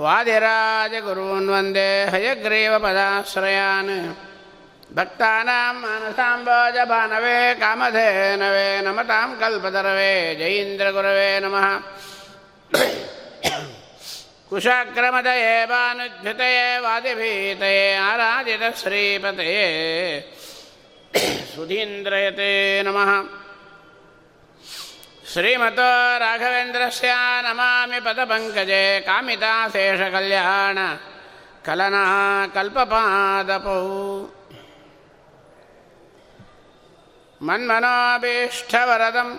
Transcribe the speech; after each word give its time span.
ವಾದಿರಾಜ 0.00 0.94
ಗುರುನ್ 1.00 1.48
ವಂದೇ 1.48 2.06
ಹಯಗ್ರೀವ 2.10 2.78
ಪದಾಶ್ರಯಾನ್. 2.78 4.16
ಭಕ್ತಾನಾಂ 4.94 5.76
ಮಾನಸಾಂಬೋಜ 5.80 6.76
ಭಾನವೇ 6.84 7.54
ಕಾಮಧೇನವೇ 7.54 8.80
ನಮತಾಂ 8.80 9.36
ಕಲ್ಪತರವೇ. 9.40 10.34
ಜಯೀಂದ್ರ 10.34 10.90
ಗುರವೇ 10.90 11.38
ನಮಃ. 11.40 11.66
कुशाक्रमदये 14.49 15.53
भानुद्युतये 15.71 16.57
वादिभीतये 16.85 17.77
आराधितश्रीपतये 18.09 19.69
सुधीन्द्रयते 21.53 22.51
नमः 22.85 23.11
श्रीमतो 25.31 25.89
राघवेन्द्रस्य 26.23 27.11
नमामि 27.45 27.99
पदपङ्कजे 28.05 28.83
कामिताशेषकल्याण 29.07 30.77
कलना 31.65 32.03
कल्पपादपौ 32.55 33.79
मन्मनोभीष्टवरदम् 37.47 39.33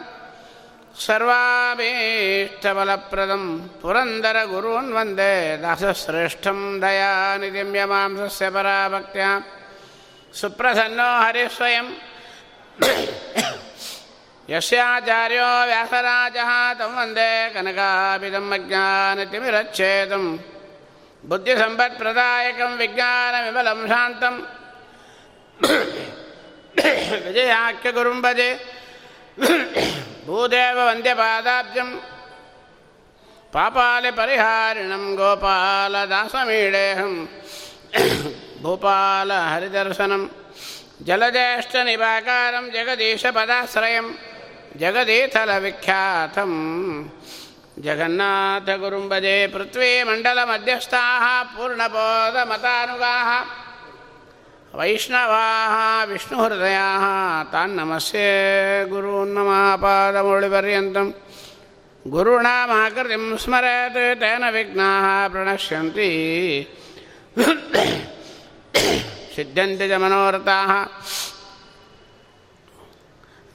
सर्वाभीष्टबलप्रदं 1.05 3.45
पुरन्दरगुरून् 3.83 4.95
वन्दे 4.97 5.33
दासश्रेष्ठं 5.63 6.59
दयानिधिं 6.83 7.71
यमांसस्य 7.77 8.47
पराभक्त्या 8.55 9.31
सुप्रसन्नो 10.41 11.09
हरिस्वयं 11.23 11.87
यस्याचार्यो 14.49 15.49
व्यासराजः 15.69 16.51
तं 16.79 16.91
वन्दे 16.99 17.31
कनकाभिदम् 17.55 18.53
अज्ञानतिमिरच्छेदं 18.57 20.25
बुद्धिसम्पत्प्रदायकं 21.31 22.73
विज्ञानविमलं 22.81 23.81
शान्तं 23.93 24.35
विजयाख्यगुरुं 27.27 28.19
भजे 28.27 28.51
ಭೂದೇವ 30.28 30.80
ವಂದ್ಯ 30.88 31.12
ಪಾದಾಬ್ಜಂ 31.16 31.90
ಪಾಪಾಲೆ 33.54 34.12
ಪರಿಹಾರಿಣಂ 34.12 35.04
ಗೋಪಾಲ 35.16 35.96
ದಾಸಮೀಳೇಹಂ 36.06 37.14
ಭೂಪಾಲ 38.62 39.32
ಹರಿದರ್ಶನಂ 39.50 40.24
ಜಲಜೇಷ್ಠ 41.04 41.76
ನಿಭಾಕಾರಂ 41.84 42.66
ಜಗದೀಶ 42.74 43.26
ಪದಾಶ್ರಯಂ 43.34 44.08
ಜಗದೀಥಲ 44.78 45.52
ವಿಖ್ಯಾತಂ 45.58 46.54
ಜಗನ್ನಾಥ 47.80 48.70
ಗುರುಂಬಜೆ 48.80 49.36
ಪೃಥ್ವೀಮಂಡಲ 49.48 50.40
ಮಧ್ಯಸ್ಥಾ 50.44 51.02
ಪೂರ್ಣಬೋಧ 51.56 52.38
ಮತಾನುಗಾಹ 52.44 53.30
वैष्णवाः 54.79 55.75
विष्णुहृदयाः 56.11 57.05
तान्नमस्ये 57.53 58.29
गुरून्नमः 58.93 59.65
पादमौलिपर्यन्तं 59.83 61.11
गुरूणामाकृतिं 62.15 63.25
स्मरेत् 63.45 63.99
तेन 64.23 64.45
विघ्नाः 64.55 65.07
प्रणश्यन्ति 65.33 66.11
सिद्ध्यन्ति 69.37 69.89
च 69.91 70.01
मनोरथाः 70.03 70.73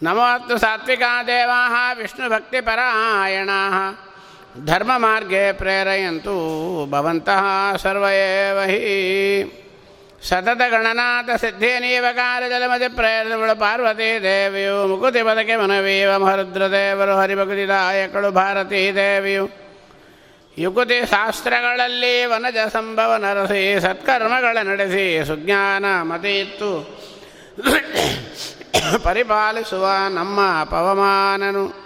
नमोऽस्तु 0.01 0.57
सात्विका 0.63 1.11
देवाः 1.29 1.75
विष्णुभक्तिपरायणाः 1.99 3.75
धर्ममार्गे 4.69 5.45
प्रेरयन्तु 5.59 6.35
भवन्तः 6.91 7.45
सर्व 7.83 8.05
एव 8.07 8.59
हि 8.69 8.79
ಸತತಗಣನಾಥ 10.28 11.30
ಪ್ರೇರಣಗಳು 12.88 13.60
ಪಾರ್ವತಿ 13.60 14.22
ದೇವಿಯು 14.22 14.88
ಮುಕುತಿ 14.88 15.22
ಪದಕೆ 15.22 15.56
ಮನವೀವ 15.56 16.18
ಮಹರುದ್ರದೇವರು 16.18 17.16
ಹರಿಭಕ್ತಿದಾಯಕಳು 17.16 18.30
ಭಾರತೀ 18.30 18.92
ದೇವಿಯು. 18.94 19.50
ಯುಕುತಿ 20.58 21.06
ಶಾಸ್ತ್ರಗಳಲ್ಲಿ 21.10 22.24
ವನಜ 22.24 22.56
ಸಂಭವ 22.72 23.14
ನರಸಿ, 23.16 23.80
ಸತ್ಕರ್ಮಗಳ 23.80 24.58
ನಡೆಸಿ, 24.62 25.26
ಸುಜ್ಞಾನ 25.26 25.84
ಮತಿಯಿತ್ತು. 26.02 27.00
ಪರಿಪಾಲಿಸುವ 29.02 29.88
ನಮ್ಮ 30.10 30.64
ಪವಮಾನನು. 30.64 31.84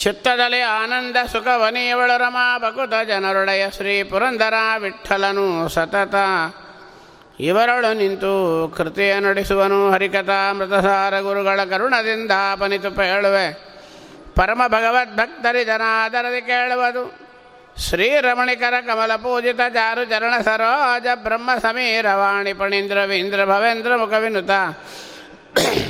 ಚಿತ್ತದಲ್ಲಿ 0.00 0.60
ಆನಂದ 0.60 1.16
ಸುಖವನಿಯವಳು 1.32 2.18
ರಮಾ 2.18 2.58
ಬಕುತ 2.58 2.94
ಜನರೊಡೆಯ 3.08 3.64
ಶ್ರೀ 3.70 4.02
ಪುರಂದರ 4.02 4.54
ವಿಠಲನು 4.78 5.68
ಸತತ. 5.68 6.14
ಇವರಳು 7.40 7.90
ನಿಂತು 7.94 8.32
ಕೃತಿಯ 8.76 9.12
ನಡೆಸುವನು 9.20 9.78
ಹರಿಕಥಾ 9.90 10.52
ಮೃತಸಾರ 10.52 11.20
ಗುರುಗಳ 11.20 11.60
ಕರುಣದಿಂದ 11.64 12.30
ಪನಿತು 12.60 12.90
ಹೇಳುವೆ 13.02 13.46
ಪರಮ 14.36 14.62
ಭಗವದ್ಭಕ್ತರಿ 14.66 15.64
ಜನಾದರದಿ 15.64 16.42
ಕೇಳುವುದು. 16.42 17.04
ಶ್ರೀರಮಣಿಕರ 17.88 18.74
ಕಮಲ 18.86 19.12
ಪೂಜಿತ 19.16 19.60
ಜಾರು 19.74 20.04
ಚರಣ 20.04 20.34
ಸರೋಜ 20.44 21.06
ಬ್ರಹ್ಮ 21.14 21.50
ಸಮೀರ 21.62 22.06
ವಾಣಿ 22.14 22.52
ಪಣೀಂದ್ರ 22.52 22.98
ವೀಂದ್ರ 23.04 23.44
ಭವೇಂದ್ರ 23.44 23.96
ಮುಖವಿನುತ 23.96 24.50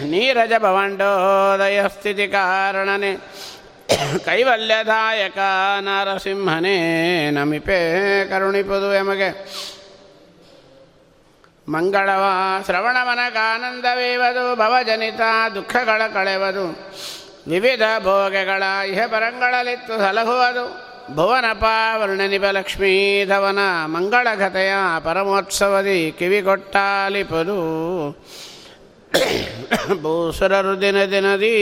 ನೀರಜ 0.05 0.53
ಭವಂಡೋದಯ 0.59 1.81
ಸ್ಥಿತಿ 1.89 2.27
ಕಾರಣನೆ. 2.29 3.13
ಕೈವಲ್ಯದಾಯಕ 4.25 5.39
ನರಸಿಂಹನೇ 5.81 6.77
ನಮಿಪೆ 7.31 7.79
ಕರುಣಿಪದು 8.29 8.95
ಎಮಗೆ. 8.95 9.31
ಮಂಗಳವ 11.69 12.25
ಶ್ರವಣಮನಗಾನಂದವೇವದು, 12.65 14.57
ಭವಜನಿತ 14.57 15.21
ದುಃಖಗಳ 15.55 16.03
ಕಳೆವದು, 16.15 16.67
ವಿವಿಧ 17.51 17.83
ಭೋಗಗಳ 17.99 18.63
ಇಹ 18.87 19.07
ಪರಂಗಳಲಿತ್ತು 19.07 19.99
ಸಲಹುವುದು, 19.99 20.91
ಭುವನಪ 21.15 21.65
ವರ್ಣನಿಪ 21.97 22.45
ಲಕ್ಷ್ಮೀಧವನ 22.45 23.59
ಮಂಗಳಘತೆಯ 23.87 24.73
ಪರಮೋತ್ಸವದಿ 25.05 26.15
ಕಿವಿಗೊಟ್ಟಾಲಿಪದು. 26.19 27.61
ಭೂಸುರರು 30.03 30.81
ದಿನ 30.81 31.05
ದಿನದಿ 31.05 31.57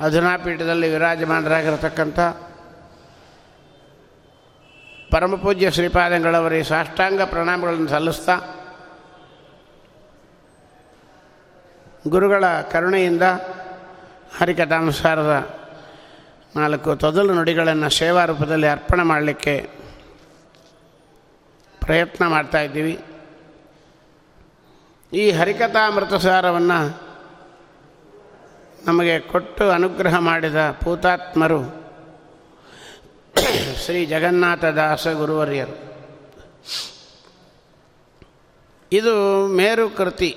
ಅಧುನಾಪೀಠದಲ್ಲಿ 0.00 0.88
ವಿರಾಜಮಾನರಾಗಿರತಕ್ಕಂಥ 0.88 2.20
ಪರಮಪೂಜ್ಯ 5.10 5.70
ಶ್ರೀಪಾದಂಗಳವರಿಗೆ 5.70 6.64
ಸಾಷ್ಟಾಂಗ 6.64 7.22
ಪ್ರಣಾಮಗಳನ್ನು 7.22 7.88
ಸಲ್ಲಿಸ್ತಾ 7.88 8.36
ಗುರುಗಳ 12.08 12.60
ಕರುಣೆಯಿಂದ 12.60 13.22
ಹರಿಕಥಾನುಸಾರದ 14.40 15.32
ನಾಲ್ಕು 16.56 16.96
ತೊದಲು 16.96 17.34
ನುಡಿಗಳನ್ನು 17.34 17.90
ಸೇವಾ 17.90 18.24
ರೂಪದಲ್ಲಿ 18.24 18.66
ಅರ್ಪಣೆ 18.66 19.02
ಮಾಡಲಿಕ್ಕೆ 19.02 19.70
ಪ್ರಯತ್ನ 21.80 22.26
ಮಾಡ್ತಾ 22.26 22.60
ಇದ್ದೀವಿ. 22.60 22.98
ಈ 25.12 25.30
ಹರಿಕಥಾಮೃತಸಾರವನ್ನು 25.30 27.07
ನಮಗೆ 28.88 29.14
ಕೊಟ್ಟು 29.20 29.64
ಅನುಗ್ರಹ 29.70 30.18
ಮಾಡಿದ 30.18 30.60
ಪೂತಾತ್ಮರು 30.84 31.60
ಶ್ರೀ 33.84 34.00
ಜಗನ್ನಾಥ 34.06 34.64
ದಾಸ 34.64 35.08
ಗುರುವರ್ಯರು. 35.08 35.74
ಇದು 38.92 39.14
ಮೇರು 39.46 39.86
ಕೃತಿ. 39.90 40.30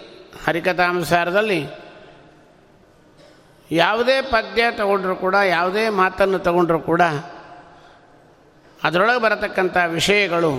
ಹರಿಕಥಾನುಸಾರದಲ್ಲಿ 0.45 1.61
ಯಾವುದೇ 3.71 4.21
ಪದ್ಯ 4.21 4.63
ತಗೊಂಡ್ರೂ 4.71 5.15
ಕೂಡ, 5.15 5.35
ಯಾವುದೇ 5.35 5.89
ಮಾತನ್ನು 5.89 6.39
ತಗೊಂಡ್ರೂ 6.39 6.79
ಕೂಡ 6.79 7.01
ಅದರೊಳಗೆ 8.83 9.21
ಬರತಕ್ಕಂಥ 9.21 9.77
ವಿಷಯಗಳು 9.87 10.51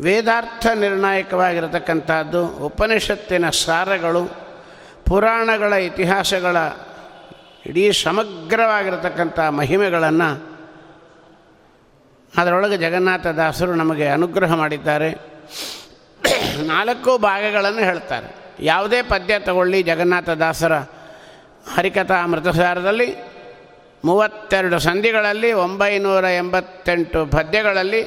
ವೇದಾರ್ಥ 0.00 0.66
ನಿರ್ಣಾಯಕವಾಗಿರತಕ್ಕಂಥದ್ದು, 0.74 2.46
ಉಪನಿಷತ್ತಿನ 2.46 3.50
ಸಾರಗಳು 3.50 4.22
ಪುರಾಣಗಳ 5.10 5.72
ಇತಿಹಾಸಗಳ 5.72 6.56
ಇಡೀ 7.66 7.92
ಸಮಗ್ರವಾಗಿರತಕ್ಕಂಥ 7.92 9.40
ಮಹಿಮೆಗಳನ್ನು 9.40 10.28
ಅದರೊಳಗೆ 12.36 12.76
ಜಗನ್ನಾಥದಾಸರು 12.76 13.74
ನಮಗೆ 13.74 14.08
ಅನುಗ್ರಹ 14.08 14.54
ಮಾಡಿದ್ದಾರೆ. 14.54 15.10
ನಾಲ್ಕು 16.66 17.18
ಭಾಗಗಳನ್ನು 17.18 17.78
ಹೇಳ್ತಾರೆ. 17.78 18.34
ಯಾವುದೇ 18.60 19.02
ಪದ್ಯ 19.02 19.38
ತಗೊಳ್ಳಿ 19.38 19.82
ಜಗನ್ನಾಥದಾಸರ 19.82 20.78
ಹರಿಕಥಾ 21.74 22.26
ಮೃತಸಾರದಲ್ಲಿ 22.26 23.16
ಮೂವತ್ತೆರಡು 24.04 24.78
ಸಂಧಿಗಳಲ್ಲಿ 24.78 25.52
ಒಂಬೈನೂರ 25.52 26.24
ಎಂಬತ್ತೆಂಟು 26.24 27.26
ಪದ್ಯಗಳಲ್ಲಿ 27.26 28.02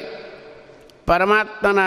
ಪರಮಾತ್ಮನ 1.06 1.78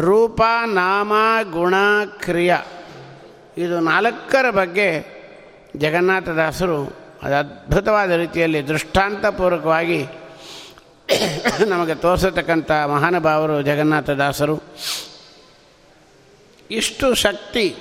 ರೂಪ, 0.00 0.40
ನಾಮ, 0.66 1.12
ಗುಣ, 1.50 1.74
ಕ್ರಿಯಾ. 2.04 2.62
ಇದು 3.58 3.80
ನಾಲ್ಕರ 3.80 4.50
ಬಗ್ಗೆ 4.50 5.18
ಜಗನ್ನಾಥದಾಸರು 5.76 6.98
ಅದು 7.22 7.36
ಅದ್ಭುತವಾದ 7.36 8.10
ರೀತಿಯಲ್ಲಿ 8.10 8.68
ದೃಷ್ಟಾಂತಪೂರ್ವಕವಾಗಿ 8.68 10.06
ನಮಗೆ 11.66 11.94
ತೋರಿಸತಕ್ಕಂಥ 11.94 12.70
ಮಹಾನುಭಾವರು 12.70 13.62
ಜಗನ್ನಾಥದಾಸರು 13.62 14.56
ಇಷ್ಟು 16.70 17.14
ಶಕ್ತಿ 17.14 17.76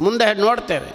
ಮುಂದೆ 0.00 0.34
ನೋಡ್ತೇವೆ. 0.34 0.92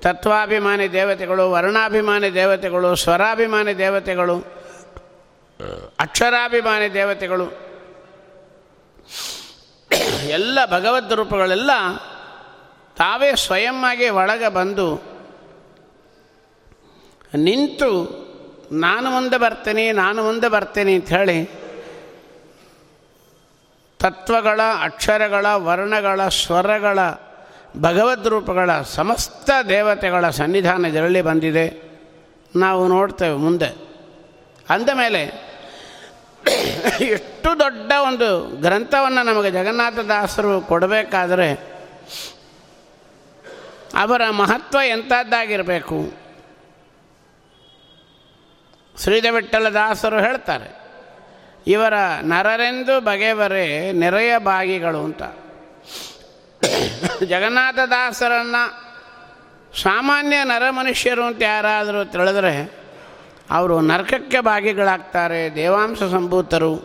ತತ್ವಾಭಿಮಾನಿ 0.00 0.92
ದೇವತೆಗಳು, 0.92 1.50
ವರ್ಣಾಭಿಮಾನಿ 1.50 2.34
ದೇವತೆಗಳು, 2.34 2.96
ಸ್ವರಾಭಿಮಾನಿ 2.96 3.78
ದೇವತೆಗಳು, 3.78 4.36
ಅಕ್ಷರಾಭಿಮಾನಿ 6.00 6.94
ದೇವತೆಗಳು. 6.94 7.46
ಎಲ್ಲ 10.28 10.58
ಭಗವದ್ 10.66 11.12
ರೂಪಗಳೆಲ್ಲ 11.12 11.70
ತಾವೇ 12.96 13.36
ಸ್ವಯಂವಾಗಿ 13.36 14.08
ಒಳಗೆ 14.08 14.48
ಬಂದು 14.48 14.96
ನಿಂತು 17.34 18.22
ನಾನು 18.72 19.10
ಮುಂದೆ 19.10 19.38
ಬರ್ತೇನೆ, 19.38 19.92
ನಾನು 19.92 20.24
ಮುಂದೆ 20.24 20.48
ಅಂತ 20.94 21.08
ಹೇಳಿ 21.08 21.44
ತತ್ವಗಳ, 23.98 24.60
ಅಕ್ಷರಗಳ, 24.82 25.46
ವರ್ಣಗಳ, 25.46 26.28
ಸ್ವರಗಳ, 26.28 26.98
ಭಗವದ್ 27.80 28.26
ರೂಪಗಳ 28.26 28.82
ಸಮಸ್ತ 28.82 29.50
ದೇವತೆಗಳ 29.68 30.30
ಸನ್ನಿಧಾನ 30.30 30.84
ಇದರಲ್ಲಿ 30.84 31.22
ಬಂದಿದೆ. 31.22 31.92
ನಾವು 32.56 32.88
ನೋಡ್ತೇವೆ 32.88 33.34
ಮುಂದೆ. 33.34 33.66
ಅಂದಮೇಲೆ 34.70 35.51
ಎಷ್ಟು 37.00 37.50
ದೊಡ್ಡ 37.58 37.92
ಒಂದು 38.06 38.28
ಗ್ರಂಥವನ್ನು 38.60 39.22
ನಮಗೆ 39.22 39.50
ಜಗನ್ನಾಥದಾಸರು 39.50 40.60
ಕೊಡಬೇಕಾದರೆ 40.60 41.48
ಅವರ 43.98 44.22
ಮಹತ್ವ 44.30 44.78
ಎಂಥದ್ದಾಗಿರಬೇಕು? 44.86 45.98
ಶ್ರೀಧವಿಠಲ 48.96 49.68
ದಾಸರು 49.68 50.18
ಹೇಳ್ತಾರೆ, 50.20 50.68
ಇವರ 51.66 51.94
ನರರೆಂದು 52.22 52.94
ಬಗೆವರೇ 53.00 53.92
ನೆರೆಯ 53.92 54.32
ಬಾಗಿಗಳು 54.38 55.00
ಅಂತ. 55.04 55.22
ಜಗನ್ನಾಥದಾಸರನ್ನು 57.24 58.62
ಸಾಮಾನ್ಯ 59.82 60.36
ನರ 60.44 60.70
ಮನುಷ್ಯರು 60.70 61.24
ಅಂತ 61.24 61.42
ಯಾರಾದರೂ 61.42 62.04
ತಿಳಿದ್ರೆ 62.04 62.81
ಅವರು 63.50 63.80
ನರಕಕ್ಕೆ 63.80 64.40
ಭಾಗಿಗಳಾಗ್ತಾರೆ, 64.40 65.54
ದೇವಾಂಶ 65.54 65.98
ಸಂಭೂತರು. 65.98 66.76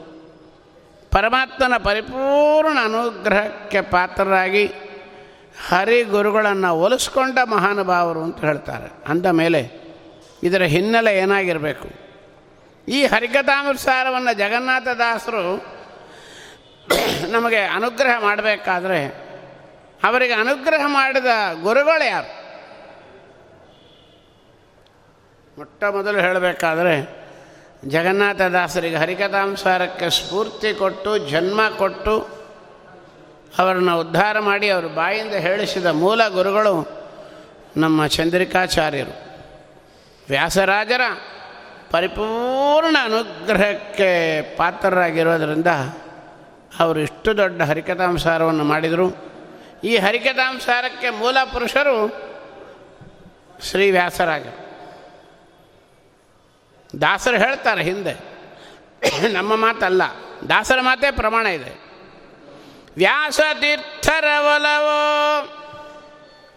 ಪರಮಾತ್ಮನ 1.11 1.77
ಪರಿಪೂರ್ಣ 1.77 2.77
ಅನುಗ್ರಹಕ್ಕೆ 2.83 3.81
ಪಾತ್ರರಾಗಿ 3.81 4.65
ಹರಿ 5.67 6.03
ಗುರುಗಳನ್ನು 6.03 6.75
ಒಲಿಸ್ಕೊಂಡ 6.75 7.37
ಮಹಾನುಭಾವರು 7.49 8.23
ಅಂತ 8.23 8.39
ಹೇಳ್ತಾರೆ. 8.39 8.91
ಅಂದ 9.07 9.25
ಮೇಲೆ 9.25 9.87
ಇದರ 10.43 10.61
ಹಿನ್ನೆಲೆ 10.61 11.17
ಏನಾಗಿರಬೇಕು? 11.17 11.89
ಈ 12.87 13.05
ಹರಿಕಥಾನುಸಾರವನ್ನು 13.05 14.37
ಜಗನ್ನಾಥದಾಸರು 14.37 15.65
ನಮಗೆ 17.31 17.59
ಅನುಗ್ರಹ 17.59 18.21
ಮಾಡಬೇಕಾದ್ರೆ 18.21 19.05
ಅವರಿಗೆ 20.03 20.33
ಅನುಗ್ರಹ 20.33 20.83
ಮಾಡಿದ 20.85 21.25
ಗುರುಗಳು 21.61 22.07
ಯಾರು? 22.07 22.36
ಮೊಟ್ಟ 25.57 25.83
ಮೊದಲು 25.83 26.19
ಹೇಳಬೇಕಾದ್ರೆ 26.19 27.27
ಜಗನ್ನಾಥದಾಸರಿಗೆ 27.85 28.95
ಹರಿಕಥಾಂಸಾರಕ್ಕೆ 28.95 30.09
ಸ್ಫೂರ್ತಿ 30.09 30.73
ಕೊಟ್ಟು, 30.73 31.17
ಜನ್ಮ 31.17 31.61
ಕೊಟ್ಟು 31.77 32.29
ಅವರನ್ನು 33.57 33.99
ಉದ್ಧಾರ 33.99 34.39
ಮಾಡಿ 34.39 34.69
ಅವರು 34.69 34.89
ಬಾಯಿಂದ 34.89 35.33
ಹೇಳಿಸಿದ 35.33 35.85
ಮೂಲ 35.85 36.27
ಗುರುಗಳು 36.27 36.87
ನಮ್ಮ 37.77 38.07
ಚಂದ್ರಿಕಾಚಾರ್ಯರು. 38.07 39.27
ವ್ಯಾಸರಾಜರ 40.29 41.01
ಪರಿಪೂರ್ಣ 41.91 42.95
ಅನುಗ್ರಹಕ್ಕೆ 43.03 44.41
ಪಾತ್ರರಾಗಿರೋದರಿಂದ 44.55 45.67
ಅವರು 46.79 46.99
ಇಷ್ಟು 46.99 47.37
ದೊಡ್ಡ 47.37 47.61
ಹರಿಕಥಾಂಸಾರವನ್ನು 47.61 48.63
ಮಾಡಿದರು. 48.63 49.31
ಈ 49.83 49.97
ಹರಿಕಥಾಂಸಾರಕ್ಕೆ 49.97 51.09
ಮೂಲ 51.09 51.37
ಪುರುಷರು 51.53 52.27
ಶ್ರೀ 53.63 53.91
ವ್ಯಾಸರಾಜರು 53.91 54.66
ದಾಸರು 57.01 57.37
ಹೇಳ್ತಾರೆ 57.37 57.83
ಹಿಂದೆ. 57.83 58.37
ನಮ್ಮ 59.33 59.55
ಮಾತಲ್ಲ. 59.55 60.01
ದಾಸರ 60.49 60.81
ಮಾತೇ 60.81 61.11
ಪ್ರಮಾಣ 61.11 61.47
ಇದೆ. 61.47 61.81
ವ್ಯಾಸತೀರ್ಥರ 62.97 64.25
ಒಲವೋ 64.39 65.53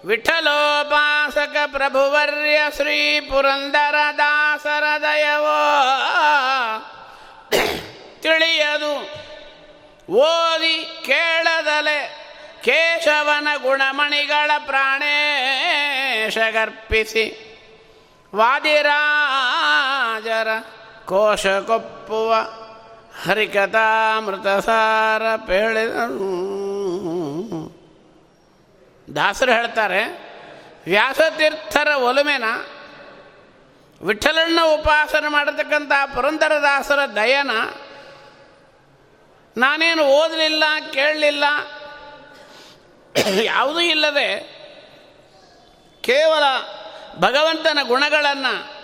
ವಿಠಲೋಪಾಸಕ 0.05 1.57
ಪ್ರಭುವರ್ಯ 1.67 2.61
ಶ್ರೀ 2.77 3.21
ಪುರಂದರ 3.21 3.95
ದಾಸರ 4.19 4.85
ದಯವೋ 5.01 5.61
ತಿಳಿಯದು. 8.23 9.21
ಓದಿ 10.13 11.03
ಕೇಳದಲೆ 11.07 12.21
ಕೇಶವನ 12.65 13.49
ಗುಣಮಣಿಗಳ 13.63 14.51
ಪ್ರಾಣೇಶಗರ್ಪಿಸಿ 14.67 17.50
ವಾದಿರಾಜರ 18.35 20.49
ಕೋಶ 21.05 21.47
ಕೊಪ್ಪುವ 21.47 22.35
ಹರಿಕಥಾಮೃತ 23.25 24.65
ಸಾರ 24.65 25.37
ಪೇಳಿದನು. 25.37 26.31
ದಾಸರು 29.09 29.53
ಹೇಳ್ತಾರೆ, 29.53 30.31
ವ್ಯಾಸತೀರ್ಥರ 30.87 31.89
ಒಲುಮೆನ 31.97 32.45
ವಿಠಲಣ್ಣ 34.07 34.59
ಉಪಾಸನೆ 34.75 35.29
ಮಾಡತಕ್ಕಂಥ 35.29 35.93
ಪುರಂದರದಾಸರ 36.15 36.99
ದಯನ 37.17 37.51
ನಾನೇನು 39.57 40.05
ಓದಲಿಲ್ಲ, 40.05 40.65
ಕೇಳಲಿಲ್ಲ? 40.93 41.45
ಯಾವುದೂ 43.45 43.81
ಇಲ್ಲದೆ 43.81 44.61
ಕೇವಲ 46.05 46.45
ಭಗವಂತನ 47.19 47.79
ಗುಣಗಳನ್ನು. 47.83 48.81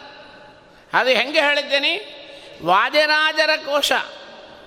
ಅದು 0.93 1.11
ಹೆಂಗೆ 1.11 1.41
ಹೇಳಿದ್ದೀನಿ? 1.41 2.13
ವಾದ್ಯರಾಜರ 2.65 3.51
ಕೋಶ. 3.57 3.93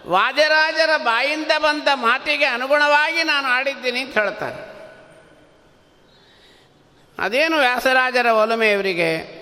ವಾದ್ಯರಾಜರ 0.07 0.97
ಬಾಯಿಂದ 0.97 1.51
ಬಂದ 1.57 1.87
ಮಾತಿಗೆ 1.93 2.45
ಅನುಗುಣವಾಗಿ 2.45 3.23
ನಾನು 3.23 3.47
ಆಡಿದ್ದೀನಿ 3.47 3.99
ಅಂತ 3.99 4.17
ಹೇಳ್ತಾರೆ. 4.17 4.69
ಅದೇನು 7.19 7.57
ವ್ಯಾಸರಾಜರ 7.57 8.25
ಒಲುಮೆ 8.25 8.71
ಇವರಿಗೆ? 8.71 9.39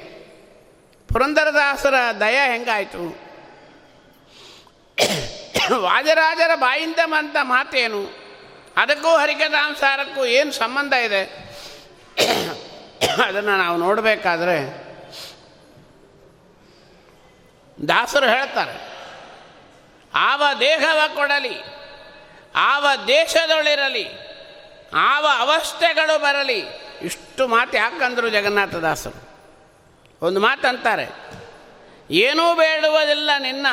ಪುರಂದರದಾಸರ 1.14 1.94
ದಯ 2.20 2.52
ಹೆಂಗಾಯಿತು? 2.52 3.28
ವಾದಿರಾಜರ 5.82 6.56
ಬಾಯಿಂದ 6.56 7.00
ಬಂದ 7.06 7.36
ಮಾತೇನು? 7.42 8.28
ಅದಕ್ಕೂ 8.78 9.08
ಹರಿಕಥಾಂಸಾರಕ್ಕೂ 9.08 10.26
ಏನು 10.26 10.52
ಸಂಬಂಧ 10.52 10.94
ಇದೆ? 10.94 11.47
ಅದನ್ನು 13.08 13.58
ನಾವು 13.58 13.78
ನೋಡಬೇಕಾದ್ರೆ 13.78 14.58
ದಾಸರು 17.88 18.28
ಹೇಳ್ತಾರೆ, 18.30 18.76
ಆವ 20.14 20.44
ದೇಹವ 20.60 21.00
ಕೊಡಲಿ, 21.16 21.56
ಆವ 22.56 22.86
ದೇಶದೊಳಿರಲಿ, 23.08 24.06
ಆವ 24.94 25.26
ಅವಸ್ಥೆಗಳು 25.40 26.20
ಬರಲಿ. 26.20 26.60
ಇಷ್ಟು 27.02 27.48
ಮಾತು 27.48 27.78
ಯಾಕಂದರು 27.78 28.30
ಜಗನ್ನಾಥದಾಸರು 28.30 29.20
ಒಂದು 30.22 30.40
ಮಾತಂತಾರೆ, 30.40 31.08
ಏನೂ 32.12 32.56
ಬೇಡುವುದಿಲ್ಲ 32.56 33.30
ನಿನ್ನ 33.40 33.68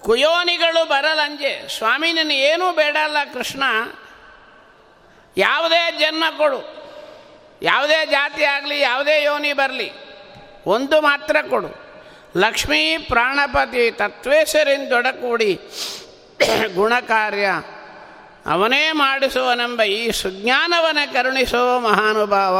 ಕುಯೋನಿಗಳು 0.00 0.88
ಬರಲಂಜೆ, 0.88 1.68
ಸ್ವಾಮಿ 1.68 2.12
ನಿನ್ನ 2.12 2.32
ಏನೂ 2.32 2.72
ಬೇಡಲ್ಲ 2.72 3.16
ಕೃಷ್ಣ, 3.32 3.62
ಯಾವುದೇ 5.36 5.82
ಜನ್ಮ 5.98 6.24
ಕೊಡು 6.36 6.83
ಯಾವುದೇ 7.64 8.06
ಜಾತಿ 8.06 8.44
ಆಗಲಿ, 8.44 8.80
ಯಾವುದೇ 8.80 9.22
ಯೋನಿ 9.22 9.52
ಬರಲಿ, 9.52 9.92
ಒಂದು 10.66 11.00
ಮಾತ್ರ 11.00 11.36
ಕೊಡು. 11.50 11.84
ಲಕ್ಷ್ಮೀ 12.36 12.98
ಪ್ರಾಣಪತಿ 12.98 13.90
ತತ್ವೇಶ್ವರಿಂದೊಡಕೂಡಿ 13.90 15.60
ಗುಣಕಾರ್ಯ 16.74 17.62
ಅವನೇ 18.46 18.92
ಮಾಡಿಸುವನೆಂಬ 18.92 19.82
ಈ 19.82 20.10
ಸುಜ್ಞಾನವನ 20.10 20.98
ಕರುಣಿಸೋ 21.12 21.80
ಮಹಾನುಭಾವ. 21.80 22.58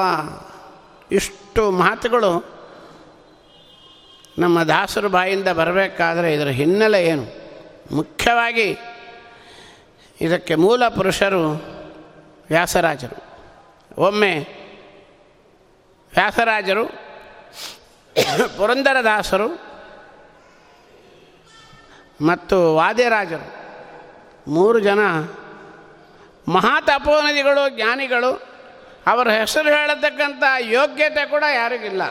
ಇಷ್ಟು 1.12 1.70
ಮಾತುಗಳು 1.70 2.54
ನಮ್ಮ 4.38 4.62
ದಾಸರ 4.62 5.06
ಬಾಯಿಂದ 5.06 5.48
ಬರಬೇಕಾದ್ರೆ 5.48 6.34
ಇದರ 6.34 6.48
ಹಿನ್ನೆಲೆ 6.48 7.04
ಏನು? 7.04 7.24
ಮುಖ್ಯವಾಗಿ 7.92 8.76
ಇದಕ್ಕೆ 10.20 10.54
ಮೂಲ 10.54 10.88
ಪುರುಷರು 10.88 11.48
ವ್ಯಾಸರಾಜರು. 12.50 13.24
ಒಮ್ಮೆ 13.98 14.63
ವ್ಯಾಸರಾಜರು, 16.14 16.86
ಪುರಂದರದಾಸರು 18.56 19.48
ಮತ್ತು 22.26 22.76
ವಾದ್ಯರಾಜರು. 22.76 23.46
ಮೂರು 24.50 24.78
ಜನ 24.78 25.00
ಮಹಾತಪೋನದಿಗಳು 26.48 27.68
ಜ್ಞಾನಿಗಳು. 27.68 28.32
ಅವರ 29.06 29.30
ಹೆಸರು 29.30 29.68
ಹೇಳತಕ್ಕಂಥ 29.68 30.42
ಯೋಗ್ಯತೆ 30.58 31.26
ಕೂಡ 31.26 31.44
ಯಾರಿಗಿಲ್ಲ. 31.54 32.02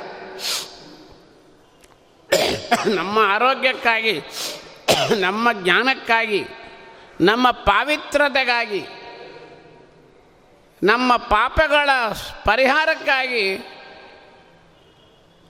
ನಮ್ಮ 2.85 3.19
ಆರೋಗ್ಯಕ್ಕಾಗಿ, 3.19 4.21
ನಮ್ಮ 5.19 5.51
ಜ್ಞಾನಕ್ಕಾಗಿ, 5.51 6.45
ನಮ್ಮ 7.21 7.51
ಪಾವಿತ್ರತೆಗಾಗಿ 7.51 8.85
ನಮ್ಮ 10.83 11.15
ಪಾಪಗಳ 11.15 11.89
ಪರಿಹಾರಕ್ಕಾಗಿ 12.45 13.57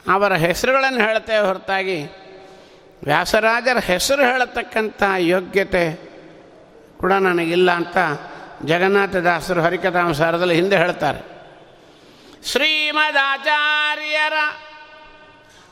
ಅವರ 0.08 0.34
ಹೆಸರುಗಳನ್ನು 0.34 1.00
ಹೇಳ್ತೇವೆ 1.00 1.48
ಹೊರತಾಗಿ, 1.48 2.04
ವ್ಯಾಸರಾಜರ 3.04 3.78
ಹೆಸರು 3.78 4.22
ಹೇಳತಕ್ಕಂಥ 4.22 5.04
ಯೋಗ್ಯತೆ 5.18 6.14
ಕೂಡ 6.98 7.14
ನನಗಿಲ್ಲ 7.14 7.72
ಅಂತ 7.72 7.98
ಜಗನ್ನಾಥದಾಸರು 8.66 9.62
ಹರಿಕಥಾಂಸಾರದಲ್ಲಿ 9.62 10.56
ಹಿಂದೆ 10.56 10.78
ಹೇಳ್ತಾರೆ 10.78 11.34
ಶ್ರೀಮದಾಚಾರ್ಯರ 12.46 14.34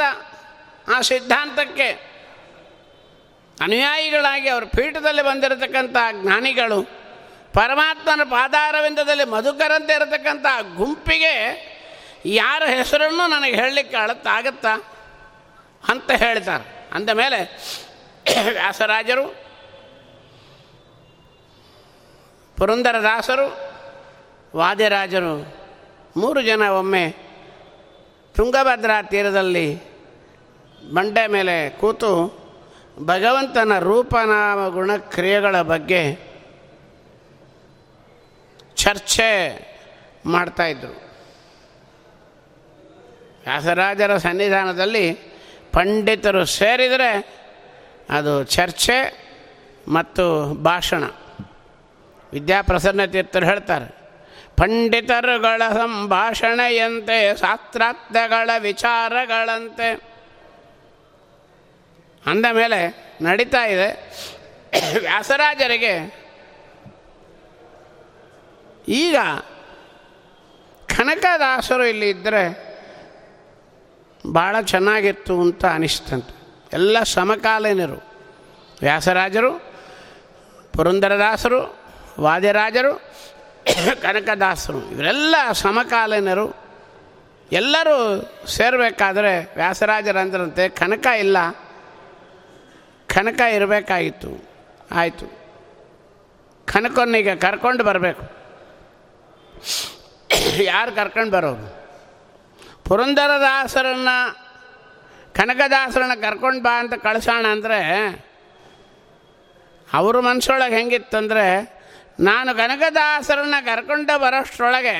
ಆ 0.95 1.01
ಸಿದ್ಧಾಂತಕ್ಕೆ 1.01 2.14
ಅನುಯಾಯಿಗಳಾಗಿ 3.61 4.49
ಅವರ 4.49 4.63
ಪೀಠದಲ್ಲಿ 4.63 5.21
ಬಂದಿರತಕ್ಕಂಥ 5.21 5.97
ಜ್ಞಾನಿಗಳು, 6.21 6.79
ಪರಮಾತ್ಮನ 7.53 8.23
ಪಾದಾರವಿಂದದಲ್ಲಿ 8.23 9.25
ಮಧುಕರಂತೆ 9.29 9.93
ಇರತಕ್ಕಂಥ 9.93 10.45
ಗುಂಪಿಗೆ 10.77 11.33
ಯಾರ 12.25 12.63
ಹೆಸರನ್ನು 12.69 13.27
ನನಗೆ 13.29 13.55
ಹೇಳಲಿಕ್ಕೆ 13.55 13.97
ಅಳತ್ತಾಗತ್ತಾ 13.97 14.73
ಅಂತ 15.83 16.11
ಹೇಳ್ತಾರೆ 16.11 16.65
ಅಂದ 16.91 17.09
ಮೇಲೆ 17.09 17.39
ವ್ಯಾಸರಾಜರು, 18.53 19.25
ಪುರಂದರದಾಸರು, 22.57 23.47
ವಾದ್ಯರಾಜರು 24.57 25.35
ಮೂರು 26.17 26.41
ಜನ 26.41 26.67
ಒಮ್ಮೆ 26.69 27.05
ತುಂಗಭದ್ರಾ 28.35 29.01
ತೀರದಲ್ಲಿ 29.01 29.67
ಬಂಡೆ 30.91 31.27
ಮೇಲೆ 31.27 31.69
ಕೂತು 31.69 32.11
ಭಗವಂತನ 32.99 33.79
ರೂಪನಾಮ 33.79 34.67
ಗುಣಕ್ರಿಯೆಗಳ 34.67 35.61
ಬಗ್ಗೆ 35.61 36.15
ಚರ್ಚೆ 38.75 39.29
ಮಾಡ್ತಾಯಿದ್ರು 40.25 41.05
ವ್ಯಾಸರಾಜರ 43.43 44.17
ಸನ್ನಿಧಾನದಲ್ಲಿ 44.17 45.13
ಪಂಡಿತರು 45.73 46.45
ಸೇರಿದರೆ 46.45 47.45
ಅದು 48.09 48.43
ಚರ್ಚೆ 48.43 49.25
ಮತ್ತು 49.87 50.53
ಭಾಷಣ. 50.53 51.03
ವಿದ್ಯಾಪ್ರಸನ್ನ 52.33 53.05
ತೀರ್ಥರು 53.05 53.45
ಹೇಳ್ತಾರೆ, 53.45 53.85
ಪಂಡಿತರುಗಳ 54.57 55.61
ಸಂಭಾಷಣೆಯಂತೆ, 55.73 57.37
ಶಾಸ್ತ್ರಾರ್ಥಗಳ 57.37 58.49
ವಿಚಾರಗಳಂತೆ 58.59 60.14
ಅಂದ 62.27 62.45
ಮೇಲೆ 62.51 63.11
ನಡೀತಾ 63.21 63.65
ಇದೆ. 63.65 63.89
ವ್ಯಾಸರಾಜರಿಗೆ 64.99 66.25
ಈಗ 68.87 69.15
ಕನಕದಾಸರು 70.97 71.85
ಇಲ್ಲಿ 71.85 72.09
ಇದ್ದರೆ 72.09 72.65
ಭಾಳ 74.33 74.61
ಚೆನ್ನಾಗಿತ್ತು 74.61 75.41
ಅಂತ 75.41 75.65
ಅನಿಸ್ತಂತೆ. 75.65 76.35
ಎಲ್ಲ 76.73 77.03
ಸಮಕಾಲೀನರು. 77.03 78.03
ವ್ಯಾಸರಾಜರು, 78.81 79.73
ಪುರಂದರದಾಸರು, 80.73 81.77
ವಾದ್ಯರಾಜರು, 82.19 82.95
ಕನಕದಾಸರು, 84.01 84.91
ಇವರೆಲ್ಲ 84.91 85.35
ಸಮಕಾಲೀನರು. 85.53 86.55
ಎಲ್ಲರೂ 87.51 87.95
ಸೇರಬೇಕಾದ್ರೆ 88.47 89.55
ವ್ಯಾಸರಾಜರಂದ್ರಂತೆ 89.55 90.69
ಕನಕ 90.69 91.05
ಇಲ್ಲ. 91.05 91.37
ಕನಕ 93.15 93.41
ಇರಬೇಕಾಗಿತ್ತು 93.57 94.31
ಆಯಿತು. 94.91 95.27
ಕನಕನ್ನೀಗ 96.67 97.29
ಕರ್ಕೊಂಡು 97.45 97.83
ಬರಬೇಕು. 97.89 98.23
ಯಾರು 100.71 100.91
ಕರ್ಕೊಂಡು 100.99 101.31
ಬರೋರು 101.35 101.67
ಪುರಂದರದಾಸರನ್ನು, 102.87 104.17
ಕನಕದಾಸರನ್ನ 105.37 106.15
ಕರ್ಕೊಂಡು 106.21 106.61
ಬಾ 106.65 106.73
ಅಂತ 106.81 106.95
ಕಳಿಸೋಣ 107.05 107.45
ಅಂದರೆ 107.55 107.79
ಅವ್ರ 109.87 110.19
ಮನಸ್ಸೊಳಗೆ 110.27 110.75
ಹೆಂಗಿತ್ತಂದರೆ 110.79 111.45
ನಾನು 112.19 112.49
ಕನಕದಾಸರನ್ನ 112.57 113.57
ಕರ್ಕೊಂಡು 113.69 114.13
ಬರೋಷ್ಟರೊಳಗೆ 114.23 114.97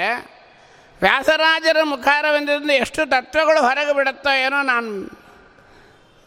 ವ್ಯಾಸರಾಜರ 1.01 1.79
ಮುಖಾರವಿಂದದಿಂದ 1.83 2.73
ಎಷ್ಟು 2.83 3.01
ತತ್ವಗಳು 3.09 3.59
ಹೊರಗೆ 3.67 3.93
ಬಿಡುತ್ತೋ 3.93 4.31
ಏನೋ 4.45 4.59
ನಾನು 4.71 4.91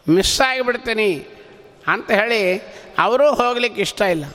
ಮಿಸ್ 0.07 0.37
ಆಗಿಬಿಡ್ತೀನಿ. 0.47 1.11
ಅಂತ 1.93 2.09
ಹೇಳಿ 2.19 2.41
ಅವರೂ 2.99 3.27
ಹೋಗ್ಲಿಕ್ಕೆ 3.41 3.81
ಇಷ್ಟ 3.81 4.01
ಇಲ್ಲ. 4.13 4.25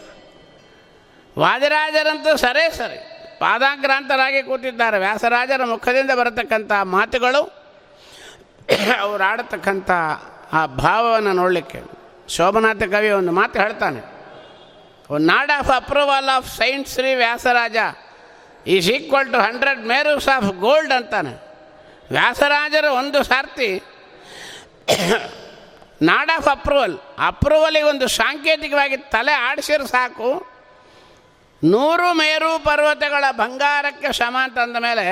ವಾದಿರಾಜರಂತೂ 1.37 2.33
ಸರೇ 2.37 2.65
ಸರಿ. 2.77 2.99
ಪಾದಾಗ್ರಾಂತರಾಗಿ 3.39 4.41
ಕೂತಿದ್ದಾರೆ. 4.43 4.99
ವ್ಯಾಸರಾಜರ 4.99 5.63
ಮುಖದಿಂದ 5.65 6.13
ಬರತಕ್ಕಂಥ 6.21 6.73
ಮಾತುಗಳು, 6.95 7.43
ಅವ್ರು 8.99 9.23
ಆಡತಕ್ಕಂಥ 9.25 9.91
ಆ 10.53 10.61
ಭಾವವನ್ನು 10.67 11.33
ನೋಡಲಿಕ್ಕೆ. 11.33 11.81
ಶೋಭನಾಥ 12.35 12.83
ಕವಿ 12.93 13.11
ಒಂದು 13.21 13.33
ಮಾತು 13.33 13.57
ಹೇಳ್ತಾನೆ. 13.61 14.01
Nod 15.31 15.53
of 15.59 15.71
approval 15.77 16.29
of 16.37 16.47
saint 16.57 16.89
Shri 16.89 17.11
Vyasaraja 17.15 17.77
is 18.67 18.89
equal 18.97 19.29
to 19.33 19.39
hundred 19.39 19.83
Merus 19.93 20.29
of 20.37 20.49
gold 20.67 20.95
ಅಂತಾನೆ. 20.99 21.35
ವ್ಯಾಸರಾಜರು 22.11 22.91
ಒಂದು 23.01 23.19
ಸಾರ್ತಿ 23.23 23.71
ನಾಡ್ 26.03 26.31
ಆಫ್ 26.37 26.49
ಅಪ್ರೂವಲ್ 26.49 26.99
ಅಪ್ರೂವಲಿಗೆ 27.19 27.85
ಒಂದು 27.85 28.09
ಸಾಂಕೇತಿಕವಾಗಿ 28.09 28.97
ತಲೆ 28.97 29.33
ಆಡಿಸಿರು 29.33 29.87
ಸಾಕು. 29.87 30.55
ನೂರು 31.65 32.13
ಮೇರು 32.13 32.65
ಪರ್ವತಗಳ 32.65 33.25
ಬಂಗಾರಕ್ಕೆ 33.31 34.13
ಸಮ 34.13 34.37
ಅಂತಂದ 34.43 34.77
ಮೇಲೆ 34.77 35.05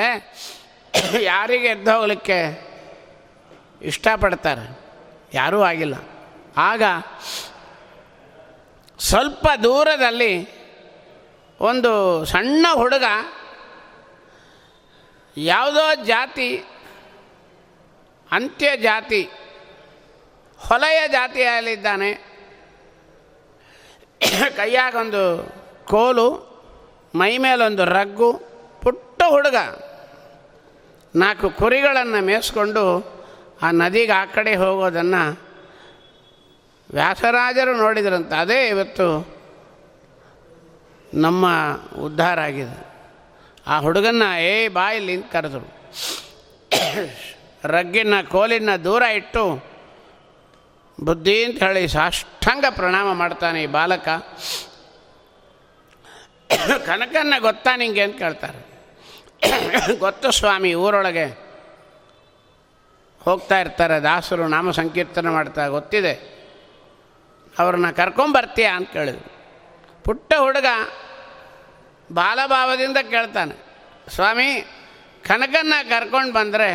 ಯಾರಿಗೆ 1.22 1.66
ಎದ್ದು 1.66 1.92
ಹೋಗಲಿಕ್ಕೆ 1.92 2.38
ಇಷ್ಟಪಡ್ತಾರೆ? 3.82 4.78
ಯಾರೂ 5.34 5.62
ಆಗಿಲ್ಲ. 5.62 5.94
ಆಗ 6.56 6.82
ಸ್ವಲ್ಪ 8.98 9.48
ದೂರದಲ್ಲಿ 9.62 10.62
ಒಂದು 11.60 12.24
ಸಣ್ಣ 12.24 12.66
ಹುಡುಗ 12.72 13.04
ಯಾವುದೋ 15.36 16.04
ಜಾತಿ, 16.04 16.56
ಅಂತ್ಯ 18.32 18.76
ಜಾತಿ 18.76 19.30
ಹೊಲೆಯ 20.68 21.08
ಜಾತಿಯಲ್ಲಿದ್ದಾನೆ. 21.08 22.14
ಕೈಯಾಗೊಂದು 24.56 25.54
ಕೋಲು, 25.84 26.52
ಮೈ 27.14 27.38
ಮೇಲೊಂದು 27.38 27.84
ರಗ್ಗು, 27.84 28.32
ಪುಟ್ಟ 28.82 29.22
ಹುಡುಗ. 29.28 29.56
ನಾಲ್ಕು 31.16 31.50
ಕುರಿಗಳನ್ನು 31.50 32.24
ಮೇಯಿಸ್ಕೊಂಡು 32.24 33.12
ಆ 33.62 33.70
ನದಿಗೆ 33.70 34.12
ಆ 34.12 34.24
ಕಡೆ 34.24 34.56
ಹೋಗೋದನ್ನು 34.56 35.40
ವ್ಯಾಸರಾಜರು 36.90 37.76
ನೋಡಿದ್ರಂತ. 37.76 38.32
ಅದೇ 38.32 38.68
ಇವತ್ತು 38.68 39.38
ನಮ್ಮ 41.14 41.46
ಉದ್ಧಾರ 42.00 42.40
ಆಗಿದೆ. 42.40 42.86
ಆ 43.66 43.78
ಹುಡುಗನ್ನ, 43.78 44.22
ಏ, 44.40 44.68
ಬಾಯಲ್ಲಿ 44.68 45.22
ಕರೆದರು. 45.22 45.72
ರಗ್ಗಿನ 47.64 48.14
ಕೋಲಿನ 48.28 48.76
ದೂರ 48.76 49.02
ಇಟ್ಟು 49.02 49.71
ಬುದ್ಧಿ 51.04 51.44
ಅಂತ 51.44 51.62
ಹೇಳಿ 51.62 51.88
ಸಾಷ್ಟಾಂಗ 51.88 52.64
ಪ್ರಣಾಮ 52.70 53.12
ಮಾಡ್ತಾನೆ 53.12 53.62
ಈ 53.62 53.66
ಬಾಲಕ. 53.66 54.08
ಕನಕನ್ನ 56.86 57.34
ಗೊತ್ತಾ 57.38 57.76
ನಿಂಗೆ 57.76 58.02
ಅಂತ 58.02 58.18
ಕೇಳ್ತಾರೆ. 58.18 58.60
ಗೊತ್ತು 59.98 60.30
ಸ್ವಾಮಿ, 60.30 60.74
ಊರೊಳಗೆ 60.74 61.26
ಹೋಗ್ತಾ 63.22 63.60
ಇರ್ತಾರೆ, 63.60 64.00
ದಾಸರು 64.00 64.48
ನಾಮ 64.48 64.70
ಸಂಕೀರ್ತನೆ 64.70 65.30
ಮಾಡ್ತಾ, 65.30 65.66
ಗೊತ್ತಿದೆ. 65.68 66.14
ಅವ್ರನ್ನ 67.58 67.90
ಕರ್ಕೊಂಬರ್ತೀಯ 67.90 68.66
ಅಂತ 68.66 68.90
ಕೇಳಿದ್ರು. 68.92 69.30
ಪುಟ್ಟ 70.04 70.32
ಹುಡುಗ 70.38 70.66
ಬಾಲಭಾವದಿಂದ 72.12 72.96
ಕೇಳ್ತಾನೆ, 73.10 73.54
ಸ್ವಾಮಿ, 74.14 74.48
ಕನಕನ್ನ 75.24 75.74
ಕರ್ಕೊಂಡು 75.88 76.32
ಬಂದರೆ 76.32 76.68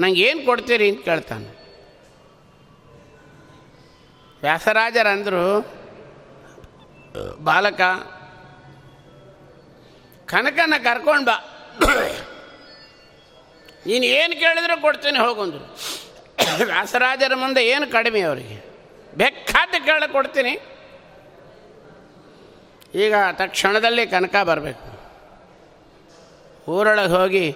ನಂಗೆ 0.00 0.20
ಏನು 0.20 0.44
ಕೊಡ್ತೀರಿ 0.44 0.88
ಅಂತ 0.90 1.04
ಕೇಳ್ತಾನೆ. 1.04 1.57
ವ್ಯಾಸರಾಜರಂದರು, 4.42 5.44
ಬಾಲಕ 7.44 7.80
ಕನಕನ 10.26 10.74
ಕರ್ಕೊಂಡು 10.84 11.24
ಬಾ. 11.24 11.36
ನೀನು 13.86 14.04
ಏನು 14.04 14.40
ಕೇಳಿದ್ರು 14.40 14.82
ಕೊಡ್ತೀನಿ 14.82 15.18
ಹೋಗೊಂದ್ರು. 15.18 15.64
ವ್ಯಾಸರಾಜರ 16.64 17.34
ಮುಂದೆ 17.34 17.66
ಏನು 17.66 17.92
ಕಡಿಮೆ 17.92 18.20
ಅವರಿಗೆ. 18.20 18.58
ಬೇಕಾದ 19.16 19.74
ಕೇಳಿ 19.84 20.12
ಕೊಡ್ತೀನಿ. 20.12 20.52
ಈಗ 22.94 23.14
ತಕ್ಷಣದಲ್ಲಿ 23.32 24.06
ಕನಕ 24.06 24.36
ಬರಬೇಕು. 24.42 24.86
ಊರೊಳಗೆ 26.70 27.12
ಹೋಗಿ 27.12 27.52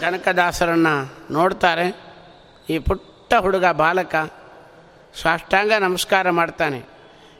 ಕನಕದಾಸರನ್ನು 0.00 0.94
ನೋಡ್ತಾರೆ. 1.32 1.86
ಈ 2.70 2.78
ಪುಟ್ಟ 2.78 3.34
ಹುಡುಗ 3.34 3.66
ಬಾಲಕ 3.66 4.14
ಸಾಷ್ಟಾಂಗ 5.14 5.72
ನಮಸ್ಕಾರ 5.80 6.30
ಮಾಡ್ತಾನೆ. 6.30 6.82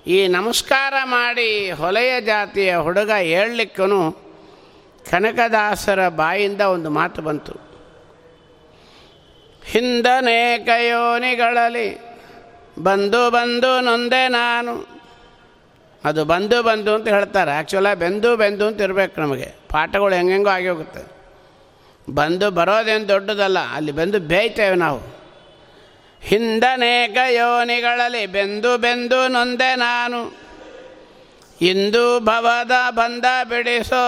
ಈ 0.06 0.28
ನಮಸ್ಕಾರ 0.28 0.94
ಮಾಡಿ 1.04 1.70
ಹೊಲೆಯ 1.70 2.20
ಜಾತಿಯ 2.20 2.76
ಹುಡುಗ 2.76 3.10
ಹೇಳಲಿಕ್ಕೂ 3.10 4.10
ಕನಕದಾಸರ 5.10 6.08
ಬಾಯಿಂದ 6.08 6.60
ಒಂದು 6.60 6.90
ಮಾತು 6.90 7.22
ಬಂತು. 7.22 7.52
ಹಿಂದನೇಕ 9.64 10.68
ಯೋನಿಗಳಲ್ಲಿ 10.68 12.00
ಬಂದು 12.78 13.30
ಬಂದು 13.30 13.80
ನೊಂದೆ 13.80 14.28
ನಾನು. 14.28 14.88
ಅದು 16.04 16.24
ಬಂದು 16.24 16.62
ಬಂದು 16.62 16.94
ಅಂತ 16.94 17.08
ಹೇಳ್ತಾರೆ. 17.08 17.52
ಆ್ಯಕ್ಚುಲಾಗಿ 17.52 18.00
ಬೆಂದು 18.00 18.36
ಬೆಂದು 18.36 18.66
ಅಂತ 18.66 18.80
ಇರಬೇಕು 18.80 19.20
ನಮಗೆ. 19.20 19.44
ಪಾಠಗಳು 19.44 20.14
ಹೆಂಗೆಂಗೋ 20.14 20.50
ಆಗಿ 20.50 20.68
ಹೋಗುತ್ತೆ. 20.68 21.18
ಬಂದು 22.12 22.50
ಬರೋದೇನು 22.50 23.08
ದೊಡ್ಡದಲ್ಲ. 23.08 23.58
ಅಲ್ಲಿ 23.58 23.92
ಬಂದು 23.92 24.20
ಬೇಯ್ತೇವೆ 24.20 24.76
ನಾವು. 24.76 25.17
ಹಿಂದನೇಕ 26.20 27.16
ಯೋನಿಗಳಲ್ಲಿ 27.30 28.26
ಬೆಂದು 28.26 28.78
ಬೆಂದು 28.78 29.28
ನೊಂದೆ 29.28 29.76
ನಾನು. 29.76 30.36
ಇಂದು 31.60 32.20
ಭವದ 32.20 32.72
ಬಂದ 32.90 33.24
ಬಿಡಿಸೋ 33.48 34.04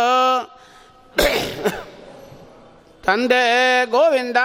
ತಂದೆ 3.04 3.86
ಗೋವಿಂದ. 3.86 4.36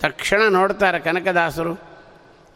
ತಕ್ಷಣ 0.00 0.42
ನೋಡ್ತಾರೆ 0.48 0.98
ಕನಕದಾಸರು. 0.98 1.80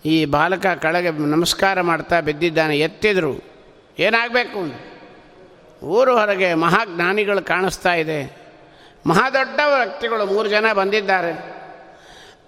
ಈ 0.04 0.24
ಬಾಲಕ 0.24 0.66
ಕೆಳಗೆ 0.66 1.10
ನಮಸ್ಕಾರ 1.10 1.80
ಮಾಡ್ತಾ 1.80 2.20
ಬಿದ್ದಿದ್ದಾನೆ, 2.20 2.78
ಎತ್ತಿದ್ರು. 2.78 3.40
ಏನಾಗಬೇಕು? 3.98 4.96
ಊರು 5.86 6.18
ಹೊರಗೆ 6.18 6.54
ಮಹಾಜ್ಞಾನಿಗಳು 6.54 7.42
ಕಾಣಿಸ್ತಾ 7.42 7.94
ಇದೆ. 7.94 8.36
ಮಹಾದೊಡ್ಡ 9.06 9.60
ವ್ಯಕ್ತಿಗಳು 9.78 10.26
ಮೂರು 10.26 10.48
ಜನ 10.48 10.72
ಬಂದಿದ್ದಾರೆ. 10.72 11.55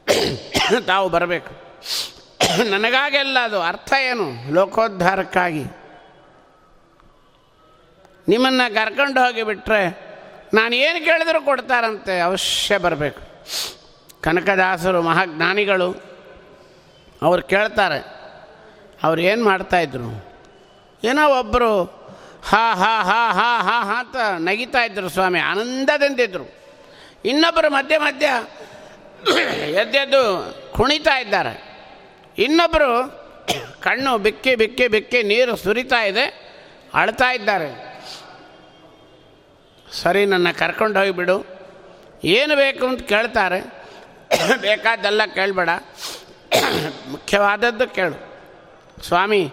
ತಾವು 0.87 1.09
ಬರಬೇಕು. 1.09 1.51
ನನಗಾಗೆಲ್ಲ 2.71 3.39
ಅದು 3.43 3.63
ಅರ್ಥ 3.63 3.93
ಏನು? 3.93 4.55
ಲೋಕೋದ್ಧಾರಕ್ಕಾಗಿ. 4.55 5.65
ನಿಮ್ಮನ್ನು 8.29 8.75
ಕರ್ಕೊಂಡು 8.75 9.21
ಹೋಗಿಬಿಟ್ರೆ 9.21 10.09
ನಾನು 10.55 10.77
ಏನು 10.77 11.05
ಕೇಳಿದರೂ 11.05 11.45
ಕೊಡ್ತಾರಂತೆ, 11.45 12.21
ಅವಶ್ಯ 12.21 12.79
ಬರಬೇಕು. 12.79 13.21
ಕನಕದಾಸರು 14.23 15.03
ಮಹಾಜ್ಞಾನಿಗಳು 15.03 16.03
ಅವ್ರು 17.23 17.43
ಕೇಳ್ತಾರೆ, 17.43 18.05
ಅವ್ರು 19.03 19.21
ಏನು 19.21 19.45
ಮಾಡ್ತಾಯಿದ್ರು 19.45 20.29
ಏನೋ 21.05 21.39
ಒಬ್ಬರು 21.39 21.85
ಹಾ 22.43 22.75
ಹಾ 22.75 23.03
ಹಾ 23.03 23.33
ಹಾ 23.33 23.83
ಹಾ 23.83 24.01
ಅಂತ 24.01 24.17
ನಗಿತಾ 24.39 24.85
ಇದ್ರು 24.85 25.09
ಸ್ವಾಮಿ, 25.09 25.41
ಆನಂದದಿಂದಿದ್ರು. 25.41 26.45
ಇನ್ನೊಬ್ಬರು 27.25 27.71
ಮಧ್ಯ 27.71 27.99
ಮಧ್ಯ 27.99 28.27
ಎದ್ದೆದ್ದು 29.81 30.23
ಕುಣಿತಾ 30.73 31.19
ಇದ್ದಾರೆ. 31.19 31.53
ಇನ್ನೊಬ್ಬರು 32.39 33.19
ಕಣ್ಣು 33.81 34.19
ಬಿಕ್ಕಿ 34.19 34.55
ಬಿಕ್ಕಿ 34.55 34.89
ಬಿಕ್ಕಿ 34.89 35.23
ನೀರು 35.23 35.57
ಸುರಿತಾ 35.57 36.05
ಇದೆ, 36.05 36.25
ಅಳ್ತಾ 36.95 37.33
ಇದ್ದಾರೆ. 37.33 37.89
ಸರಿ, 39.93 40.27
ನನ್ನ 40.27 40.51
ಕರ್ಕೊಂಡು 40.51 40.99
ಹೋಗಿಬಿಡು 40.99 41.47
ಏನು 42.25 42.57
ಬೇಕು 42.57 42.87
ಅಂತ 42.87 43.03
ಕೇಳ್ತಾರೆ. 43.03 43.61
ಬೇಕಾದ್ದೆಲ್ಲ 44.61 45.23
ಕೇಳಬೇಡ. 45.35 45.69
ಮುಖ್ಯವಾದದ್ದು 47.09 47.89
ಕೇಳು. 47.89 48.17
ಸ್ವಾಮಿ, 49.07 49.51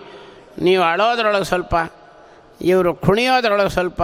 ನೀವು 0.60 0.84
ಅಳೋದ್ರೊಳಗೆ 0.84 1.44
ಸ್ವಲ್ಪ, 1.44 1.76
ಇವರು 2.62 2.96
ಕುಣಿಯೋದ್ರೊಳಗೆ 2.96 3.70
ಸ್ವಲ್ಪ, 3.70 4.02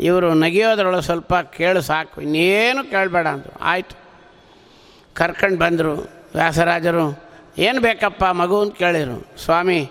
ಇವರು 0.00 0.34
ನಗಿಯೋದ್ರೊಳಗೆ 0.34 1.02
ಸ್ವಲ್ಪ 1.02 1.34
ಕೇಳು 1.34 1.80
ಸಾಕು. 1.80 2.22
ಇನ್ನೇನು 2.22 2.90
ಕೇಳಬೇಡ 2.90 3.26
ಅಂದರು. 3.26 3.60
ಆಯಿತು. 3.60 4.05
ಕರ್ಕೊಂಡು 5.16 5.58
ಬಂದರು. 5.58 5.92
ವ್ಯಾಸರಾಜರು, 6.34 7.24
ಏನು 7.58 7.80
ಬೇಕಪ್ಪ 7.80 8.24
ಮಗು? 8.24 8.60
ಅಂತ 8.60 8.76
ಕೇಳಿದರು. 8.76 9.38
ಸ್ವಾಮಿ, 9.44 9.90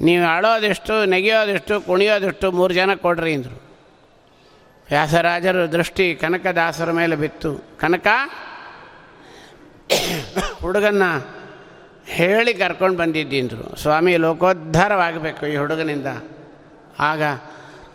ನೀವು 0.00 0.26
ಅಳೋದಿಷ್ಟು, 0.26 1.04
ನೆಗೆಯೋದಿಷ್ಟು, 1.04 1.80
ಕುಣಿಯೋದಿಷ್ಟು 1.80 2.52
ಮೂರು 2.52 2.74
ಜನ 2.74 2.94
ಕೊಡ್ರಿ 2.94 3.34
ಅಂದರು. 3.34 3.62
ವ್ಯಾಸರಾಜರು 4.90 5.72
ದೃಷ್ಟಿ 5.72 6.14
ಕನಕದಾಸರ 6.14 6.92
ಮೇಲೆ 6.92 7.16
ಬಿತ್ತು. 7.16 7.78
ಕನಕ, 7.80 8.06
ಹುಡುಗನ್ನ 10.62 11.02
ಹೇಳಿ 12.06 12.54
ಕರ್ಕೊಂಡು 12.54 12.98
ಬಂದಿದ್ದಿಂದರು. 12.98 13.76
ಸ್ವಾಮಿ, 13.76 14.16
ಲೋಕೋದ್ಧಾರವಾಗಬೇಕು 14.16 15.46
ಈ 15.46 15.56
ಹುಡುಗನಿಂದ. 15.56 16.06
ಆಗ 17.00 17.22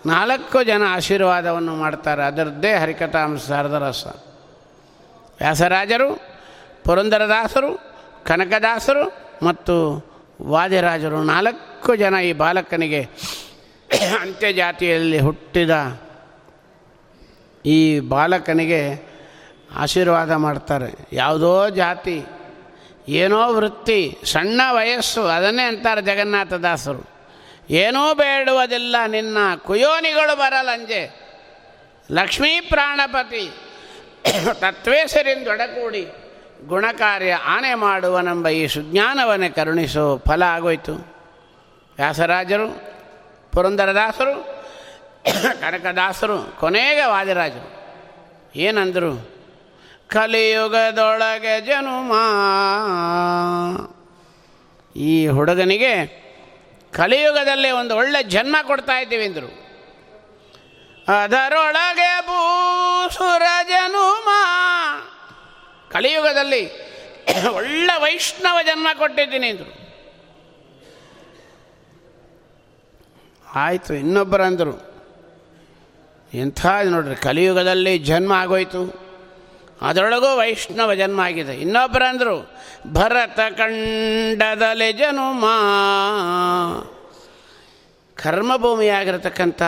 ನಾಲ್ಕು 0.06 0.63
ಜನ 0.63 0.82
ಆಶೀರ್ವಾದವನ್ನು 0.89 1.76
ಮಾಡ್ತಾರೆ. 1.76 2.23
ಅದರದ್ದೇ 2.23 2.73
ಹರಿಕಥಾಂಶ 2.73 3.41
ಶಾರದರಸ 3.47 4.08
ವ್ಯಾಸರಾಜರು 5.39 6.33
ಪುರಂದರದಾಸರು, 6.86 7.72
ಕನಕದಾಸರು 8.26 9.06
ಮತ್ತು 9.46 9.76
ವಾದಿರಾಜರು 10.41 11.24
ನಾಲ್ಕು 11.24 11.96
ಜನ 11.96 12.15
ಈ 12.15 12.34
ಬಾಲಕನಿಗೆ 12.34 13.02
ಅಂತ್ಯಜಾತಿಯಲ್ಲಿ 14.22 15.19
ಹುಟ್ಟಿದ 15.19 16.00
ಈ 17.65 18.00
ಬಾಲಕನಿಗೆ 18.00 19.13
ಆಶೀರ್ವಾದ 19.76 20.32
ಮಾಡ್ತಾರೆ. 20.32 21.08
ಯಾವುದೋ 21.13 21.69
ಜಾತಿ, 21.69 22.22
ಏನೋ 23.08 23.54
ವೃತ್ತಿ, 23.54 24.17
ಸಣ್ಣ 24.24 24.62
ವಯಸ್ಸು, 24.72 25.22
ಅದನ್ನೇ 25.22 25.63
ಅಂತಾರೆ 25.63 26.02
ಜಗನ್ನಾಥದಾಸರು. 26.02 27.10
ಏನೂ 27.69 28.13
ಬೇಡುವುದಿಲ್ಲ, 28.13 28.96
ನಿನ್ನ 29.08 29.38
ಕುಯೋನಿಗಳು 29.56 30.36
ಬರಲಂಜೆ. 30.36 31.02
ಲಕ್ಷ್ಮೀ 32.12 32.60
ಪ್ರಾಣಪತಿ 32.60 33.52
ತತ್ವೇಸರಿಂದೊಡಗೂಡಿ 34.54 36.08
ಗುಣಕಾರ್ಯ 36.67 37.34
ಆನೆ 37.34 37.73
ಮಾಡುವನೆಂಬ 37.73 38.47
ಈ 38.47 38.67
ಸುಜ್ಞಾನವನ್ನೇ 38.67 39.49
ಕರುಣಿಸೋ 39.49 40.17
ಫಲ 40.17 40.43
ಆಗೋಯ್ತು. 40.43 40.93
ವ್ಯಾಸರಾಜರು, 41.97 42.93
ಪುರಂದರದಾಸರು, 43.52 44.63
ಕನಕದಾಸರು, 45.60 46.60
ಕೊನೆಗೆ 46.60 47.06
ವಾದಿರಾಜರು. 47.06 47.73
ಏನಂದರು, 48.56 49.34
ಕಲಿಯುಗದೊಳಗೆ 50.08 51.62
ಜನುಮ. 51.62 52.13
ಈ 54.95 55.28
ಹುಡುಗನಿಗೆ 55.28 56.23
ಕಲಿಯುಗದಲ್ಲಿ 56.93 57.71
ಒಂದು 57.71 57.95
ಒಳ್ಳೆ 57.95 58.23
ಜನ್ಮ 58.23 58.56
ಕೊಡ್ತಾ 58.63 58.99
ಇದ್ದೀವಿ 58.99 59.26
ಅಂದರು. 59.26 59.63
ಅದರೊಳಗೆ 61.21 62.21
ಭೂಸುರ 62.21 63.43
ಜನುಮ. 63.67 64.30
ಕಲಿಯುಗದಲ್ಲಿ 65.93 66.93
ಒಳ್ಳೆ 67.56 68.01
ವೈಷ್ಣವ 68.01 68.58
ಜನ್ಮ 68.62 68.88
ಕೊಟ್ಟಿದ್ದೀನಿ 68.97 69.49
ಅಂದರು. 69.49 69.84
ಆಯಿತು 73.56 73.93
ಇನ್ನೊಬ್ಬರು 73.93 74.43
ಅಂದರು 74.43 74.93
ಎಂಥ 76.34 76.65
ನೋಡ್ರಿ, 76.84 77.15
ಕಲಿಯುಗದಲ್ಲಿ 77.15 77.97
ಜನ್ಮ 77.97 78.34
ಆಗೋಯ್ತು. 78.34 79.03
ಅದರೊಳಗೂ 79.82 80.38
ವೈಷ್ಣವ 80.38 80.93
ಜನ್ಮ 80.93 81.19
ಆಗಿದೆ. 81.19 81.56
ಇನ್ನೊಬ್ಬರು 81.56 82.10
ಅಂದರು 82.10 82.51
ಭರತ 82.93 83.39
ಕಂಡದಲೆ 83.39 84.93
ಜನುಮ. 84.93 85.45
ಕರ್ಮಭೂಮಿಯಾಗಿರತಕ್ಕಂಥ, 88.15 89.62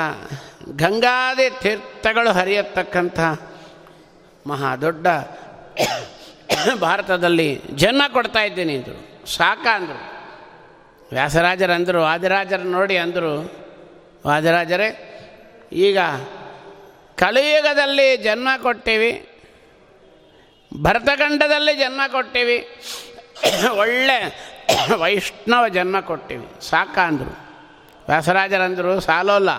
ಗಂಗಾದಿ 0.75 1.49
ತೀರ್ಥಗಳು 1.61 2.31
ಹರಿಯತಕ್ಕಂಥ 2.31 3.19
ಮಹಾ 4.47 4.75
ದೊಡ್ಡ 4.75 5.07
ಭಾರತದಲ್ಲಿ 6.79 7.61
ಜನ್ಮ 7.75 8.01
ಕೊಡ್ತಾ 8.13 8.41
ಇದ್ದೀನಿ 8.41 8.77
ಅಂದರು. 8.77 9.27
ಸಾಕ 9.35 9.67
ಅಂದರು. 9.73 10.15
ವ್ಯಾಸರಾಜರಂದರು 11.11 12.01
ವಾದಿರಾಜರ 12.01 12.57
ನೋಡಿ 12.57 12.97
ಅಂದರು. 12.97 13.51
ವಾದಿರಾಜರೇ, 14.27 15.11
ಈಗ 15.73 15.97
ಕಲಿಯುಗದಲ್ಲಿ 17.17 18.17
ಜನ್ಮ 18.17 18.47
ಕೊಟ್ಟಿವಿ, 18.61 19.29
ಭರತಖಂಡದಲ್ಲಿ 20.81 21.75
ಜನ್ಮ 21.75 22.01
ಕೊಟ್ಟಿವಿ, 22.07 22.67
ಒಳ್ಳೆ 23.77 24.39
ವೈಷ್ಣವ 24.97 25.67
ಜನ್ಮ 25.67 25.99
ಕೊಟ್ಟಿವಿ. 25.99 26.61
ಸಾಕ 26.61 26.99
ಅಂದರು. 26.99 27.49
ವ್ಯಾಸರಾಜರಂದರು, 28.07 28.99
ಸಾಲೋಲ್ಲ. 28.99 29.57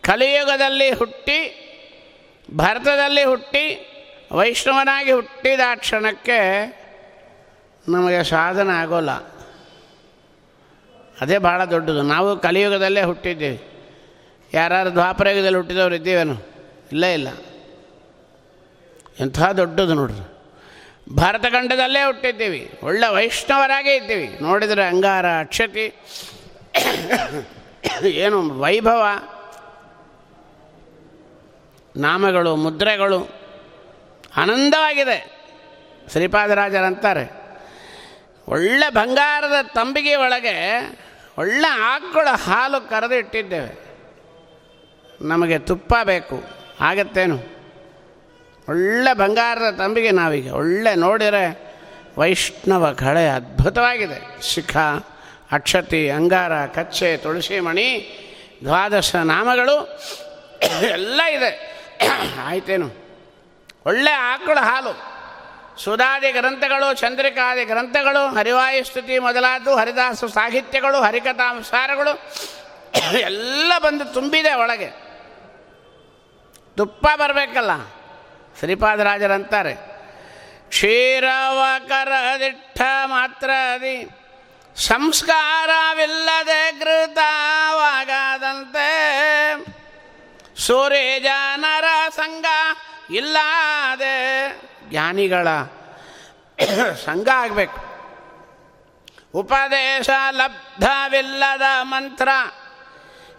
ಕಲಿಯುಗದಲ್ಲಿ 0.00 0.90
ಹುಟ್ಟಿ, 0.90 1.66
ಭರತದಲ್ಲಿ 2.56 3.24
ಹುಟ್ಟಿ 3.24 3.86
ವೈಷ್ಣವನಾಗಿ 4.32 5.12
ಹುಟ್ಟಿದ 5.12 5.60
ಕ್ಷಣಕ್ಕೆ 5.74 6.40
ನಮಗೆ 7.88 8.24
ಸಾಧನೆ 8.24 8.70
ಆಗೋಲ್ಲ. 8.70 9.10
ಅದೇ 11.20 11.38
ಭಾಳ 11.38 11.64
ದೊಡ್ಡದು. 11.64 12.02
ನಾವು 12.02 12.36
ಕಲಿಯುಗದಲ್ಲೇ 12.36 13.02
ಹುಟ್ಟಿದ್ದೀವಿ. 13.02 13.64
ಯಾರು 14.54 14.92
ದ್ವಾಪರಯುಗದಲ್ಲಿ 14.92 15.56
ಹುಟ್ಟಿದವರು 15.56 15.94
ಇದ್ದೀವೇನು? 15.94 16.34
ಇಲ್ಲೇ 16.92 17.12
ಇಲ್ಲ. 17.12 17.28
ಎಂಥ 19.20 19.42
ದೊಡ್ಡದು 19.42 19.94
ನೋಡ್ರಿ. 19.94 20.32
ಭಾರತಖಂಡದಲ್ಲೇ 21.16 22.04
ಹುಟ್ಟಿದ್ದೀವಿ. 22.04 22.78
ಒಳ್ಳೆ 22.82 23.14
ವೈಷ್ಣವರಾಗೇ 23.14 23.96
ಇದ್ದೀವಿ. 23.96 24.38
ನೋಡಿದರೆ 24.42 24.84
ಅಂಗಾರ, 24.84 25.26
ಅಕ್ಷತಿ, 25.40 25.94
ಏನು 28.02 28.60
ವೈಭವ, 28.60 29.04
ನಾಮಗಳು, 31.96 32.56
ಮುದ್ರೆಗಳು 32.56 33.39
ಆನಂದವಾಗಿದೆ. 34.36 35.40
ಶ್ರೀಪಾದರಾಜರಂತಾರೆ. 36.12 37.40
ಒಳ್ಳೆ 38.48 38.90
ಬಂಗಾರದ 38.90 39.66
ತಂಬಿಗೆ 39.74 40.14
ಒಳಗೆ 40.14 40.88
ಒಳ್ಳೆ 41.38 41.68
ಆಕಳ 41.68 42.28
ಹಾಲು 42.28 42.88
ಕರೆದು 42.88 43.14
ಇಟ್ಟಿದ್ದೇವೆ. 43.14 43.90
ನಮಗೆ 45.20 45.58
ತುಪ್ಪ 45.58 45.94
ಬೇಕು. 46.04 46.44
ಆಗತ್ತೇನು? 46.80 47.38
ಒಳ್ಳೆ 48.68 49.14
ಬಂಗಾರದ 49.14 49.74
ತಂಬಿಗೆ 49.78 50.10
ನಾವೀಗ. 50.10 50.52
ಒಳ್ಳೆ 50.52 50.94
ನೋಡಿದರೆ 50.94 51.74
ವೈಷ್ಣವ 52.18 52.92
ಕಳೆ 52.92 53.28
ಅದ್ಭುತವಾಗಿದೆ. 53.28 54.42
ಶಿಖ, 54.42 54.76
ಅಕ್ಷತಿ, 55.52 56.10
ಅಂಗಾರ, 56.10 56.66
ಕಚ್ಚೆ 56.66 57.16
ತುಳಸಿ 57.16 57.60
ಮಣಿ 57.60 58.16
ದ್ವಾದಶ 58.64 59.16
ನಾಮಗಳು 59.16 60.00
ಎಲ್ಲ 60.88 61.20
ಇದೆ. 61.22 61.80
ಆಯ್ತೇನು? 62.44 62.99
ಒಳ್ಳೆ 63.86 64.10
ಆಕಳ 64.10 64.60
ಹಾಲು. 64.60 65.10
ಸುಧಾದಿ 65.78 66.32
ಗ್ರಂಥಗಳು, 66.32 66.94
ಚಂದ್ರಿಕಾದಿ 66.94 67.64
ಗ್ರಂಥಗಳು 67.64 68.28
ಹರಿವಾಯುಸ್ತುತಿ 68.28 69.18
ಮೊದಲಾದ 69.18 69.68
ಹರಿದಾಸು 69.68 70.28
ಸಾಹಿತ್ಯಗಳು 70.28 71.02
ಹರಿಕಥಾಂಸಾರಗಳು 71.02 72.30
ಎಲ್ಲ 73.18 73.78
ಬಂದು 73.78 74.04
ತುಂಬಿದೆ 74.04 74.54
ಒಳಗೆ. 74.54 74.90
ತುಪ್ಪ 76.76 77.06
ಬರಬೇಕಲ್ಲ 77.16 77.70
ಶ್ರೀಪಾದರಾಜರಂತಾರೆ 78.58 79.90
ಕ್ಷೀರವ 80.68 81.64
ಕರದಿಟ್ಟ 81.88 82.82
ಮಾತ್ರದಿ, 83.04 84.10
ಸಂಸ್ಕಾರವಿಲ್ಲದೆ 84.76 86.72
ಕೃತವಾಗದಂತೆ. 86.72 88.90
ಸೂರ್ಯ 90.66 91.20
ಜನರ 91.20 91.84
ಸಂಘ 92.10 92.44
ಇಲ್ಲದೆ 93.10 94.16
ಜ್ಞಾನಿಗಳ 94.90 95.48
ಸಂಘ 97.04 97.28
ಆಗಬೇಕು. 97.28 97.78
ಉಪದೇಶ 99.34 100.10
ಲಬ್ಧವಿಲ್ಲದ 100.30 101.62
ಮಂತ್ರ 101.82 102.28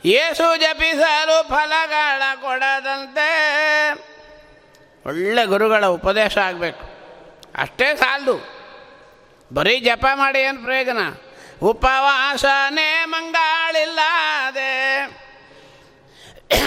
ಏಸು 0.06 0.58
ಜಪಿಸಲು 0.58 1.48
ಫಲಗಳ 1.50 2.22
ಕೊಡದಂತೆ 2.42 3.30
ಒಳ್ಳೆ 5.06 5.46
ಗುರುಗಳ 5.46 5.86
ಉಪದೇಶ 5.86 6.38
ಆಗಬೇಕು. 6.38 6.86
ಅಷ್ಟೇ 7.58 7.96
ಸಾಲದು. 7.96 8.36
ಬರೀ 9.54 9.80
ಜಪ 9.80 10.06
ಮಾಡಿ 10.14 10.40
ಏನು 10.40 10.64
ಪ್ರಯೋಜನ? 10.64 10.98
ಉಪವಾಸನೇ 11.62 13.06
ಮಂಗಾಳಿಲ್ಲದೆ 13.06 14.72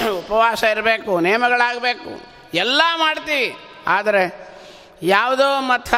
ಉಪವಾಸ 0.08 0.62
ಇರಬೇಕು, 0.62 1.20
ನೇಮಗಳಾಗಬೇಕು. 1.20 2.33
ಎಲ್ಲ 2.54 2.82
ಮಾಡ್ತೀವಿ. 2.96 3.56
ಆದರೆ 3.86 4.48
ಯಾವುದೋ 5.02 5.60
ಮತ 5.60 5.94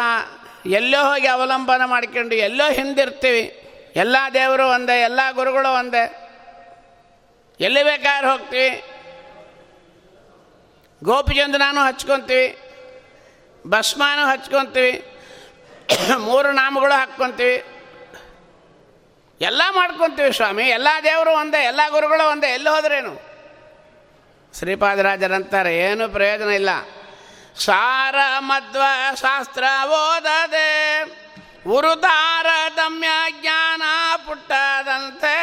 ಎಲ್ಲೋ 0.66 1.04
ಹೋಗಿ 1.04 1.26
ಅವಲಂಬನ 1.26 1.82
ಮಾಡ್ಕೊಂಡು 1.84 2.34
ಎಲ್ಲೋ 2.34 2.72
ಹಿಂದಿರ್ತೀವಿ. 2.72 3.62
ಎಲ್ಲ 3.96 4.16
ದೇವರು 4.34 4.68
ಒಂದೇ, 4.68 5.02
ಎಲ್ಲ 5.02 5.20
ಗುರುಗಳು 5.30 5.74
ಒಂದೇ. 5.74 6.22
ಎಲ್ಲಿ 7.60 7.82
ಬೇಕಾದ್ರೆ 7.82 8.30
ಹೋಗ್ತೀವಿ. 8.30 8.84
ಗೋಪಿಚಂದ್ರನೂ 11.04 11.80
ಹಚ್ಕೊತೀವಿ. 11.80 12.58
ಭಸ್ಮಾನು 13.66 14.26
ಹಚ್ಕೊತೀವಿ. 14.26 15.18
ಮೂರು 16.18 16.52
ನಾಮಗಳು 16.52 16.92
ಹಾಕ್ಕೊತೀವಿ. 16.92 17.64
ಎಲ್ಲ 19.40 19.62
ಮಾಡ್ಕೊತೀವಿ 19.70 20.32
ಸ್ವಾಮಿ. 20.32 20.64
ಎಲ್ಲ 20.64 20.88
ದೇವರು 21.04 21.30
ಒಂದೇ, 21.30 21.64
ಎಲ್ಲ 21.64 21.80
ಗುರುಗಳು 21.88 22.30
ಒಂದೇ. 22.30 22.46
ಎಲ್ಲಿ 22.46 22.68
ಹೋದ್ರೇನು? 22.68 23.25
ಶ್ರೀಪಾದರಾಜರಂತಾರೆ 24.58 25.78
ಏನು 25.78 26.08
ಪ್ರಯೋಜನ 26.08 26.50
ಇಲ್ಲ. 26.50 26.70
ಸಾರ 27.58 28.14
ಮಧ್ವ 28.38 28.82
ಶಾಸ್ತ್ರ 29.14 29.64
ಓದದೆ 29.86 30.70
ಉರುತಾರತಮ್ಯ 31.66 33.08
ಜ್ಞಾನ 33.40 33.82
ಪುಟ್ಟದಂತೆ 34.26 35.36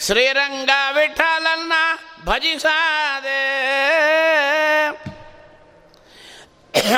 ಶ್ರೀರಂಗ 0.00 0.70
ವಿಠಲನ್ನ 0.96 1.72
ಭಜಿಸಾದೆ. 2.24 3.42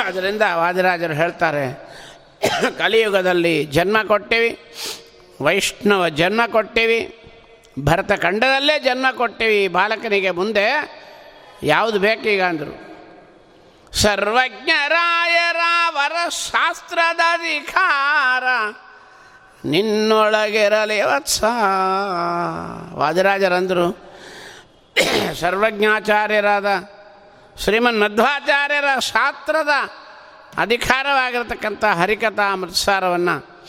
ಅದರಿಂದ 0.05 0.41
ವಾದಿರಾಜರು 0.53 1.13
ಹೇಳ್ತಾರೆ, 1.13 1.65
ಕಲಿಯುಗದಲ್ಲಿ 2.77 3.65
ಜನ್ಮ 3.65 3.97
ಕೊಟ್ಟಿವಿ, 4.03 4.51
ವೈಷ್ಣವ 5.41 6.09
ಜನ್ಮ 6.09 6.41
ಕೊಟ್ಟಿವಿ 6.51 7.18
ಭರತ 7.79 8.11
ಖಂಡದಲ್ಲೇ 8.11 8.79
ಜನ್ಮ 8.79 9.05
ಕೊಟ್ಟಿವಿ 9.11 9.67
ಬಾಲಕನಿಗೆ 9.67 10.31
ಮುಂದೆ. 10.31 10.99
ಯಾವುದು 11.63 11.99
ಬೇಕೀಗ 11.99 12.43
ಅಂದರು. 12.43 12.89
ಸರ್ವಜ್ಞರಾಯರ 14.01 15.57
ವರ 15.89 16.29
ಶಾಸ್ತ್ರದ 16.29 17.19
ಅಧಿಕಾರ 17.33 18.43
ನಿನ್ನೊಳಗಿರಲಿ 19.65 21.01
ವತ್ಸ. 21.01 21.43
ವಾದಿರಾಜರಂದರು. 22.93 24.09
ಸರ್ವಜ್ಞಾಚಾರ್ಯರಾದ 25.39 26.65
ಶ್ರೀಮನ್ 27.63 28.01
ಮಧ್ವಾಚಾರ್ಯರ 28.01 28.99
ಶಾಸ್ತ್ರದ 28.99 29.69
ಅಧಿಕಾರವಾಗಿರತಕ್ಕಂಥ 30.57 31.85
ಹರಿಕಥಾ 31.85 32.51
ಅಮೃತಸಾರವನ್ನು 32.51 33.63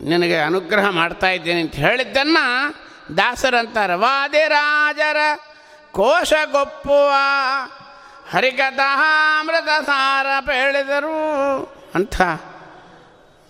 ನಿನಗೆ 0.00 0.36
ಅನುಗ್ರಹ 0.38 0.88
ಮಾಡ್ತಾ 0.88 1.30
ಇದ್ದೇನೆ 1.30 1.60
ಅಂತ 1.60 1.74
ಹೇಳಿದ್ದನ್ನು 1.74 2.74
ದಾಸರಂತಾರೆ 3.16 3.94
ವಾದಿರಾಜರ 3.94 5.16
ಕೋಶಗೊಪ್ಪುವ 5.92 7.12
ಹರಿಕಥಾಮೃತ 8.30 9.86
ಸಾರ 9.86 10.26
ಹೇಳಿದರು 10.52 11.62
ಅಂಥ 11.94 12.20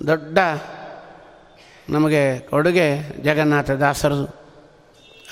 ದೊಡ್ಡ 0.06 0.38
ನಮಗೆ 1.90 2.38
ಕೊಡುಗೆ 2.38 3.00
ಜಗನ್ನಾಥ 3.00 3.70
ದಾಸರದು. 3.70 4.40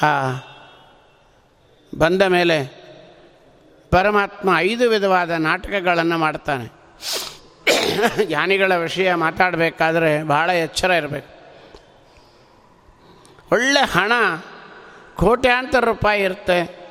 ಆ 0.07 0.33
ಬಂದ 1.99 2.23
ಮೇಲೆ 2.23 2.65
ಪರಮಾತ್ಮ 3.91 4.59
ಐದು 4.59 4.91
ವಿಧವಾದ 4.91 5.31
ನಾಟಕಗಳನ್ನು 5.31 6.19
ಮಾಡ್ತಾನೆ. 6.19 6.78
ಜ್ಞಾನಿಗಳ 8.25 8.77
ವಿಷಯ 8.77 9.15
ಮಾತಾಡಬೇಕಾದ್ರೆ 9.15 10.23
ಭಾಳ 10.23 10.51
ಎಚ್ಚರ 10.51 10.91
ಇರಬೇಕು. 10.91 11.39
ಒಳ್ಳೆ 13.53 13.81
ಹಣ 13.81 14.13
ಕೋಟ್ಯಾಂತರ 15.15 15.85
ರೂಪಾಯಿ 15.85 16.23
ಇರುತ್ತೆ. 16.23 16.89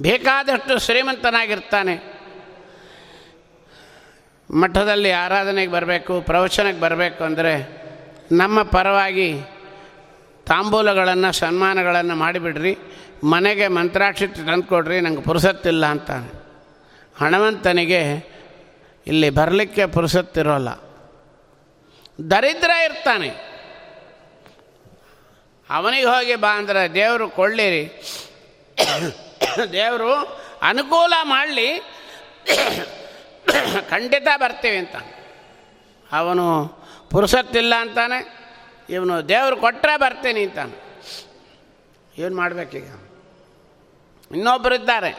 ಬೇಕಾದಷ್ಟು 0.00 0.78
ಶ್ರೀಮಂತನಾಗಿರ್ತಾನೆ. 0.78 2.18
ಮಠದಲ್ಲಿ 4.50 5.12
ಆರಾಧನೆಗೆ 5.12 5.72
ಬರಬೇಕು, 5.72 6.20
ಪ್ರವಚನಕ್ಕೆ 6.20 6.80
ಬರಬೇಕು 6.80 7.24
ಅಂದರೆ 7.24 7.82
ನಮ್ಮ 8.32 8.62
ಪರವಾಗಿ 8.62 9.42
ತಾಂಬೂಲಗಳನ್ನು, 10.46 11.32
ಸನ್ಮಾನಗಳನ್ನು 11.32 12.16
ಮಾಡಿಬಿಡ್ರಿ. 12.16 12.78
ಮನೆಗೆ 13.24 13.68
ಮಂತ್ರಾಕ್ಷಿ 13.68 14.26
ತಂದುಕೊಡ್ರಿ, 14.26 15.00
ನಂಗೆ 15.00 15.22
ಪುರುಸತ್ತಿಲ್ಲ 15.22 15.86
ಅಂತ 15.86 16.10
ಹಣವಂತನಿಗೆ 17.20 18.37
ಇಲ್ಲಿ 19.08 19.28
ಬರಲಿಕ್ಕೆ 19.30 19.86
ಪುರುಸತ್ತಿರೋಲ್ಲ 19.86 20.70
ದರಿದ್ರ 22.30 22.70
ಇರ್ತಾನೆ. 22.84 23.28
ಅವನಿಗೆ 25.70 26.04
ಹೋಗಿ 26.04 26.36
ಬಾ 26.36 26.50
ಅಂದ್ರೆ 26.58 26.82
ದೇವರು 26.94 27.26
ಕೊಳ್ಳಿರಿ. 27.30 27.84
ದೇವರು 29.72 30.12
ಅನುಕೂಲ 30.62 31.14
ಮಾಡಲಿ. 31.22 31.68
ಖಂಡಿತ 33.90 34.28
ಬರ್ತೀವಿ 34.36 34.76
ಅಂತ. 34.76 34.96
ಅವನು 36.12 36.46
ಪುರುಸತ್ತಿಲ್ಲ 37.10 37.74
ಅಂತಾನೆ, 37.78 38.18
ಇವನು 38.90 39.28
ದೇವರು 39.28 39.56
ಕೊಟ್ಟರೆ 39.56 39.96
ಬರ್ತೀನಿ 39.96 40.42
ಅಂತಾನೆ. 40.42 40.76
ಏನು 42.18 42.36
ಮಾಡಬೇಕೀಗ? 42.36 42.88
ಇನ್ನೊಬ್ಬರಿದ್ದಾರೆ 44.30 45.10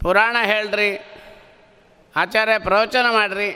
ಪುರಾಣ 0.00 0.36
ಹೇಳ್ರಿ, 0.44 0.90
ಆಚಾರ್ಯ 2.16 2.58
ಪ್ರವಚನ 2.58 3.06
ಮಾಡಿರಿ. 3.10 3.50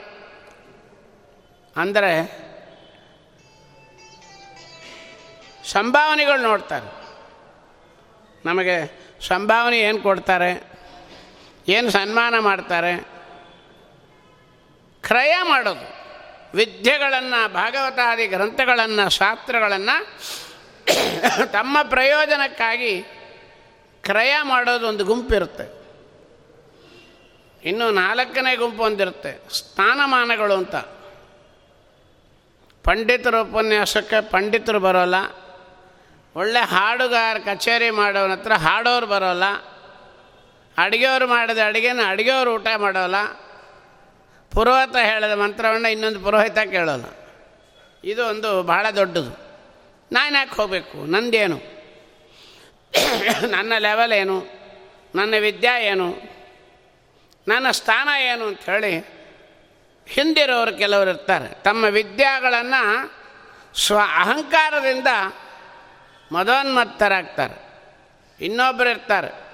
ಅಂದರೆ 1.75 2.11
ಸಂಭಾವನೆಗಳು 5.71 6.41
ನೋಡ್ತಾರೆ. 6.41 6.87
ನಮಗೆ 8.45 8.75
ಸಂಭಾವನೆ 9.27 9.77
ಏನು 9.79 9.99
ಕೊಡ್ತಾರೆ, 9.99 10.51
ಏನು 11.67 11.89
ಸನ್ಮಾನ 11.89 12.39
ಮಾಡ್ತಾರೆ, 12.39 12.93
ಕ್ರಯ 15.03 15.35
ಮಾಡೋದು, 15.43 15.87
ವಿದ್ಯೆಗಳನ್ನು, 16.57 17.53
ಭಾಗವತಾದಿ 17.53 18.27
ಗ್ರಂಥಗಳನ್ನು, 18.27 19.05
ಶಾಸ್ತ್ರಗಳನ್ನು 19.09 19.97
ತಮ್ಮ 21.51 21.77
ಪ್ರಯೋಜನಕ್ಕಾಗಿ 21.89 22.93
ಕ್ರಯ 24.03 24.33
ಮಾಡೋದು 24.43 24.85
ಒಂದು 24.87 25.05
ಗುಂಪಿರುತ್ತೆ. 25.05 25.74
ಇನ್ನು 27.65 27.91
ನಾಲ್ಕನೇ 27.91 28.55
ಗುಂಪು 28.55 28.83
ಹೊಂದಿರುತ್ತೆ 28.83 29.49
ಸ್ಥಾನಮಾನಗಳು 29.53 30.53
ಅಂತ. 30.53 30.75
ಪಂಡಿತರ 32.83 33.39
ಉಪನ್ಯಾಸಕ್ಕೆ 33.39 34.29
ಪಂಡಿತರು 34.29 34.79
ಬರೋಲ್ಲ. 34.79 35.15
ಒಳ್ಳೆ 36.35 36.59
ಹಾಡುಗಾರ, 36.59 37.37
ಕಚೇರಿ 37.37 37.89
ಮಾಡೋನ 37.89 38.31
ಹತ್ರ 38.31 38.53
ಹಾಡೋರು 38.53 39.05
ಬರೋಲ್ಲ. 39.05 39.43
ಅಡುಗೆಯವರು 40.77 41.27
ಮಾಡಿದ 41.27 41.57
ಅಡುಗೆನ 41.65 41.99
ಅಡುಗೆಯವರು 42.07 42.53
ಊಟ 42.53 42.67
ಮಾಡೋಲ್ಲ. 42.77 43.15
ಪುರೋಹಿತ 44.51 44.95
ಹೇಳಿದ 44.95 45.31
ಮಂತ್ರವನ್ನು 45.31 45.91
ಇನ್ನೊಂದು 45.91 46.19
ಪುರೋಹಿತ 46.19 46.57
ಕೇಳೋಲ್ಲ. 46.59 47.05
ಇದು 48.03 48.25
ಒಂದು 48.25 48.63
ಭಾಳ 48.63 48.85
ದೊಡ್ಡದು. 48.95 49.39
ನಾನು 50.11 50.35
ಯಾಕೆ 50.35 50.55
ಹೋಗಬೇಕು? 50.55 51.05
ನಂದೇನು? 51.05 51.57
ನನ್ನ 53.47 53.73
ಲೆವೆಲ್ 53.77 54.13
ಏನು? 54.13 54.45
ನನ್ನ 55.15 55.33
ವಿದ್ಯಾ 55.39 55.79
ಏನು? 55.79 56.34
ನನ್ನ 57.47 57.71
ಸ್ಥಾನ 57.71 58.09
ಏನು 58.21 58.47
ಅಂತ 58.47 58.61
ಹೇಳಿ 58.61 58.99
ಹಿಂದಿರೋರು 60.07 60.77
ಕೆಲವರು 60.77 61.09
ಇರ್ತಾರೆ. 61.09 61.47
ತಮ್ಮ 61.47 61.85
ವಿದ್ಯಾಗಳನ್ನು 61.85 63.11
ಸ್ವ 63.77 63.99
ಅಹಂಕಾರದಿಂದ 63.99 65.07
ಮದೋನ್ಮತ್ತರಾಗ್ತಾರೆ. 66.31 67.65
ಇನ್ನೊಬ್ಬರು 68.45 68.89
ಇರ್ತಾರೆ. 68.89 69.45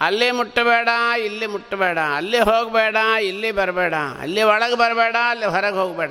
ಅಲ್ಲಿ 0.00 0.30
ಮುಟ್ಟಬೇಡ, 0.30 0.88
ಇಲ್ಲಿ 1.18 1.46
ಮುಟ್ಟಬೇಡ, 1.46 1.98
ಅಲ್ಲಿ 1.98 2.38
ಹೋಗಬೇಡ, 2.38 2.96
ಇಲ್ಲಿ 3.22 3.52
ಬರಬೇಡ, 3.52 3.94
ಅಲ್ಲಿ 3.94 4.42
ಒಳಗೆ 4.42 4.74
ಬರಬೇಡ, 4.74 5.16
ಅಲ್ಲಿ 5.28 5.46
ಹೊರಗೆ 5.46 5.76
ಹೋಗಬೇಡ. 5.76 6.10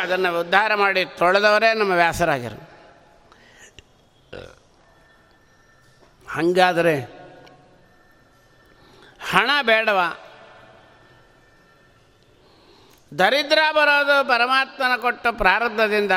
ಅದನ್ನು 0.00 0.40
ಉದ್ಧಾರ 0.40 0.74
ಮಾಡಿ 0.74 1.04
ತೊಳೆದವರೇ 1.04 1.74
ನಮ್ಮ 1.74 1.92
ವ್ಯಾಸರಾಜರು 1.92 2.68
ಹಾಗಾದರೆ 6.28 7.17
ಹಣ 9.30 9.50
ಬೇಡವ? 9.62 9.98
ದರಿದ್ರ 13.18 13.58
ಬರೋದು 13.72 14.28
ಪರಮಾತ್ಮನ 14.28 14.96
ಕೊಟ್ಟ 14.96 15.26
ಪ್ರಾರಬ್ಧದಿಂದ 15.26 16.12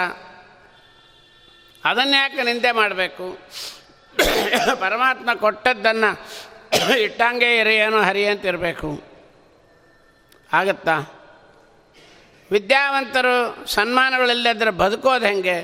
ಅದನ್ನ್ಯಾಕೆ 1.85 2.41
ನಿಂದೆ 2.43 2.71
ಮಾಡಬೇಕು? 2.71 3.27
ಪರಮಾತ್ಮ 4.79 5.33
ಕೊಟ್ಟದ್ದನ್ನು 5.33 6.11
ಇಟ್ಟಂಗೆ 7.01 7.59
ಇರಿಯೇನು 7.59 8.01
ಹರಿ 8.01 8.27
ಅಂತಿರಬೇಕು 8.27 8.89
ಆಗತ್ತಾ? 10.53 10.95
ವಿದ್ಯಾವಂತರು 12.51 13.65
ಸನ್ಮಾನಗಳಿಲ್ಲದ್ರೆ 13.65 14.71
ಬದುಕೋದು 14.71 15.25
ಹೆಂಗೆ? 15.25 15.57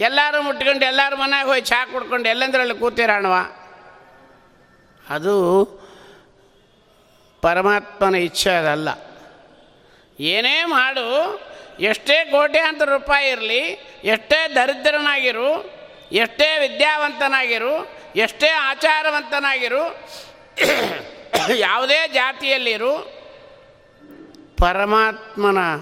ಎಲ್ಲರೂ 0.00 0.42
ಮುಟ್ಕೊಂಡು 0.42 0.84
ಎಲ್ಲರೂ 0.84 1.16
ಮನೆಗೆ 1.16 1.48
ಹೋಗಿ 1.48 1.60
ಚಾ 1.60 1.84
ಕುಡ್ಕೊಂಡು 1.84 2.28
ಎಲ್ಲಂದ್ರಲ್ಲಿ 2.28 2.74
ಕೂತಿರಾಣವ? 2.74 3.57
ಅದು 5.10 5.64
ಪರಮಾತ್ಮನ 7.42 8.14
ಇಚ್ಛೆ 8.14 8.50
ಅದಲ್ಲ. 8.50 8.88
ಏನೇ 10.20 10.64
ಮಾಡು, 10.64 11.40
ಎಷ್ಟೇ 11.80 12.24
ಕೋಟ್ಯಾಂತರ 12.24 12.84
ರೂಪಾಯಿ 12.84 13.28
ಇರಲಿ, 13.28 13.58
ಎಷ್ಟೇ 14.04 14.54
ದರಿದ್ರನಾಗಿರು, 14.54 15.70
ಎಷ್ಟೇ 16.12 16.68
ವಿದ್ಯಾವಂತನಾಗಿರು, 16.68 17.88
ಎಷ್ಟೇ 18.16 18.48
ಆಚಾರವಂತನಾಗಿರು, 18.48 19.98
ಯಾವುದೇ 21.58 22.08
ಜಾತಿಯಲ್ಲಿರು, 22.08 23.18
ಪರಮಾತ್ಮನ 24.58 25.76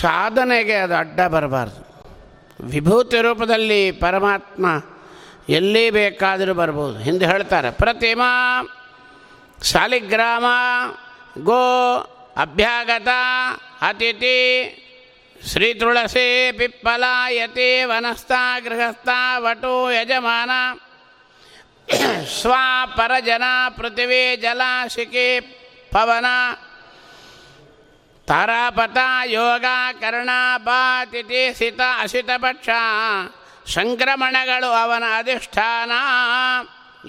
ಸಾಧನೆಗೆ 0.00 0.74
ಅದು 0.74 0.94
ಅಡ್ಡ 0.94 1.20
ಬರಬಾರ್ದು. 1.20 1.84
ವಿಭೂತಿ 2.64 3.20
ರೂಪದಲ್ಲಿ 3.20 3.92
ಪರಮಾತ್ಮ 3.92 4.66
ಎಲ್ಲಿ 5.48 5.90
ಬೇಕಾದರೂ 5.90 6.52
ಬರ್ಬೋದು. 6.54 6.96
ಹಿಂದೆ 6.98 7.26
ಹೇಳ್ತಾರೆ, 7.26 7.70
ಪ್ರತಿಮಾ 7.70 8.30
ಶಾಲಿಗ್ರಾಮ 9.70 10.46
ಗೋ, 11.48 11.64
ಅಭ್ಯಾಗತ, 12.44 13.10
ಅತಿಥಿ, 13.88 14.38
ಶ್ರೀ 15.50 15.68
ತುಳಸಿ 15.74 16.26
ಪಿಪ್ಪಲ 16.58 17.04
ಯತಿ 17.30 17.68
ವನಸ್ಥ, 17.84 18.32
ಗೃಹಸ್ಥ, 18.64 19.08
ವಟು, 19.44 19.74
ಯಜಮಾನ, 19.92 20.50
ಸ್ವ, 22.38 22.52
ಪರಜನ, 22.96 23.46
ಪೃಥಿವಿ 23.76 24.36
ಜಲ 24.36 24.62
ಶಿಖಿ 24.94 25.28
ಪವನ 25.92 26.26
ತಾರಾಪಥ 28.28 28.98
ಯೋಗ, 29.24 29.66
ಕರ್ಣ, 30.00 30.30
ಬಾತಿಥಿ, 30.56 31.42
ಸಿತ 31.54 31.80
ಅಸಿತಪಕ್ಷ 32.02 32.68
ಸಂಕ್ರಮಣಗಳು 33.66 34.70
ಅವನ 34.82 35.04
ಅಧಿಷ್ಠಾನ. 35.18 35.92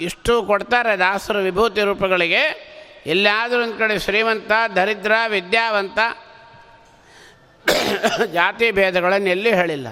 ಇಷ್ಟು 0.07 0.33
ಕೊಡ್ತಾರೆ 0.43 0.93
ದಾಸರು 0.97 1.39
ವಿಭೂತಿ 1.39 1.81
ರೂಪಗಳಿಗೆ. 1.81 2.43
ಎಲ್ಲಾದರೂ 3.05 3.59
ಒಂದು 3.63 3.77
ಕಡೆ 3.77 3.95
ಶ್ರೀಮಂತ, 3.99 4.51
ದರಿದ್ರ, 4.75 5.13
ವಿದ್ಯಾವಂತ 5.27 5.99
ಜಾತಿ 8.33 8.67
ಭೇದಗಳನ್ನು 8.71 9.29
ಎಲ್ಲಿ 9.29 9.51
ಹೇಳಿಲ್ಲ. 9.55 9.87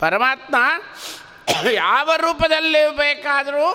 ಪರಮಾತ್ಮ 0.00 0.56
ಯಾವ 1.72 2.10
ರೂಪದಲ್ಲಿ 2.16 2.82
ಬೇಕಾದರೂ 2.96 3.66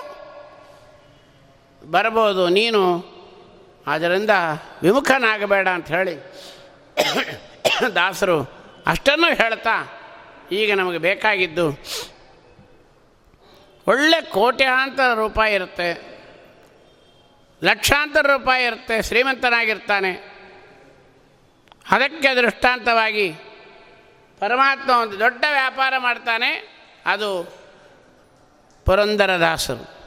ಬರ್ಬೋದು, 1.82 2.42
ನೀನು 2.48 2.82
ಅದರಿಂದ 3.86 4.30
ವಿಮುಖನಾಗಬೇಡ 4.82 5.68
ಅಂತ 5.68 5.88
ಹೇಳಿ 5.88 6.14
ದಾಸರು 7.94 8.38
ಅಷ್ಟನ್ನು 8.86 9.30
ಹೇಳ್ತಾ 9.42 9.76
ಈಗ 10.52 10.74
ನಮಗೆ 10.74 10.98
ಬೇಕಾಗಿದ್ದು 10.98 11.66
ಒಳ್ಳೆ 13.86 14.20
ಕೋಟ್ಯಾಂತರ 14.20 15.14
ರೂಪಾಯಿ 15.14 15.54
ಇರುತ್ತೆ, 15.54 15.88
ಲಕ್ಷಾಂತರ 17.64 18.26
ರೂಪಾಯಿ 18.26 18.64
ಇರುತ್ತೆ, 18.64 19.02
ಶ್ರೀಮಂತನಾಗಿರ್ತಾನೆ. 19.02 20.12
ಅದಕ್ಕೆ 21.90 22.34
ದೃಷ್ಟಾಂತವಾಗಿ 22.34 23.32
ಪರಮಾತ್ಮ 24.40 24.90
ಒಂದು 24.90 25.18
ದೊಡ್ಡ 25.18 25.44
ವ್ಯಾಪಾರ 25.50 25.94
ಮಾಡ್ತಾನೆ, 25.98 26.50
ಅದು 27.06 27.30
ಪುರಂದರದಾಸರು. 28.84 30.02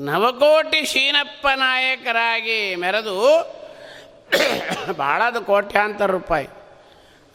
ನವಕೋಟಿ 0.00 0.84
ಶೀನಪ್ಪ 0.86 1.46
ನಾಯಕರಾಗಿ 1.54 2.74
ಮೆರೆದು 2.74 3.16
ಭಾಳದು 4.92 5.40
ಕೋಟ್ಯಾಂತರ 5.40 6.06
ರೂಪಾಯಿ. 6.06 6.48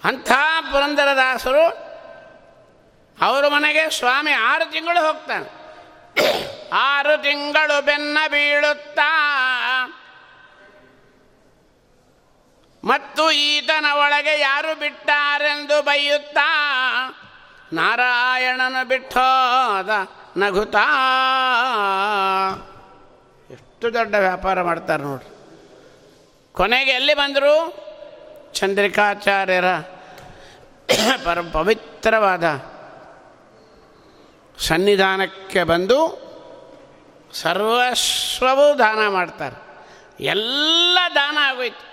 ಅಂಥ 0.04 0.32
ಪುರಂದರದಾಸರು 0.72 1.90
ಅವರ 3.22 3.48
ಮನೆಗೆ 3.48 3.90
ಸ್ವಾಮಿ 3.90 4.32
ಆರು 4.32 4.72
ತಿಂಗಳು 4.72 5.08
ಹೋಗ್ತಾನೆ. 5.08 5.60
ಆರು 6.74 7.22
ತಿಂಗಳು 7.22 7.86
ಬೆನ್ನ 7.86 8.18
ಬೀಳುತ್ತಾ. 8.28 9.10
ಮತ್ತು 12.84 13.32
ಈತನ 13.32 13.86
ಒಳಗೆ 13.94 14.40
ಯಾರು 14.40 14.80
ಬಿಟ್ಟಾರೆಂದು 14.80 15.82
ಬೈಯುತ್ತಾ. 15.82 16.48
ನಾರಾಯಣನು 17.74 18.88
ಬಿಟ್ಟೋದ 18.88 19.90
ನಗುತ್ತಾ. 20.38 20.86
ಎಷ್ಟು 23.52 23.94
ದೊಡ್ಡ 23.94 24.16
ವ್ಯಾಪಾರ 24.16 24.62
ಮಾಡ್ತಾರೆ 24.62 25.04
ನೋಡ್ರಿ. 25.04 25.30
ಕೊನೆಗೆ 26.54 26.92
ಎಲ್ಲಿ 26.92 27.14
ಬಂದರು? 27.14 27.89
ಚಂದ್ರಿಕಾಚಾರ್ಯರ 28.54 29.66
ಪರ 31.26 31.42
ಪವಿತ್ರವಾದ 31.42 32.44
ಸನ್ನಿಧಾನಕ್ಕೆ 34.60 35.64
ಬಂದು 35.64 36.30
ಸರ್ವಸ್ವವೂ 37.34 38.80
ದಾನ 38.80 39.08
ಮಾಡ್ತಾರೆ. 39.08 39.86
ಎಲ್ಲ 40.24 40.98
ದಾನ 41.16 41.38
ಆಗೋಯ್ತು. 41.42 41.90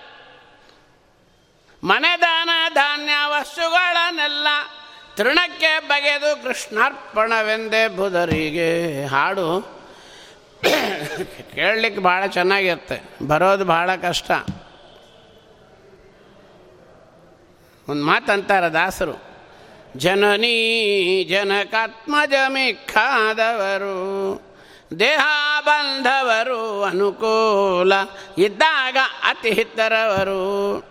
ಮನೆ 1.87 2.21
ದಾನ, 2.21 2.49
ಧಾನ್ಯ, 2.73 3.13
ವಸ್ತುಗಳನ್ನೆಲ್ಲ 3.25 4.47
ತೃಣಕ್ಕೆ 5.15 5.79
ಬಗೆದು 5.79 6.43
ಕೃಷ್ಣಾರ್ಪಣವೆಂದೇ 6.43 7.87
ಬುಧರಿಗೆ 7.87 9.05
ಹಾಡು. 9.05 9.77
ಕೇಳಲಿಕ್ಕೆ 11.55 12.01
ಭಾಳ 12.01 12.25
ಚೆನ್ನಾಗಿರುತ್ತೆ. 12.25 13.27
ಬರೋದು 13.27 13.65
ಭಾಳ 13.65 13.95
ಕಷ್ಟ. 13.95 14.31
ಒಂದು 17.89 18.05
ಮಾತಂತಾರೆ 18.05 18.69
ದಾಸರು. 18.69 19.27
ಜನನೀ 19.95 21.23
ಜನಕಾತ್ಮಜಮಿಕ್ಕಾದವರು 21.23 22.17
ದೇಹ 24.99 25.27
ಬಂಧವರು 25.59 26.83
ಅನುಕೂಲ 26.83 27.93
ಇದ್ದಾಗ 28.37 28.97
ಅತಿ 29.23 29.51
ಹಿತ್ತರವರು. 29.51 30.83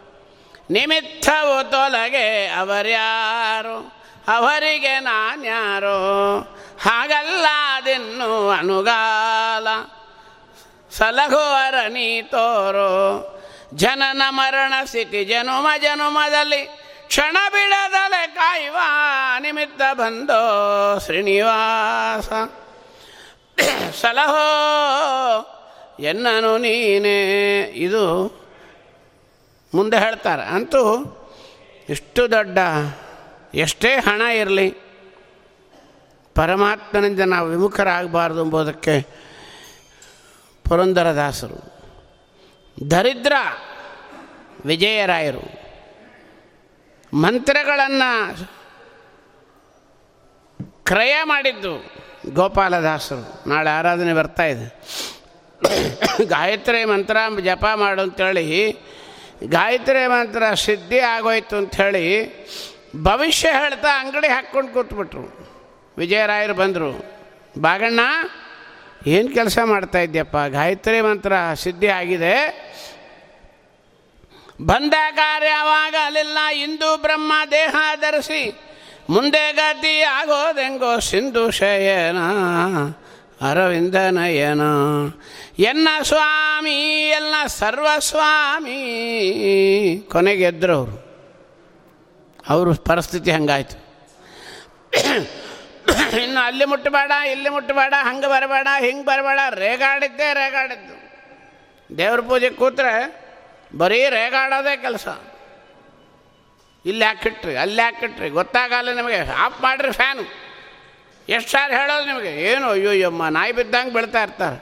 ನಿಮಿತ್ತವು 0.71 1.71
ತೊಲಗೆ 1.71 2.47
ಅವರ್ಯಾರು, 2.47 3.93
ಅವರಿಗೆ 4.29 5.01
ನಾನ್ಯಾರು 5.01 6.39
ಹಾಗಲ್ಲಾದಿನ್ನು 6.83 8.49
ಅನುಗಾಲ 8.49 9.69
ಸಲಹುವರ 10.91 11.75
ನೀ 11.89 12.23
ತೋರೋ. 12.23 13.33
ಜನನ 13.77 14.23
ಮರಣ 14.29 14.73
ಸ್ಥಿತಿ 14.85 15.25
ಜನುಮ 15.25 15.67
ಜನುಮದಲ್ಲಿ 15.83 16.63
ಕ್ಷಣ 17.07 17.37
ಬಿಡದಲೆ 17.51 18.27
ಕಾಯುವ 18.27 18.77
ನಿಮಿತ್ತ 19.39 19.83
ಬಂದೋ 19.93 20.99
ಶ್ರೀನಿವಾಸ. 20.99 22.29
ಸಲಹೋ, 24.01 24.47
ಎನ್ನನು 26.01 26.59
ನೀನೇ. 26.59 27.63
ಇದು 27.63 28.25
ಮುಂದೆ 29.75 29.99
ಹೇಳ್ತಾರೆ. 29.99 30.43
ಅಂತೂ 30.43 30.83
ಇಷ್ಟು 31.89 32.31
ದೊಡ್ಡ, 32.31 32.59
ಎಷ್ಟೇ 33.55 33.95
ಹಣ 33.95 34.21
ಇರಲಿ, 34.21 34.71
ಪರಮಾತ್ಮನಿಂದ 36.35 37.21
ನಾವು 37.21 37.49
ವಿಮುಖರಾಗಬಾರ್ದು 37.49 38.45
ಎಂಬುದಕ್ಕೆ 38.45 39.07
ಪುರಂದರದಾಸರು 40.69 41.76
ದರಿದ್ರ 42.91 43.33
ವಿಜಯರಾಯರು. 44.67 45.45
ಮಂತ್ರಗಳನ್ನು 47.15 48.11
ಕ್ರಯ 50.85 51.15
ಮಾಡಿದ್ದು 51.25 51.73
ಗೋಪಾಲದಾಸರು. 52.35 53.49
ನಾಳೆ 53.49 53.71
ಆರಾಧನೆ 53.71 54.13
ಬರ್ತಾ 54.13 54.45
ಇದೆ. 54.45 54.67
ಗಾಯತ್ರಿ 56.25 56.85
ಮಂತ್ರ 56.85 57.17
ಜಪ 57.45 57.65
ಮಾಡು 57.75 58.03
ಅಂತೇಳಿ 58.03 58.77
ಗಾಯತ್ರಿ 59.49 60.07
ಮಂತ್ರ 60.07 60.55
ಸಿದ್ಧಿ 60.55 60.99
ಆಗೋಯ್ತು 60.99 61.57
ಅಂಥೇಳಿ 61.57 62.05
ಭವಿಷ್ಯ 63.03 63.49
ಹೇಳ್ತಾ 63.49 64.01
ಅಂಗಡಿ 64.01 64.29
ಹಾಕ್ಕೊಂಡು 64.29 64.73
ಕೂತ್ಬಿಟ್ರು. 64.73 65.25
ವಿಜಯರಾಯರು 65.99 66.55
ಬಂದರು, 66.55 66.91
ಬಾಗಣ್ಣ 67.61 68.01
ಏನು 69.07 69.35
ಕೆಲಸ 69.35 69.59
ಮಾಡ್ತಾ 69.65 69.99
ಇದ್ಯಪ್ಪ? 69.99 70.37
ಗಾಯತ್ರಿ 70.37 71.01
ಮಂತ್ರ 71.01 71.33
ಸಿದ್ಧಿ 71.55 71.89
ಆಗಿದೆ. 71.89 72.35
ಬಂದ 74.61 74.95
ಕಾರ್ಯವಾಗಲಿಲ್ಲ 75.17 76.39
ಇಂದು 76.55 76.97
ಬ್ರಹ್ಮ 76.97 77.33
ದೇಹ 77.51 77.77
ಧರಿಸಿ 78.01 78.61
ಮುಂದೆ 79.11 79.53
ಗತಿ 79.53 80.01
ಆಗೋದೆಂಗೋ 80.01 80.99
ಸಿಂಧು 80.99 81.51
ಶಯನ, 81.51 82.19
ಅರವಿಂದ 83.51 83.95
ನಯನ. 83.95 84.61
ಎನ್ನ 85.59 85.89
ಸ್ವಾಮಿ 86.03 87.09
ಎಲ್ಲ 87.09 87.35
ಸರ್ವಸ್ವಾಮಿ 87.47 88.79
ಕೊನೆಗೆದ್ರು 90.13 90.75
ಅವರು. 90.77 90.97
ಅವರು 92.49 92.75
ಪರಿಸ್ಥಿತಿ 92.75 93.31
ಹಂಗಾಯ್ತು. 93.31 93.77
ಇನ್ನು 96.23 96.41
ಅಲ್ಲಿ 96.41 96.65
ಮುಟ್ಟಬೇಡ 96.65 97.13
ಇಲ್ಲಿ 97.31 97.49
ಮುಟ್ಟಬೇಡ 97.49 97.95
ಹಂಗೆ 98.03 98.27
ಬರಬೇಡ, 98.27 98.69
ಹಿಂಗೆ 98.79 99.05
ಬರಬೇಡ, 99.05 99.39
ರೇಗಾಡಿದ್ದೇ 99.55 100.35
ರೇಗಾಡಿದ್ದು. 100.35 100.97
ದೇವ್ರ 101.99 102.21
ಪೂಜೆ 102.21 102.51
ಕೂತ್ರೆ 102.51 102.93
ಬರೀ 103.77 104.09
ರೇಗಾಡೋದೇ 104.09 104.77
ಕೆಲಸ. 104.77 105.09
ಇಲ್ಲಿ 106.85 107.05
ಹಾಕಿಟ್ರಿ 107.05 107.57
ಅಲ್ಲಿ 107.57 107.83
ಹಾಕಿಟ್ರಿ 107.83 108.29
ಗೊತ್ತಾಗಲ್ಲ 108.31 108.93
ನಿಮಗೆ 108.93 109.31
ಆಫ್ 109.31 109.63
ಮಾಡಿರಿ 109.63 109.93
ಫ್ಯಾನು. 109.93 110.25
ಎಷ್ಟು 111.29 111.51
ಸಾರಿ 111.51 111.75
ಹೇಳೋದು 111.75 112.07
ನಿಮಗೆ, 112.07 112.33
ಏನು, 112.51 112.71
ಅಯ್ಯೋ 112.71 112.93
ಯಮ್ಮ 112.93 113.29
ನಾಯಿ 113.29 113.53
ಬಿದ್ದಂಗೆ 113.53 113.93
ಬೀಳ್ತಾ 113.93 114.23
ಇರ್ತಾರೆ. 114.23 114.59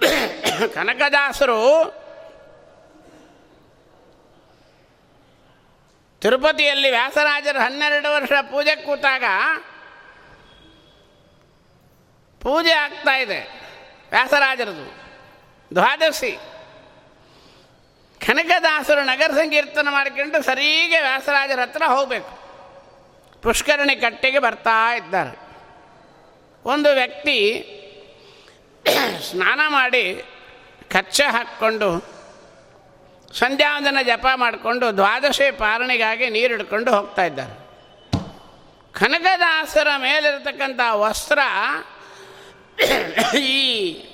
ಕನಕದಾಸರು 0.74 1.58
ತಿರುಪತಿಯಲ್ಲಿ 6.22 6.90
ವ್ಯಾಸರಾಜರು 6.90 7.60
ಹನ್ನೆರಡು 7.60 8.14
ವರ್ಷ 8.14 8.32
ಪೂಜೆ 8.40 8.76
ಕೂತಾಗ 8.76 9.24
ಪೂಜೆ 12.42 12.72
ಆಗ್ತಾ 12.72 13.16
ಇದೆ. 13.16 13.40
ವ್ಯಾಸರಾಜರದು. 14.10 14.86
ದ್ವಾದಶಿ. 15.74 16.38
ಕನಕದಾಸರು 18.26 19.04
ನಗರ 19.04 19.30
ಸಂಕೀರ್ತನ 19.30 19.88
ಮಾಡಿಕೊಂಡು 19.90 20.42
ಸರಿಗೆ 20.42 21.00
ವ್ಯಾಸರಾಜರ 21.00 21.60
ಹತ್ರ 21.60 21.82
ಹೋಗಬೇಕು. 21.86 22.38
ಪುಷ್ಕರಣಿ 23.42 23.96
ಕಟ್ಟೆಗೆ 23.96 24.38
ಬರ್ತಾ 24.38 24.94
ಇದ್ದಾರೆ. 24.94 25.38
ಒಂದು 26.64 26.94
ವ್ಯಕ್ತಿ 26.94 27.64
ಸ್ನಾನ 29.30 29.60
ಮಾಡಿ 29.68 30.24
ಕಚ್ಚೆ 30.92 31.22
ಹಾಕ್ಕೊಂಡು 31.22 32.18
ಸಂಧ್ಯಾವಂದನ 33.32 33.96
ಜಪ 34.02 34.26
ಮಾಡಿಕೊಂಡು 34.34 34.96
ದ್ವಾದಶಿ 34.96 35.50
ಪಾರಣಿಗಾಗಿ 35.50 36.30
ನೀರು 36.30 36.54
ಹಿಡ್ಕೊಂಡು 36.54 36.94
ಹೋಗ್ತಾ 36.94 37.24
ಇದ್ದಾರೆ. 37.24 37.68
ಕನಕದಾಸರ 38.92 39.86
ಮೇಲಿರತಕ್ಕಂಥ 39.98 40.80
ವಸ್ತ್ರ 40.90 41.38
ಈ 43.38 44.04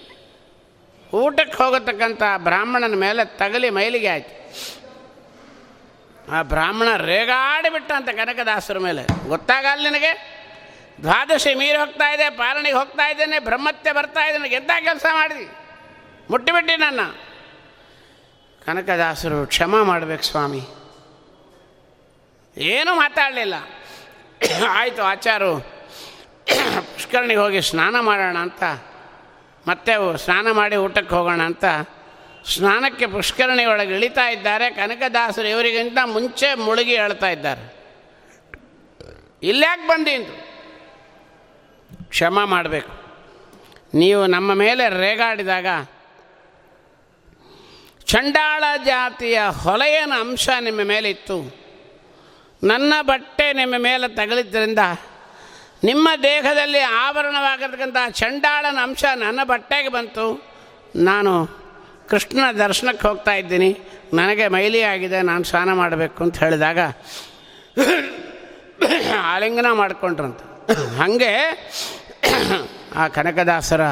ಊಟಕ್ಕೆ 1.15 1.63
ಹೋಗತಕ್ಕಂಥ 1.63 2.23
ಬ್ರಾಹ್ಮಣನ 2.37 2.95
ಮೇಲೆ 2.95 3.25
ತಗಲಿ 3.25 3.71
ಮೈಲಿಗೆ 3.71 4.09
ಆಯ್ತು. 4.09 4.45
ಆ 6.33 6.43
ಬ್ರಾಹ್ಮಣ 6.43 6.97
ರೇಗಾಡಿಬಿಟ್ಟ 6.97 7.93
ಅಂತ 7.93 8.09
ಕನಕದಾಸರ 8.09 8.79
ಮೇಲೆ. 8.79 9.29
ಗೊತ್ತಾಗಲ್ಲ 9.29 9.89
ನಿನಗೆ? 9.89 10.45
ದ್ವಾದಶಿ 11.03 11.55
ಮೀರಿ 11.55 11.79
ಹೋಗ್ತಾ 11.79 12.15
ಇದೆ, 12.15 12.31
ಪಾಲನೆಗೆ 12.31 12.77
ಹೋಗ್ತಾ 12.77 13.11
ಇದ್ದೇನೆ, 13.11 13.39
ಬ್ರಹ್ಮತ್ಯ 13.39 13.93
ಬರ್ತಾ 13.93 14.25
ಇದ್ದೇನೆ 14.25 14.49
ಎಂಥ 14.49 14.71
ಕೆಲಸ 14.81 15.07
ಮಾಡಿದಿ? 15.13 15.49
ಮುಟ್ಟಿಬಿಟ್ಟಿ 16.31 16.77
ನನ್ನ. 16.77 17.01
ಕನಕದಾಸರು 18.67 19.47
ಕ್ಷಮ 19.47 19.83
ಮಾಡಬೇಕು 19.83 20.23
ಸ್ವಾಮಿ. 20.23 20.61
ಏನೂ 22.57 22.95
ಮಾತಾಡಲಿಲ್ಲ. 22.95 23.55
ಆಯಿತು 24.69 25.03
ಆಚಾರು 25.03 25.74
ಪುಷ್ಕರಣಿಗೆ 26.47 27.41
ಹೋಗಿ 27.41 27.61
ಸ್ನಾನ 27.63 28.01
ಮಾಡೋಣ 28.01 28.39
ಅಂತ, 28.39 28.63
ಮತ್ತೆ 29.67 29.93
ಸ್ನಾನ 30.25 30.47
ಮಾಡಿ 30.51 30.77
ಊಟಕ್ಕೆ 30.77 31.15
ಹೋಗೋಣ 31.15 31.43
ಅಂತ 31.43 31.65
ಸ್ನಾನಕ್ಕೆ 32.55 33.07
ಪುಷ್ಕರಣಿ 33.07 33.65
ಒಳಗೆ 33.65 33.95
ಇಳಿತಾ 33.95 34.27
ಇದ್ದಾರೆ. 34.31 34.67
ಕನಕದಾಸರು 34.71 35.49
ಇವರಿಗಿಂತ 35.49 35.99
ಮುಂಚೆ 36.05 36.49
ಮುಳುಗಿ 36.55 36.97
ಹೇಳ್ತಾ 36.97 37.29
ಇದ್ದಾರೆ. 37.31 37.65
ಇಲ್ಯಾಕೆ 39.43 39.87
ಬಂದಿಂದು 39.89 40.35
ಕ್ಷಮ 42.09 42.39
ಮಾಡಬೇಕು. 42.45 42.93
ನೀವು 43.95 44.23
ನಮ್ಮ 44.27 44.55
ಮೇಲೆ 44.55 44.85
ರೇಗಾಡಿದಾಗ 45.01 45.67
ಚಂಡಾಳ 48.05 48.65
ಜಾತಿಯ 48.85 49.39
ಹೊಲೆಯನ 49.63 50.13
ಅಂಶ 50.21 50.49
ನಿಮ್ಮ 50.61 50.81
ಮೇಲಿತ್ತು. 50.85 51.39
ನನ್ನ 52.63 52.95
ಬಟ್ಟೆ 53.03 53.47
ನಿಮ್ಮ 53.53 53.75
ಮೇಲೆ 53.79 54.09
ತಗಲಿದ್ದರಿಂದ 54.17 54.79
ನಿಮ್ಮ 55.89 56.09
ದೇಹದಲ್ಲಿ 56.23 56.81
ಆವರಣವಾಗಿರ್ತಕ್ಕಂಥ 57.05 57.97
ಚಂಡಾಳನ 58.21 58.79
ಅಂಶ 58.83 59.05
ನನ್ನ 59.25 59.41
ಬಟ್ಟೆಗೆ 59.45 59.91
ಬಂತು. 59.97 60.27
ನಾನು 61.09 61.33
ಕೃಷ್ಣನ 62.11 62.47
ದರ್ಶನಕ್ಕೆ 62.59 63.05
ಹೋಗ್ತಾ 63.09 63.33
ಇದ್ದೀನಿ. 63.41 63.71
ನನಗೆ 64.15 64.45
ಮೈಲಿ 64.49 64.81
ಆಗಿದೆ, 64.93 65.19
ನಾನು 65.31 65.45
ಸ್ನಾನ 65.51 65.73
ಮಾಡಬೇಕು 65.73 66.19
ಅಂತ 66.25 66.37
ಹೇಳಿದಾಗ 66.45 66.79
ಆಲಿಂಗನ 69.33 69.71
ಮಾಡಿಕೊಂಡ್ರಂತ. 69.73 70.41
ಹಾಗೆ 70.99 71.33
ಆ 72.97 73.05
ಕನಕದಾಸರ 73.17 73.85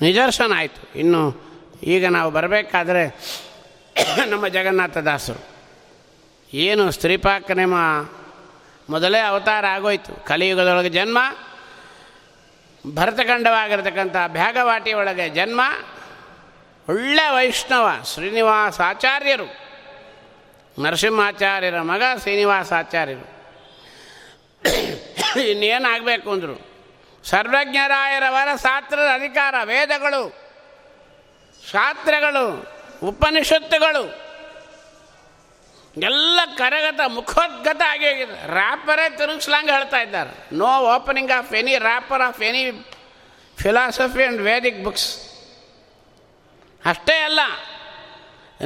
ನಿದರ್ಶನ 0.00 0.52
ಆಯಿತು. 0.56 0.82
ಇನ್ನು 0.98 1.22
ಈಗ 1.94 2.04
ನಾವು 2.16 2.30
ಬರಬೇಕಾದ್ರೆ 2.30 3.04
ನಮ್ಮ 4.32 4.44
ಜಗನ್ನಾಥ 4.56 4.98
ದಾಸರು. 5.10 5.42
ಏನು 6.52 6.84
ಸ್ತ್ರೀಪಾಕ 6.90 7.50
ನೇಮ 7.60 7.76
ಮೊದಲೇ 8.90 9.18
ಅವತಾರ 9.18 9.66
ಆಗೋಯ್ತು. 9.66 10.26
ಕಲಿಯುಗದೊಳಗೆ 10.26 10.88
ಜನ್ಮ, 10.88 11.18
ಭರತಖಂಡವಾಗಿರ್ತಕ್ಕಂಥ 12.94 14.16
ಭ್ಯಾಗವಾಟಿ 14.28 14.92
ಒಳಗೆ 14.92 15.28
ಜನ್ಮ, 15.28 15.60
ಒಳ್ಳೆ 16.88 17.28
ವೈಷ್ಣವ 17.28 17.90
ಶ್ರೀನಿವಾಸ 18.14 18.80
ಆಚಾರ್ಯರು, 18.80 19.46
ನರಸಿಂಹಾಚಾರ್ಯರ 20.82 21.80
ಮಗ 21.80 22.02
ಶ್ರೀನಿವಾಸ 22.20 22.72
ಆಚಾರ್ಯರು. 22.72 23.26
ಇನ್ನೇನಾಗಬೇಕು 25.40 26.30
ಅಂದರು, 26.30 26.56
ಸರ್ವಜ್ಞರಾಯರವರ 27.24 28.48
ಶಾಸ್ತ್ರದ 28.56 29.08
ಅಧಿಕಾರ, 29.14 29.54
ವೇದಗಳು, 29.64 30.22
ಶಾಸ್ತ್ರಗಳು, 31.70 32.44
ಉಪನಿಷತ್ತುಗಳು 33.02 34.29
ಎಲ್ಲ 35.96 36.40
ಕರಗತ 36.56 37.00
ಮುಖೋದ್ಗತ 37.06 37.82
ಆಗಿ 37.88 38.06
ಹೋಗಿದೆ. 38.06 38.46
ರ್ಯಾಪರೇ 38.46 39.16
ತಿರುಗಿಸ್ಲಂಗೆ 39.16 39.72
ಹೇಳ್ತಾ 39.72 40.00
ಇದ್ದಾರೆ. 40.00 40.56
No 40.56 40.78
opening 40.78 41.30
of 41.30 41.54
any 41.54 41.78
wrapper 41.78 42.22
of 42.22 42.42
any 42.42 42.86
philosophy 43.62 44.22
and 44.22 44.42
Vedic 44.42 44.84
books 44.84 45.18
ಅಷ್ಟೇ 46.84 47.18
ಅಲ್ಲ. 47.18 47.40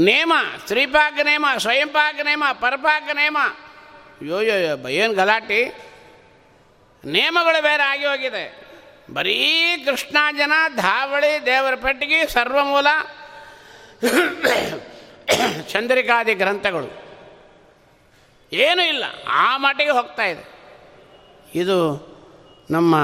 ನೇಮ 0.00 0.32
ಸ್ತ್ರೀಪಾಕ 0.58 1.14
ನೇಮ 1.22 1.46
ಸ್ವಯಂಪಾಕ 1.58 2.14
ನೇಮ 2.14 2.44
ಪರಪಾಕ 2.52 3.02
ನೇಮ. 3.12 3.38
ಅಯ್ಯೋ 3.40 4.40
ಯೋ 4.40 4.88
ಏನು 4.88 5.14
ಗಲಾಟಿ? 5.14 5.64
ನೇಮಗಳು 7.04 7.62
ಬೇರೆ 7.62 7.82
ಆಗಿ 7.82 8.06
ಹೋಗಿದೆ. 8.06 8.64
ಬರೀ 9.14 9.76
ಕೃಷ್ಣಾಜನ 9.84 10.52
ಧಾವಳಿ 10.76 11.46
ದೇವರ 11.46 11.74
ಪೆಟ್ಟಿಗೆ 11.74 12.26
ಸರ್ವಮೂಲ, 12.26 12.86
ಚಂದ್ರಿಕಾದಿ 15.68 16.34
ಗ್ರಂಥಗಳು. 16.34 17.03
ಏನೂ 18.54 18.82
ಇಲ್ಲ, 18.88 19.04
ಆ 19.28 19.56
ಮಟ್ಟಿಗೆ 19.56 19.90
ಹೋಗ್ತಾ 19.90 20.24
ಇದೆ. 20.24 20.44
ಇದು 21.54 21.78
ನಮ್ಮ 22.70 22.94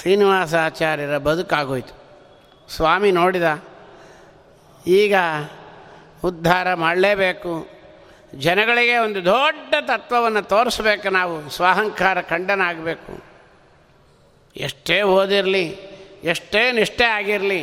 ಶ್ರೀನಿವಾಸಾಚಾರ್ಯರ 0.00 1.18
ಬದುಕಾಗೋಯ್ತು. 1.18 1.94
ಸ್ವಾಮಿ 2.68 3.10
ನೋಡಿದ, 3.12 3.48
ಈಗ 4.86 5.14
ಉದ್ಧಾರ 6.24 6.74
ಮಾಡಲೇಬೇಕು. 6.74 7.52
ಜನಗಳಿಗೆ 8.34 8.96
ಒಂದು 8.98 9.20
ದೊಡ್ಡ 9.24 9.74
ತತ್ವವನ್ನು 9.80 10.42
ತೋರಿಸ್ಬೇಕು, 10.42 11.08
ನಾವು 11.10 11.50
ಸ್ವಾಹಂಕಾರ 11.50 12.20
ಖಂಡನ 12.22 12.60
ಆಗಬೇಕು 12.60 13.12
ಎಷ್ಟೇ 14.56 15.02
ಓದಿರಲಿ, 15.02 15.66
ಎಷ್ಟೇ 16.24 16.62
ನಿಷ್ಠೆ 16.72 17.04
ಆಗಿರಲಿ 17.04 17.62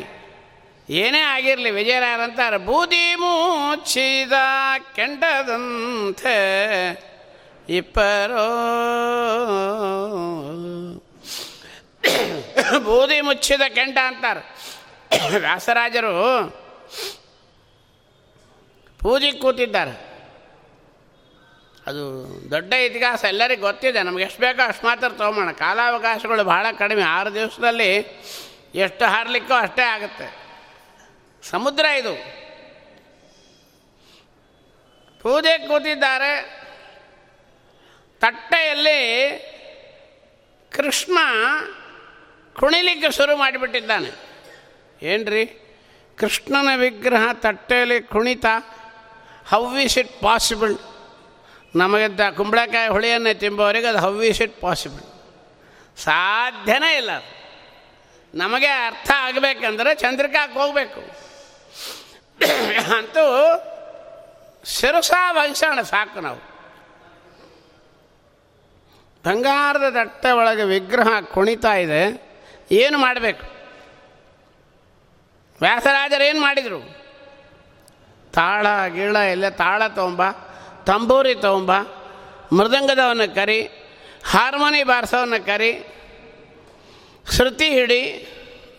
ಏನೇ 0.90 1.20
ಆಗಿರಲಿ 1.20 1.72
ವಿಜಯರಾಯರಂತಾರೆ 1.72 2.58
ಬೂದಿ 2.58 3.16
ಮುಚ್ಚಿದ 3.16 4.34
ಕೆಂಡದಂತೆ 4.96 6.36
ಇಪ್ಪರೋ. 7.70 8.46
ಬೂದಿ 12.80 13.22
ಮುಚ್ಚಿದ 13.22 13.62
ಕೆಂಡ 13.68 13.98
ಅಂತಾರೆ. 14.08 14.42
ವ್ಯಾಸರಾಜರು 15.40 16.14
ಪೂಜೆಗೆ 19.00 19.38
ಕೂತಿದ್ದಾರೆ. 19.38 20.16
ಅದು 21.88 22.28
ದೊಡ್ಡ 22.52 22.74
ಇತಿಹಾಸ, 22.74 23.24
ಎಲ್ಲರಿಗೂ 23.24 23.62
ಗೊತ್ತಿದೆ, 23.62 24.04
ನಮ್ಗೆ 24.04 24.24
ಎಷ್ಟು 24.24 24.40
ಬೇಕೋ 24.40 24.68
ಅಷ್ಟು 24.68 24.88
ಮಾತ್ರ 24.88 25.10
ತೊಗೊಂಬೋಣ 25.10 25.52
ಕಾಲಾವಕಾಶಗಳು 25.52 26.44
ಭಾಳ 26.44 26.66
ಕಡಿಮೆ, 26.78 27.04
ಆರು 27.04 27.34
ದಿವಸದಲ್ಲಿ 27.34 27.92
ಎಷ್ಟು 28.76 29.06
ಹಾರಲಿಕ್ಕೋ 29.06 29.54
ಅಷ್ಟೇ 29.54 29.82
ಆಗುತ್ತೆ. 29.82 30.45
ಸಮುದ್ರ 31.50 31.86
ಇದು. 31.86 32.16
ಪೂಜೆಗೆ 35.22 35.68
ಕೂತಿದ್ದಾರೆ. 35.68 36.66
ತಟ್ಟೆಯಲ್ಲಿ 38.20 39.00
ಕೃಷ್ಣ 40.72 41.18
ಕುಣಿಲಿಕ್ಕೆ 42.60 43.12
ಶುರು 43.12 43.38
ಮಾಡಿಬಿಟ್ಟಿದ್ದಾನೆ. 43.38 44.10
ಏನ್ರಿ? 45.02 45.46
ಕೃಷ್ಣನ 46.18 46.70
ವಿಗ್ರಹ 46.76 47.34
ತಟ್ಟೆಯಲ್ಲಿ 47.34 48.02
ಕುಣಿತ. 48.02 48.46
ಹೌ 49.48 49.78
ಇಸ್ 49.78 49.98
ಇಟ್ 49.98 50.22
ಪಾಸಿಬಲ್ 50.22 50.78
ನಮಗಿಂತ 51.76 52.22
ಕುಂಬಳಕಾಯಿ 52.38 52.90
ಹುಳಿಯನ್ನು 52.90 53.40
ತಿಂಬೋರಿಗೆ 53.40 53.88
ಅದು 53.88 54.00
ಹೌ 54.00 54.22
ಇಸ್ 54.22 54.42
ಇಟ್ 54.42 54.62
ಪಾಸಿಬಲ್ 54.62 55.24
ಸಾಧ್ಯನೇ 55.98 56.98
ಇಲ್ಲ. 56.98 57.10
ನಮಗೆ 58.36 58.68
ಅರ್ಥ 58.68 59.12
ಆಗಬೇಕಂದ್ರೆ 59.16 59.96
ಚಂದ್ರಿಕಾಕ್ಕೆ 59.96 60.60
ಹೋಗಬೇಕು. 60.60 61.26
ಅಂತೂ 62.42 63.26
ಶಿರಸ 64.66 65.12
ವಹಿಸೋಣ 65.38 65.82
ಸಾಕು 65.82 66.20
ನಾವು. 66.20 66.42
ಬಂಗಾರದ 69.26 69.88
ದಟ್ಟ 69.90 70.26
ಒಳಗೆ 70.40 70.64
ವಿಗ್ರಹ 70.64 71.10
ಕುಣಿತಾ 71.34 71.74
ಇದೆ, 71.76 72.02
ಏನು 72.72 72.98
ಮಾಡಬೇಕು? 72.98 73.46
ವ್ಯಾಸರಾಜರು 75.62 76.24
ಏನು 76.24 76.42
ಮಾಡಿದರು? 76.42 76.80
ತಾಳ, 78.34 78.66
ಗೀಳ 78.88 79.16
ಎಲ್ಲ 79.16 79.50
ತಾಳ 79.50 79.88
ತೊಗೊಂಬ 79.88 80.24
ತಂಬೂರಿ 80.86 81.36
ತೊಗೊಂಬ 81.36 81.72
ಮೃದಂಗದವನ್ನು 82.56 83.36
ಕರಿ, 83.36 83.60
ಹಾರ್ಮೋನಿ 84.26 84.84
ಬಾರಿಸೋವನ್ನು 84.84 85.46
ಕರಿ, 85.46 85.72
ಶ್ರುತಿ 87.36 87.70
ಹಿಡಿ 87.70 88.02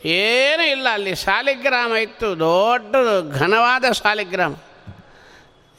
ಏನೂ 0.06 0.62
ಇಲ್ಲ 0.62 0.88
ಅಲ್ಲಿ 0.92 1.14
ಶಾಲಿಗ್ರಾಮ 1.14 1.92
ಇತ್ತು, 1.96 2.38
ದೊಡ್ಡ 2.38 2.96
ಘನವಾದ 3.34 3.92
ಶಾಲಿಗ್ರಾಮ. 3.92 4.54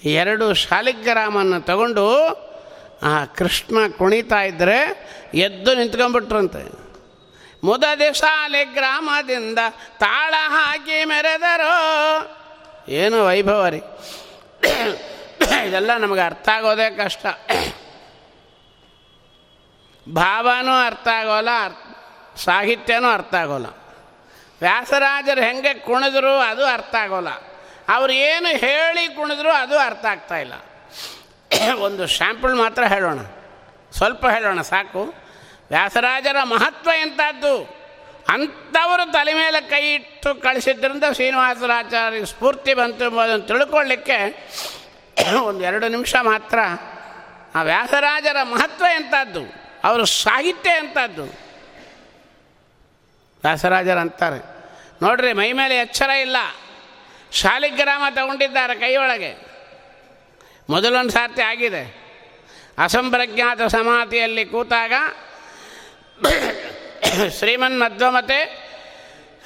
ಎರಡು 0.04 0.54
ಶಾಲಿಗ್ರಾಮನ್ನು 0.54 1.62
ತಗೊಂಡು 1.62 2.06
ಆ 3.04 3.26
ಕೃಷ್ಣ 3.26 3.76
ಕುಣಿತಾ 3.98 4.42
ಇದ್ದರೆ 4.42 4.78
ಎದ್ದು 5.34 5.76
ನಿಂತ್ಕೊಂಡ್ಬಿಟ್ರಂತೆ. 5.76 6.62
ಮುದದಿ 7.64 8.18
ಶಾಲಿಗ್ರಾಮದಿಂದ 8.18 9.60
ತಾಳ 9.98 10.34
ಹಾಕಿ 10.38 11.06
ಮೆರೆದರು. 11.06 11.74
ಏನು 12.92 13.26
ವೈಭವ 13.26 13.68
ರೀ 13.68 13.82
ಇದೆಲ್ಲ 15.68 15.98
ನಮಗೆ 15.98 16.22
ಅರ್ಥ 16.22 16.50
ಆಗೋದೇ 16.50 16.90
ಕಷ್ಟ. 16.90 17.26
ಭಾವನೂ 20.16 20.86
ಅರ್ಥ 20.86 21.08
ಆಗೋಲ್ಲ 21.08 21.50
ಸಾಹಿತ್ಯನೂ 22.36 23.08
ಅರ್ಥ 23.08 23.36
ಆಗೋಲ್ಲ. 23.36 23.66
ವ್ಯಾಸರಾಜರು 24.62 25.42
ಹೆಂಗೆ 25.42 25.74
ಕುಣಿದ್ರು 25.74 26.40
ಅದು 26.40 26.66
ಅರ್ಥ 26.66 26.96
ಆಗೋಲ್ಲ. 26.96 27.30
ಅವ್ರು 27.90 28.14
ಏನು 28.14 28.58
ಹೇಳಿ 28.58 29.08
ಕುಣಿದ್ರು 29.08 29.52
ಅದು 29.52 29.80
ಅರ್ಥ 29.80 30.06
ಆಗ್ತಾ 30.06 30.38
ಇಲ್ಲ. 30.38 30.54
ಒಂದು 31.74 32.08
ಶಾಂಪಲ್ 32.08 32.56
ಮಾತ್ರ 32.56 32.84
ಹೇಳೋಣ. 32.84 33.20
ಸ್ವಲ್ಪ 33.92 34.28
ಹೇಳೋಣ, 34.28 34.62
ಸಾಕು. 34.62 35.04
ವ್ಯಾಸರಾಜರ 35.70 36.44
ಮಹತ್ವ 36.44 36.90
ಎಂಥದ್ದು? 37.02 37.78
ಅಂಥವರು 38.30 39.12
ತಲೆ 39.12 39.34
ಮೇಲೆ 39.34 39.62
ಕೈ 39.62 39.94
ಇಟ್ಟು 39.94 40.36
ಕಳಿಸಿದ್ರಿಂದ 40.36 41.04
ಶ್ರೀನಿವಾಸರಾಚಾರ್ಯ 41.14 42.26
ಸ್ಫೂರ್ತಿ 42.26 42.74
ಬಂತು 42.74 43.04
ಎಂಬುದನ್ನು 43.04 43.48
ತಿಳ್ಕೊಳ್ಳಿಕ್ಕೆ 43.48 44.50
ಒಂದು 45.44 45.62
ಎರಡು 45.62 45.88
ನಿಮಿಷ 45.88 46.16
ಮಾತ್ರ. 46.22 46.60
ಆ 47.56 47.62
ವ್ಯಾಸರಾಜರ 47.62 48.44
ಮಹತ್ವ 48.44 48.86
ಎಂಥದ್ದು? 48.96 49.42
ಅವರ 49.84 50.04
ಸಾಹಿತ್ಯ 50.04 50.70
ಎಂಥದ್ದು? 50.70 51.47
ವ್ಯಾಸರಾಜರು 53.48 54.00
ಅಂತಾರೆ. 54.00 54.40
ನೋಡ್ರಿ, 55.02 55.34
ಮೈ 55.34 55.52
ಮೇಲೆ 55.52 55.78
ಎಚ್ಚರ 55.78 56.10
ಇಲ್ಲ. 56.10 56.38
ಶಾಲಿಗ್ರಾಮ 57.32 58.04
ತಗೊಂಡಿದ್ದಾರೆ 58.16 58.76
ಕೈಯೊಳಗೆ. 58.76 59.32
ಮೊದಲೊಂದು 60.70 61.10
ಸಾರ್ತಿ 61.10 61.42
ಆಗಿದೆ. 61.42 61.84
ಅಸಂಪ್ರಜ್ಞಾತ 62.78 63.62
ಸಮಾಧಿಯಲ್ಲಿ 63.62 64.46
ಕೂತಾಗ 64.46 64.94
ಶ್ರೀಮನ್ 67.38 67.80
ಮಧ್ವಮತೆ 67.80 68.40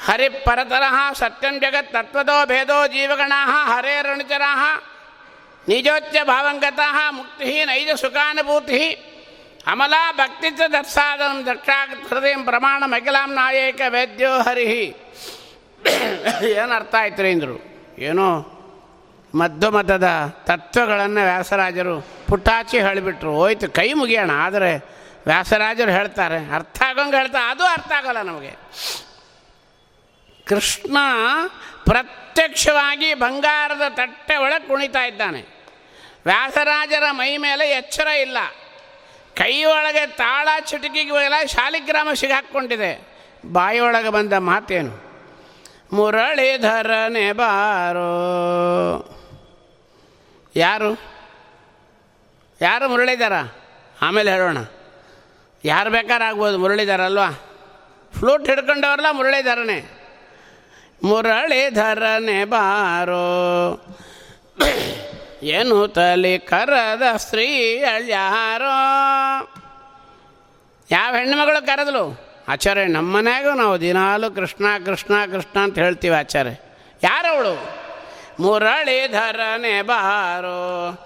ಹರಿಪರತರಃ 0.06 1.14
ಸತ್ಯಂ 1.14 1.60
ಜಗತ್ 1.60 1.94
ತತ್ವದೋ 1.94 2.46
ಭೇದೋ 2.46 2.88
ಜೀವಗಣ 2.88 3.34
ಹರೇರಣಿಚರಾ 3.66 4.52
ನಿಜೋಚ್ಯ 5.68 6.24
ಭಾವಂಗತಃ 6.24 6.98
ಮುಕ್ತಿ 7.12 7.66
ನೈಜ 7.66 7.90
ಸುಖಾನುಭೂತಿ 7.96 8.80
ಅಮಲಾ 9.68 10.12
ಭಕ್ತಿ 10.12 10.58
ದಕ್ಷಾಗ 10.58 11.22
ಹೃದಯ 12.10 12.36
ಪ್ರಮಾಣ 12.44 12.84
ಮಗಿಲಾಂ 12.86 13.34
ನಾಯಕ 13.34 13.82
ವೇದ್ಯೋ 13.88 14.42
ಹರಿಹಿ 14.42 14.86
ಏನು 16.46 16.74
ಅರ್ಥ 16.74 16.96
ಆಯ್ತು 17.00 17.22
ರೀ 17.22 17.32
ಅಂದರು 17.32 17.58
ಏನೋ 18.00 18.58
ಮಧ್ವಮತದ 19.36 20.08
ತತ್ವಗಳನ್ನು 20.44 21.22
ವ್ಯಾಸರಾಜರು 21.24 22.02
ಪುಟಾಚಿ 22.02 22.80
ಹೇಳಿಬಿಟ್ರು. 22.80 23.36
ಹೋಯ್ತು, 23.36 23.70
ಕೈ 23.70 23.94
ಮುಗಿಯೋಣ, 23.94 24.32
ಆದರೆ 24.32 24.78
ವ್ಯಾಸರಾಜರು 25.26 25.92
ಹೇಳ್ತಾರೆ. 25.92 26.56
ಅರ್ಥ 26.56 26.82
ಆಗೋಂಗೆ 26.82 27.18
ಹೇಳ್ತಾರೆ 27.18 27.46
ಅದು 27.50 27.64
ಅರ್ಥ 27.64 27.92
ಆಗೋಲ್ಲ 27.92 28.22
ನಮಗೆ. 28.22 28.52
ಕೃಷ್ಣ 30.46 30.98
ಪ್ರತ್ಯಕ್ಷವಾಗಿ 31.86 33.14
ಬಂಗಾರದ 33.14 33.82
ತಟ್ಟೆ 33.90 34.36
ಒಳಗೆ 34.36 34.68
ಕುಣಿತಾ 34.68 35.04
ಇದ್ದಾನೆ. 35.04 35.42
ವ್ಯಾಸರಾಜರ 36.26 37.04
ಮೈ 37.12 37.38
ಮೇಲೆ 37.38 37.70
ಎಚ್ಚರ 37.70 38.08
ಇಲ್ಲ. 38.08 38.38
ಕೈ 39.38 39.64
ಒಳಗೆ 39.64 40.08
ತಾಳ 40.08 40.48
ಚಿಟಕಿಗೆ 40.66 41.24
ಎಲ್ಲ 41.24 41.46
ಶಾಲಿಗ್ರಾಮ 41.46 42.08
ಸಿಗಾಕ್ಕೊಂಡಿದೆ. 42.14 43.08
ಬಾಯಿಯೊಳಗೆ 43.46 44.10
ಬಂದ 44.10 44.34
ಮಾತೇನು? 44.34 45.12
ಮುರಳೀಧರನೆ 45.94 47.32
ಬಾರೋ. 47.32 48.10
ಯಾರು? 50.56 51.00
ಯಾರು 52.62 52.90
ಮುರಳೀಧರ? 52.90 53.32
ಆಮೇಲೆ 54.02 54.32
ಹೇಳೋಣ. 54.32 54.58
ಯಾರು 55.66 55.90
ಬೇಕಾದ್ರೆ 55.90 56.26
ಆಗ್ಬೋದು 56.26 56.60
ಅಲ್ವಾ? 57.06 57.30
ಫ್ಲೂಟ್ 58.20 58.50
ಹಿಡ್ಕೊಂಡವ್ರಲ್ಲ 58.50 59.12
ಮುರಳೀಧರನೇ. 59.12 59.98
ಮುರಳೀಧರನೆ 61.04 62.46
ಬಾರೋ. 62.46 63.74
ಏನು 65.44 65.88
ತಲೆ 65.88 66.38
ಕರದ 66.38 67.18
ಸ್ತ್ರೀ 67.18 67.80
ಅಳ್ಯಾರೋ? 67.80 68.70
ಯಾವ 70.92 71.16
ಹೆಣ್ಣುಮಗಳು 71.16 71.66
ಕರೆದಲು? 71.66 72.20
ಆಚಾರ್ಯ, 72.48 72.86
ನಮ್ಮ 72.86 73.16
ಮನೆಯಾಗೂ 73.16 73.52
ನಾವು 73.52 73.82
ದಿನಾಲು 73.82 74.32
ಕೃಷ್ಣ 74.32 74.66
ಕೃಷ್ಣ 74.86 75.26
ಕೃಷ್ಣ 75.26 75.60
ಅಂತ 75.60 75.78
ಹೇಳ್ತೀವಿ 75.78 76.16
ಆಚಾರ್ಯ. 76.16 76.52
ಯಾರವಳು? 77.04 77.82
ಮುರಳೀಧರನೆ 78.40 79.82
ಬಾರೋ. 79.82 80.98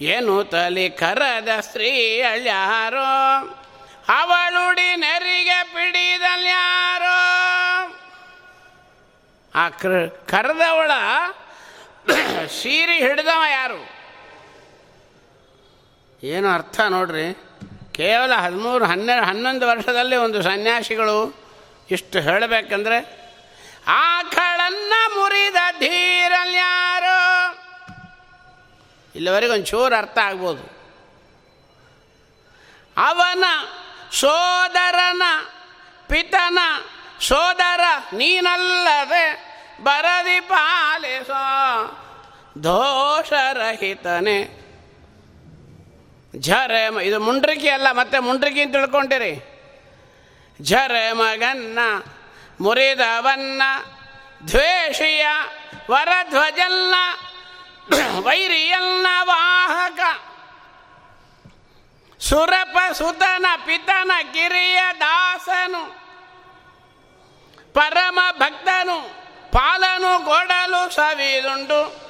ಏನು 0.00 0.44
ತಲೆ 0.44 0.88
ಕರದ 0.88 1.48
ಸ್ತ್ರೀ 1.60 2.20
ಅಳ್ಯಾರೋ? 2.20 3.04
ಅವಳುಡಿ 4.08 4.96
ನೆರಿಗೆ 4.96 5.64
ಪಿಡಿದಲ್ಯಾರೋ? 5.64 7.14
ಆ 9.54 9.68
ಕರೆದವಳ 9.68 10.90
ಸೀರೆ 12.62 12.96
ಹಿಡಿದವ 12.98 13.42
ಯಾರು? 13.50 13.90
ಏನು 16.22 16.48
ಅರ್ಥ 16.48 16.80
ನೋಡ್ರಿ. 16.80 17.34
ಕೇವಲ 17.92 18.34
ಹದಿಮೂರು, 18.34 18.84
ಹನ್ನೆರಡು, 18.84 19.26
ಹನ್ನೊಂದು 19.26 19.68
ವರ್ಷದಲ್ಲಿ 19.68 20.16
ಒಂದು 20.16 20.42
ಸನ್ಯಾಸಿಗಳು 20.42 21.36
ಇಷ್ಟು 21.90 22.20
ಹೇಳಬೇಕಂದ್ರೆ, 22.20 23.28
ಆಕಳನ್ನ 23.86 24.92
ಮುರಿದ 25.08 25.56
ಧೀರಲ್ಯಾರೋ 25.78 27.18
ಇಲ್ಲಿವರೆಗೆ 29.14 29.52
ಒಂಚೂರು 29.52 29.94
ಅರ್ಥ 29.94 30.18
ಆಗ್ಬೋದು. 30.18 30.78
ಅವನ 32.96 33.44
ಸೋದರನ, 34.12 35.22
ಪಿತನ 36.08 36.58
ಸೋದರ 37.20 37.80
ನೀನಲ್ಲದೆ 38.12 39.47
ಬರದಿ 39.82 40.40
ಪಾಲಿಸೋ 40.40 41.42
ದೋಷರಹಿತನೆ. 42.64 44.38
ಝರೆ 46.40 47.06
ಇದು 47.06 47.18
ಮುಂಡ್ರಿಕಿ 47.20 47.68
ಅಲ್ಲ, 47.68 47.88
ಮತ್ತೆ 47.92 48.18
ಮುಂಡ್ರಿಕಿ 48.18 48.60
ಅಂತ 48.62 48.72
ತಿಳ್ಕೊಂಡಿರಿ. 48.76 49.34
ಝರೆ 50.60 51.12
ಮಗನ್ನ, 51.12 51.78
ಮುರಿದವನ್ನ, 52.60 53.62
ದ್ವೇಷಿಯ 54.46 55.26
ವರಧ್ವಜಲ್ಲ 55.90 56.94
ವೈರಿಯಲ್ಲ 58.20 59.06
ವಾಹಕ. 59.22 60.00
ಸುರಪ 62.20 62.76
ಸುತನ 62.92 63.46
ಪಿತನ 63.66 64.12
ಕಿರಿಯ 64.32 64.80
ದಾಸನು, 65.00 65.82
ಪರಮ 67.72 68.18
ಭಕ್ತನು. 68.38 69.27
ಪಾಲನು 69.52 70.24
ಕೊಡಲು 70.24 70.94
ಸವಿದುಂಟು 70.94 72.08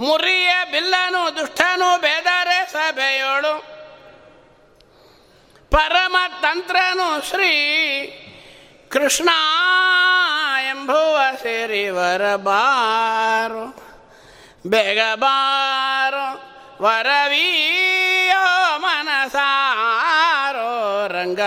ಮುರಿಯ 0.00 0.50
ಬಿಲ್ಲನು 0.70 1.36
ದುಷ್ಟನು 1.36 2.00
ಬೇದರೆ 2.00 2.72
ಸಭೆಯೋಳು. 2.72 3.78
ಪರಮ 5.70 6.16
ತಂತ್ರನು 6.42 7.28
ಶ್ರೀ 7.28 7.50
ಕೃಷ್ಣ 8.88 9.30
ಎಂಬುವ 10.62 11.18
ಸಿರಿವರ 11.42 12.36
ಬಾರು. 12.36 13.88
ಬೇಗ 14.66 15.00
ಬಾರೋ, 15.14 16.28
ವರವೀಯೋ 16.84 18.78
ಮನಸಾರೋ 18.78 20.72
ರಂಗ 21.06 21.40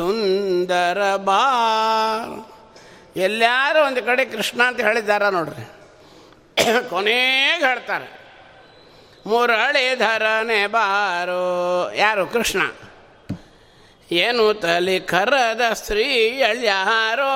ಸುಂದರ 0.00 1.16
ಬಾ. 1.16 1.40
ಎಲ್ಲಾರು 3.16 3.86
ಒಂದು 3.86 4.02
ಕಡೆ 4.02 4.24
ಕೃಷ್ಣ 4.24 4.62
ಅಂತ 4.62 4.80
ಹೇಳಿದ್ದಾರ 4.80 5.28
ನೋಡ್ರಿ. 5.28 5.64
ಕೊನೆಗೆ 6.90 7.66
ಹೇಳ್ತಾರೆ. 7.66 8.20
ಮುರಳೀಧರನೆ 9.26 10.66
ಬಾರೋ. 10.66 11.90
ಯಾರು? 11.94 12.26
ಕೃಷ್ಣ. 12.26 12.62
ಏನು 14.12 14.54
ತಲಿ 14.54 15.00
ಕರದ 15.00 15.72
ಸ್ತ್ರೀ 15.72 16.04
ಎಳ್ಯಾರೋ 16.26 17.34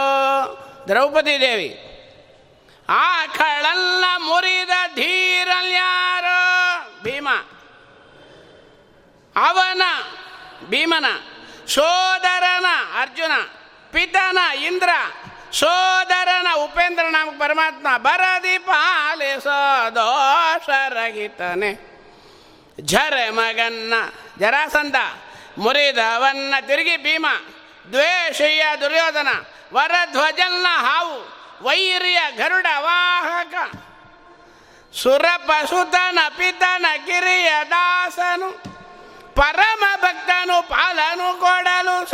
ದ್ರೌಪದಿ 0.89 1.41
ದೇವಿ. 1.41 2.01
ಆ 2.89 3.27
ಕಳಲ್ಲ 3.27 4.05
ಮುರಿದ 4.17 4.95
ಧೀರಲ್ಯಾರೋ. 4.95 6.31
ಭೀಮ. 7.03 7.29
ಅವನ 9.37 9.83
ಭೀಮನ. 10.69 11.05
ಸೋದರನ 11.69 12.67
ಅರ್ಜುನ, 13.01 13.33
ಪಿತನ 13.93 14.39
ಇಂದ್ರ, 14.65 14.89
ಸೋದರನ 15.53 16.47
ಉಪೇಂದ್ರ 16.55 17.09
ನಾಮ 17.09 17.29
ಪರಮಾತ್ಮ 17.29 17.97
ಬರದಿ 17.97 18.59
ಪಾಲಿಸೋ 18.59 19.95
ದೋಷರಹಿತನೆ 19.95 21.95
ಝರೆ 22.81 23.31
ಮಗನ್ನ 23.31 23.95
ಜರಾಸಂಧ, 24.39 24.97
ಮುರಿದವನ್ನ 25.59 26.55
ತಿರುಗಿ 26.61 26.97
ಭೀಮ, 26.97 27.27
ದ್ವೇಷಿಯ 27.91 28.65
ದುರ್ಯೋಧನ, 28.81 29.29
ವರಧ್ವಜನ್ನ 29.73 30.67
ಹಾವು, 30.71 31.45
ವೈರ್ಯ 31.65 32.19
ಗರುಡ 32.37 32.67
ವಾಹಕ. 32.79 33.77
ಸುರಪ 34.95 35.67
ಸುತನ 35.67 36.19
ಪಿತನ 36.29 36.87
ಕಿರಿಯ 37.07 37.53
ದಾಸನು 37.71 38.65
ಪರಮ 39.35 39.85
ಭಕ್ತನು 39.97 40.69
ಪಾಲನು 40.69 41.41
ಕೊಡಲು 41.41 42.07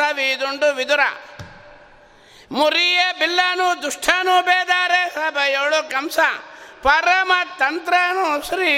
ಮುರಿಯ 2.53 3.01
ಬಿಲ್ಲನು 3.19 3.83
ದುಷ್ಟನು 3.83 4.43
ಬೇದಾರೆ 4.43 5.11
ಸಭೆಯೋಳು 5.15 5.91
ಕಂಸ. 5.91 6.19
ಪರಮ 6.83 7.33
ತಂತ್ರನು 7.59 8.49
ಶ್ರೀ 8.49 8.73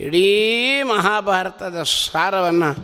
ಇಡೀ 0.00 0.82
ಮಹಾಭಾರತದ 0.82 1.82
ಸಾರವನ್ನು 1.82 2.74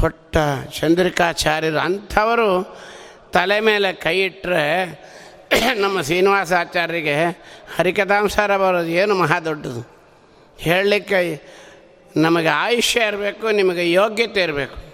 ಕೊಟ್ಟ 0.00 0.36
ಚಂದ್ರಿಕಾಚಾರ್ಯರು. 0.80 1.78
ಅಂಥವರು 1.78 2.78
ತಲೆ 3.32 3.60
ಮೇಲೆ 3.60 3.92
ಕೈ 3.92 4.20
ಇಟ್ಟರೆ 4.20 4.86
ನಮ್ಮ 5.74 6.02
ಶ್ರೀನಿವಾಸಾಚಾರ್ಯರಿಗೆ 6.02 7.24
ಹರಿಕಥಾಂಸಾರ 7.78 8.56
ಬರೋದು 8.56 8.88
ಏನು 8.88 9.14
ಮಹಾ 9.14 9.40
ದೊಡ್ಡದು. 9.40 9.82
ಹೇಳಲಿಕ್ಕೆ 10.58 11.61
ನಮಗೆ 12.16 12.48
ಆಯುಷ್ಯ 12.48 13.06
ಇರಬೇಕು, 13.06 13.50
ನಿಮಗೆ 13.50 13.92
ಯೋಗ್ಯತೆ 13.92 14.42
ಇರಬೇಕು. 14.42 14.92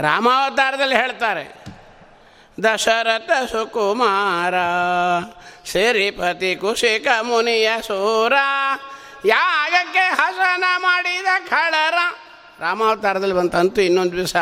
ರಾಮಾವತಾರದಲ್ಲಿ 0.00 0.96
ಹೇಳ್ತಾರೆ, 0.96 1.64
ದಶರಥ 2.64 3.30
ಸುಕುಮಾರ, 3.50 4.54
ಸೇರಿಪತಿ 5.66 6.56
ಕುಶಿಕ 6.56 7.06
ಮುನಿಯ 7.22 7.70
ಸೂರ, 7.86 8.32
ಯಾಗಕ್ಕೆ 9.24 9.98
ಹಸನ 9.98 10.64
ಮಾಡಿದ 10.76 11.48
ಖಳರ. 11.48 11.94
ರಾಮಾವತಾರದಲ್ಲಿ 12.60 13.34
ಬಂತಂತೂ 13.34 13.80
ಇನ್ನೊಂದು 13.80 14.16
ದಿವಸ 14.16 14.36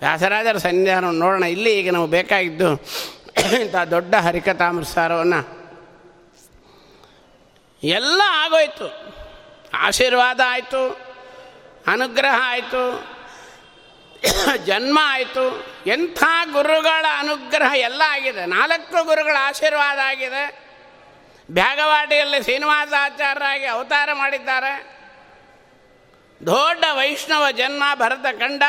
ವ್ಯಾಸರಾಜರ 0.00 0.56
ಸನ್ನಿಧಾನ 0.56 1.04
ನೋಡೋಣ. 1.10 1.44
ಇಲ್ಲಿ 1.44 1.78
ಈಗ 1.78 1.92
ನಾವು 1.92 2.06
ಬೇಕಾಗಿದ್ದು 2.06 2.74
ಇಂಥ 3.60 3.76
ದೊಡ್ಡ 3.76 4.14
ಹರಿಕಥಾಮೃತಸಾರವನ್ನು 4.14 5.64
ಎಲ್ಲ 7.82 8.22
ಆಗೋಯ್ತು. 8.26 9.14
ಆಶೀರ್ವಾದ 9.74 10.40
ಆಯಿತು. 10.46 11.03
ಅನುಗ್ರಹ 11.86 12.34
ಆಯಿತು. 12.42 13.14
ಜನ್ಮ 14.64 14.98
ಆಯಿತು. 15.02 15.66
ಎಂಥ 15.86 16.22
ಗುರುಗಳ 16.52 17.06
ಅನುಗ್ರಹ 17.18 17.72
ಎಲ್ಲ 17.74 18.02
ಆಗಿದೆ. 18.08 18.46
ನಾಲ್ಕು 18.46 19.04
ಗುರುಗಳ 19.04 19.36
ಆಶೀರ್ವಾದ 19.40 19.98
ಆಗಿದೆ. 19.98 20.64
ಬ್ಯಾಗವಾಟಿಯಲ್ಲಿ 21.50 22.42
ಶ್ರೀನಿವಾಸಾಚಾರ್ಯರಾಗಿ 22.42 23.64
ಅವತಾರ 23.64 24.08
ಮಾಡಿದ್ದಾರೆ. 24.12 24.94
ದೊಡ್ಡ 26.46 26.84
ವೈಷ್ಣವ 26.92 27.50
ಜನ್ಮ 27.50 27.82
ಭರತ 27.94 28.34
ಕಂಡ. 28.38 28.62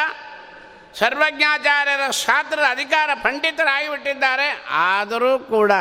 ಸರ್ವಜ್ಞಾಚಾರ್ಯರ 0.95 2.11
ಶಾಸ್ತ್ರದ 2.11 2.63
ಅಧಿಕಾರ 2.69 3.09
ಪಂಡಿತರಾಗಿಬಿಟ್ಟಿದ್ದಾರೆ. 3.13 4.65
ಆದರೂ 4.69 5.39
ಕೂಡ 5.39 5.71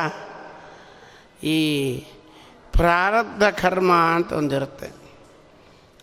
ಈ 1.42 1.98
ಪ್ರಾರಬ್ಧ 2.72 3.44
ಕರ್ಮ 3.44 3.92
ಅಂತ 3.92 4.32
ಒಂದಿರುತ್ತೆ. 4.32 5.03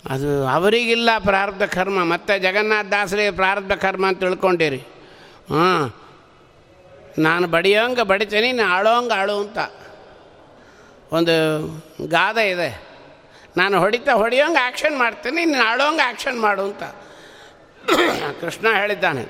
ಅದು 0.10 0.48
ಅವರಿಗಿಲ್ಲ 0.48 1.10
ಪ್ರಾರಬ್ಧ 1.18 1.64
ಕರ್ಮ. 1.64 2.04
ಮತ್ತೆ 2.04 2.40
ಜಗನ್ನಾಥ 2.40 2.86
ದಾಸರಿಗೆ 2.86 3.32
ಪ್ರಾರಬ್ಧ 3.32 3.72
ಕರ್ಮ 3.72 4.08
ಅಂತ 4.08 4.20
ತಿಳ್ಕೊಂಡಿರಿ. 4.20 4.82
ಹಾಂ. 5.50 5.94
ನಾನು 7.18 7.48
ಬಡಿಯೋಂಗೆ, 7.48 8.04
ಬಡಿತೀನಿ, 8.04 8.52
ನೀನು 8.52 8.68
ಆಳೋಂಗೆ 8.68 9.14
ಆಳು 9.14 9.36
ಅಂತ. 9.40 9.60
ಒಂದು 11.12 11.36
ಗಾದ 12.08 12.38
ಇದೆ. 12.38 12.70
ನಾನು 13.58 13.80
ಹೊಡಿತಾ 13.80 14.14
ಹೊಡಿಯೋಂಗೆ 14.14 14.60
ಆ್ಯಕ್ಷನ್ 14.60 14.98
ಮಾಡ್ತೀನಿ, 14.98 15.46
ನೀನು 15.46 15.64
ಆಳೋಂಗೆ 15.64 16.02
ಆ್ಯಕ್ಷನ್ 16.02 16.42
ಮಾಡು 16.42 16.64
ಅಂತ. 16.64 16.84
ಕೃಷ್ಣ 18.42 18.68
ಹೇಳಿದ್ದಾನೆ, 18.76 19.26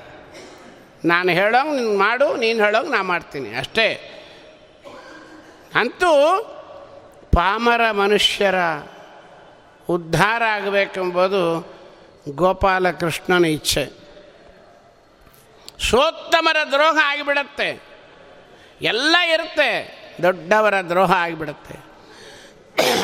ನಾನು 1.04 1.30
ಹೇಳೋಂಗೆ 1.30 1.76
ನೀನು 1.76 1.98
ಮಾಡು, 1.98 2.36
ನೀನು 2.36 2.64
ಹೇಳೋಂಗೆ 2.64 2.90
ನಾ 2.90 3.02
ಮಾಡ್ತೀನಿ. 3.02 3.54
ಅಷ್ಟೇ. 3.54 3.88
ಅಂತೂ 5.74 6.12
ಪಾಮರ 7.32 7.90
ಮನುಷ್ಯರ 7.90 8.54
ಉದ್ಧಾರ 9.88 10.42
ಆಗಬೇಕೆಂಬುದು 10.42 11.72
ಗೋಪಾಲಕೃಷ್ಣನ 12.34 13.44
ಇಚ್ಛೆ. 13.44 13.84
ಸೋತ್ತಮರ 15.90 16.56
ದ್ರೋಹ 16.70 16.98
ಆಗಿಬಿಡತ್ತೆ. 17.04 17.82
ಎಲ್ಲ 18.82 19.16
ಇರುತ್ತೆ, 19.16 19.70
ದೊಡ್ಡವರ 20.22 20.74
ದ್ರೋಹ 20.88 21.12
ಆಗಿಬಿಡುತ್ತೆ. 21.12 21.92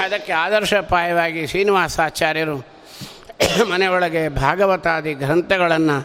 ಅದಕ್ಕೆ 0.05 0.33
ಆದರ್ಶಪಾಯವಾಗಿ 0.33 1.47
ಶ್ರೀನಿವಾಸಾಚಾರ್ಯರು 1.47 2.57
ಮನೆಯೊಳಗೆ 3.71 4.29
ಭಾಗವತಾದಿ 4.29 5.15
ಗ್ರಂಥಗಳನ್ನು 5.15 6.03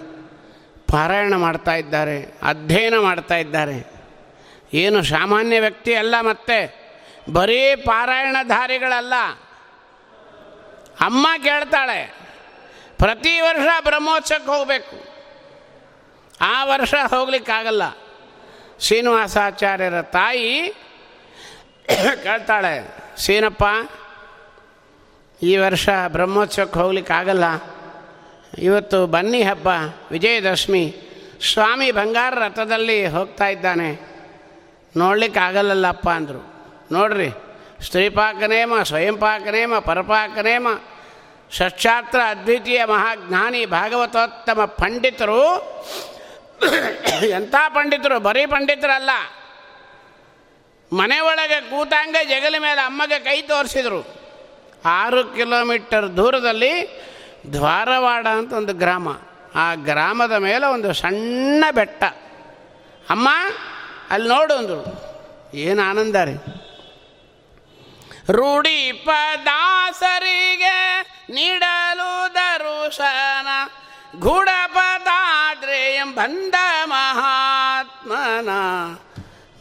ಪಾರಾಯಣ 0.91 1.35
ಮಾಡ್ತಾ 1.35 1.75
ಇದ್ದಾರೆ, 1.75 2.39
ಅಧ್ಯಯನ 2.43 2.93
ಮಾಡ್ತಾ 2.99 3.37
ಇದ್ದಾರೆ. 3.37 3.91
ಏನು 4.73 5.03
ಸಾಮಾನ್ಯ 5.03 5.59
ವ್ಯಕ್ತಿ 5.59 5.95
ಅಲ್ಲ 5.95 6.15
ಮತ್ತೆ, 6.21 6.83
ಬರೀ 7.33 7.75
ಪಾರಾಯಣಧಾರಿಗಳಲ್ಲ. 7.75 9.13
ಅಮ್ಮ 11.01 11.27
ಕೇಳ್ತಾಳೆ, 11.43 11.99
ಪ್ರತಿ 12.97 13.39
ವರ್ಷ 13.39 13.83
ಬ್ರಹ್ಮೋತ್ಸವಕ್ಕೆ 13.83 14.51
ಹೋಗಬೇಕು. 14.51 14.97
ಆ 16.41 16.65
ವರ್ಷ 16.65 16.93
ಹೋಗ್ಲಿಕ್ಕಾಗಲ್ಲ. 17.07 17.83
ಶ್ರೀನಿವಾಸಾಚಾರ್ಯರ 18.79 20.01
ತಾಯಿ 20.01 20.73
ಕೇಳ್ತಾಳೆ, 22.23 22.75
ಸೀನಪ್ಪ, 23.17 23.63
ಈ 25.41 25.57
ವರ್ಷ 25.57 25.89
ಬ್ರಹ್ಮೋತ್ಸವಕ್ಕೆ 26.07 26.79
ಹೋಗ್ಲಿಕ್ಕಾಗಲ್ಲ. 26.79 27.45
ಇವತ್ತು 28.57 29.07
ಬನ್ನಿ 29.07 29.43
ಹಬ್ಬ, 29.43 29.67
ವಿಜಯದಶಮಿ. 30.11 30.85
ಸ್ವಾಮಿ 31.53 31.91
ಬಂಗಾರ 31.91 32.33
ರಥದಲ್ಲಿ 32.39 33.07
ಹೋಗ್ತಾ 33.07 33.47
ಇದ್ದಾನೆ. 33.47 33.89
ನೋಡ್ಲಿಕ್ಕಾಗಲ್ಲಲ್ಲಪ್ಪ 34.95 36.09
ಅಂದರು. 36.09 36.41
ನೋಡ್ರಿ 36.91 37.29
ಸ್ತ್ರೀಪಾಕನೇಮ, 37.83 38.83
ಸ್ವಯಂಪಾಕನೇಮ, 38.83 39.79
ಪರಪಾಕನೇಮ. 39.79 40.67
ಷಟ್ಶಾಸ್ತ್ರ 41.51 42.19
ಅದ್ವಿತೀಯ 42.19 42.85
ಮಹಾಜ್ಞಾನಿ 42.85 43.65
ಭಾಗವತೋತ್ತಮ 43.65 44.65
ಪಂಡಿತರು. 44.65 45.45
ಎಂಥ 47.27 47.55
ಪಂಡಿತರು? 47.69 48.19
ಬರೀ 48.19 48.45
ಪಂಡಿತರಲ್ಲ. 48.45 49.09
ಮನೆ 50.93 51.19
ಒಳಗೆ 51.19 51.61
ಕೂತಾಂಗ 51.61 52.15
ಜಗಲಿ 52.23 52.59
ಮೇಲೆ 52.59 52.81
ಅಮ್ಮಗೆ 52.81 53.19
ಕೈ 53.19 53.41
ತೋರಿಸಿದರು. 53.41 54.15
ಆರು 54.85 55.23
ಕಿಲೋಮೀಟರ್ 55.23 56.17
ದೂರದಲ್ಲಿ 56.17 57.01
ದ್ವಾರವಾಡ 57.53 58.27
ಅಂತ 58.27 58.53
ಒಂದು 58.53 58.73
ಗ್ರಾಮ. 58.73 59.07
ಆ 59.55 59.75
ಗ್ರಾಮದ 59.75 60.31
ಮೇಲೆ 60.31 60.65
ಒಂದು 60.65 60.93
ಸಣ್ಣ 60.93 61.65
ಬೆಟ್ಟ. 61.71 62.03
ಅಮ್ಮ, 63.09 63.29
ಅಲ್ಲಿ 64.09 64.29
ನೋಡು 64.29 64.53
ಅಂದರು. 64.53 65.13
ಏನು 65.53 65.81
ಆನಂದ 65.81 66.15
ರೀ. 66.15 66.37
ರೂಢಿ 68.29 68.91
ಪದಾಸರಿಗೆ 68.91 71.03
ನೀಡಲು 71.29 72.33
ದರುಶನ 72.33 73.47
ಗುಡಪದಾದ್ರೇಯಂ 74.19 76.15
ಬಂದ 76.15 76.55
ಮಹಾತ್ಮನ. 76.85 78.49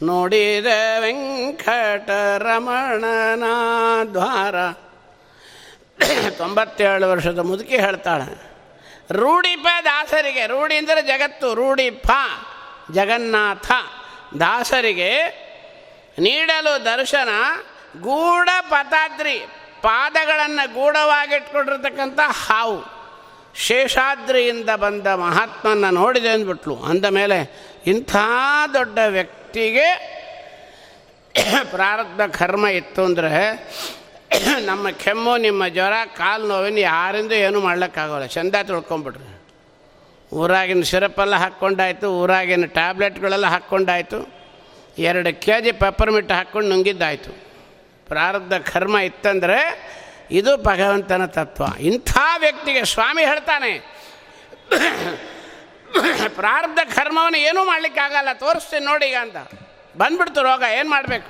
ನೋಡಿದ 0.05 0.65
ವೆಂಕಟರಮಣನ 0.99 3.43
ದ್ವಾರ. 4.13 4.55
ತೊಂಬತ್ತೇಳು 6.29 7.09
ವರ್ಷದ 7.09 7.39
ಮುದುಕಿ 7.39 7.77
ಹೇಳ್ತಾಳೆ 7.77 8.53
ರೂಢಿಪ 9.11 9.67
ದಾಸರಿಗೆ 9.85 10.47
ರೂಢಿ 10.47 10.75
ಅಂದರೆ 10.75 11.01
ಜಗತ್ತು 11.01 11.53
ರೂಢಿಪ 11.53 12.11
ಜಗನ್ನಾಥ 12.91 13.71
ದಾಸರಿಗೆ 14.39 15.43
ನೀಡಲು 16.19 16.85
ದರ್ಶನ 16.85 17.29
ಗೂಢ 18.07 18.49
ಪತಾದ್ರಿ 18.69 19.37
ಪಾದಗಳನ್ನು 19.81 20.73
ಗೂಢವಾಗಿಟ್ಕೊಂಡಿರ್ತಕ್ಕಂಥ 20.73 22.19
ಹಾವು. 22.27 22.77
ಶೇಷಾದ್ರಿಯಿಂದ 23.55 24.69
ಬಂದ 24.69 25.07
ಮಹಾತ್ಮನ 25.07 25.89
ನೋಡಿದೆ 25.89 26.29
ಅಂದ್ಬಿಟ್ಲು. 26.29 26.75
ಅಂದ 26.75 27.05
ಮೇಲೆ 27.05 27.37
ಇಂಥ 27.87 28.15
ದೊಡ್ಡ 28.73 28.97
ವ್ಯಕ್ತಿಗೆ 29.17 29.87
ಪ್ರಾರಬ್ಧ 31.63 32.21
ಕರ್ಮ 32.21 32.65
ಇತ್ತು 32.67 33.03
ಅಂದರೆ 33.05 33.31
ನಮ್ಮ 34.65 34.89
ಕೆಮ್ಮು, 34.89 35.37
ನಿಮ್ಮ 35.37 35.67
ಜ್ವರ, 35.67 35.93
ಕಾಲು 36.17 36.47
ನೋವಿನ 36.47 36.77
ಯಾರಿಂದ 36.77 37.31
ಏನೂ 37.31 37.59
ಮಾಡ್ಲಿಕ್ಕಾಗೋಲ್ಲ. 37.59 38.25
ಚಂದ 38.25 38.55
ತಿಳ್ಕೊಂಬಿಡ್ರಿ 38.69 39.29
ಊರಾಗಿನ 40.31 40.81
ಸಿರಪೆಲ್ಲ 40.81 41.35
ಹಾಕ್ಕೊಂಡಾಯ್ತು, 41.35 42.07
ಊರಾಗಿನ 42.21 42.65
ಟ್ಯಾಬ್ಲೆಟ್ಗಳೆಲ್ಲ 42.65 43.45
ಹಾಕ್ಕೊಂಡಾಯ್ತು. 43.45 44.19
ಎರಡು 44.97 45.41
ಕೆ 45.41 45.61
ಜಿ 45.61 45.71
ಪೆಪ್ಪರ್ಮಿಟ್ 45.71 46.31
ಹಾಕ್ಕೊಂಡು 46.31 46.69
ನುಂಗಿದ್ದಾಯಿತು. 46.69 47.42
ಪ್ರಾರಬ್ಧ 48.13 48.53
ಕರ್ಮ 48.53 48.97
ಇತ್ತಂದರೆ 48.97 49.59
ಇದು 50.31 50.57
ಭಗವಂತನ 50.57 51.25
ತತ್ವ. 51.25 51.63
ಇಂಥ 51.79 52.17
ವ್ಯಕ್ತಿಗೆ 52.37 52.85
ಸ್ವಾಮಿ 52.85 53.25
ಹೇಳ್ತಾನೆ. 53.25 53.79
ಪ್ರಾರಬ್ಧ 56.27 56.79
ಕರ್ಮವನ್ನು 56.95 57.37
ಏನೂ 57.37 57.65
ಮಾಡಲಿಕ್ಕಾಗಲ್ಲ 57.65 58.33
ತೋರಿಸ್ತೀನಿ 58.33 58.85
ನೋಡಿ 58.85 59.05
ಈಗ 59.05 59.15
ಅಂತ. 59.21 59.37
ಬಂದ್ಬಿಡ್ತು 59.97 60.41
ರೋಗ, 60.41 60.63
ಏನು 60.73 60.89
ಮಾಡಬೇಕು? 60.89 61.29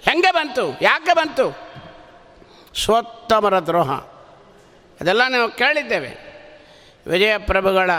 ಹೆಂಗೆ 0.00 0.30
ಬಂತು? 0.30 0.78
ಯಾಕೆ 0.82 1.14
ಬಂತು? 1.14 1.58
ಸ್ವತ್ತಮರ 2.84 3.58
ದ್ರೋಹ. 3.58 3.92
ಅದೆಲ್ಲ 5.00 5.28
ನಾವು 5.28 5.50
ಕೇಳಿದ್ದೇವೆ. 5.50 6.12
ವಿಜಯಪ್ರಭುಗಳ 7.06 7.90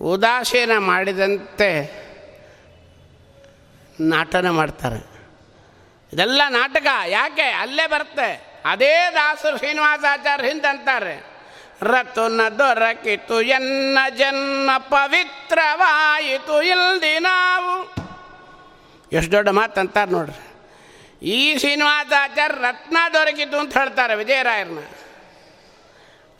ಉದಾಸೀನ 0.00 0.70
ಮಾಡಿದಂತೆ 0.78 2.02
ನಾಟನ 4.00 4.50
ಮಾಡ್ತಾರೆ. 4.50 5.11
ಇದೆಲ್ಲ 6.12 6.42
ನಾಟಕ. 6.48 6.86
ಯಾಕೆ? 7.06 7.42
ಅಲ್ಲೇ 7.42 7.86
ಬರುತ್ತೆ. 7.86 8.52
ಅದೇ 8.64 9.10
ದಾಸರು 9.14 9.58
ಶ್ರೀನಿವಾಸಾಚಾರ್ಯ 9.58 10.48
ಹಿಂದಂತಾರೆ 10.48 11.24
ರತುನ 11.82 12.40
ದೊರಕಿತು 12.58 13.42
ಎನ್ನ 13.42 13.98
ಜನ್ನ 14.18 14.70
ಪವಿತ್ರವಾಯಿತು 14.78 16.62
ಇಲ್ದಿ 16.62 17.18
ನಾವು. 17.18 17.94
ಎಷ್ಟು 19.12 19.32
ದೊಡ್ಡ 19.32 19.48
ಮಾತು 19.48 19.80
ಅಂತಾರೆ 19.80 20.10
ನೋಡ್ರಿ. 20.10 20.52
ಈ 21.26 21.58
ಶ್ರೀನಿವಾಸಾಚಾರ್ಯ 21.58 22.60
ರತ್ನ 22.60 22.98
ದೊರಕಿತು 23.12 23.58
ಅಂತ 23.58 23.78
ಹೇಳ್ತಾರೆ 23.78 24.14
ವಿಜಯರಾಯರನ್ನ. 24.14 24.78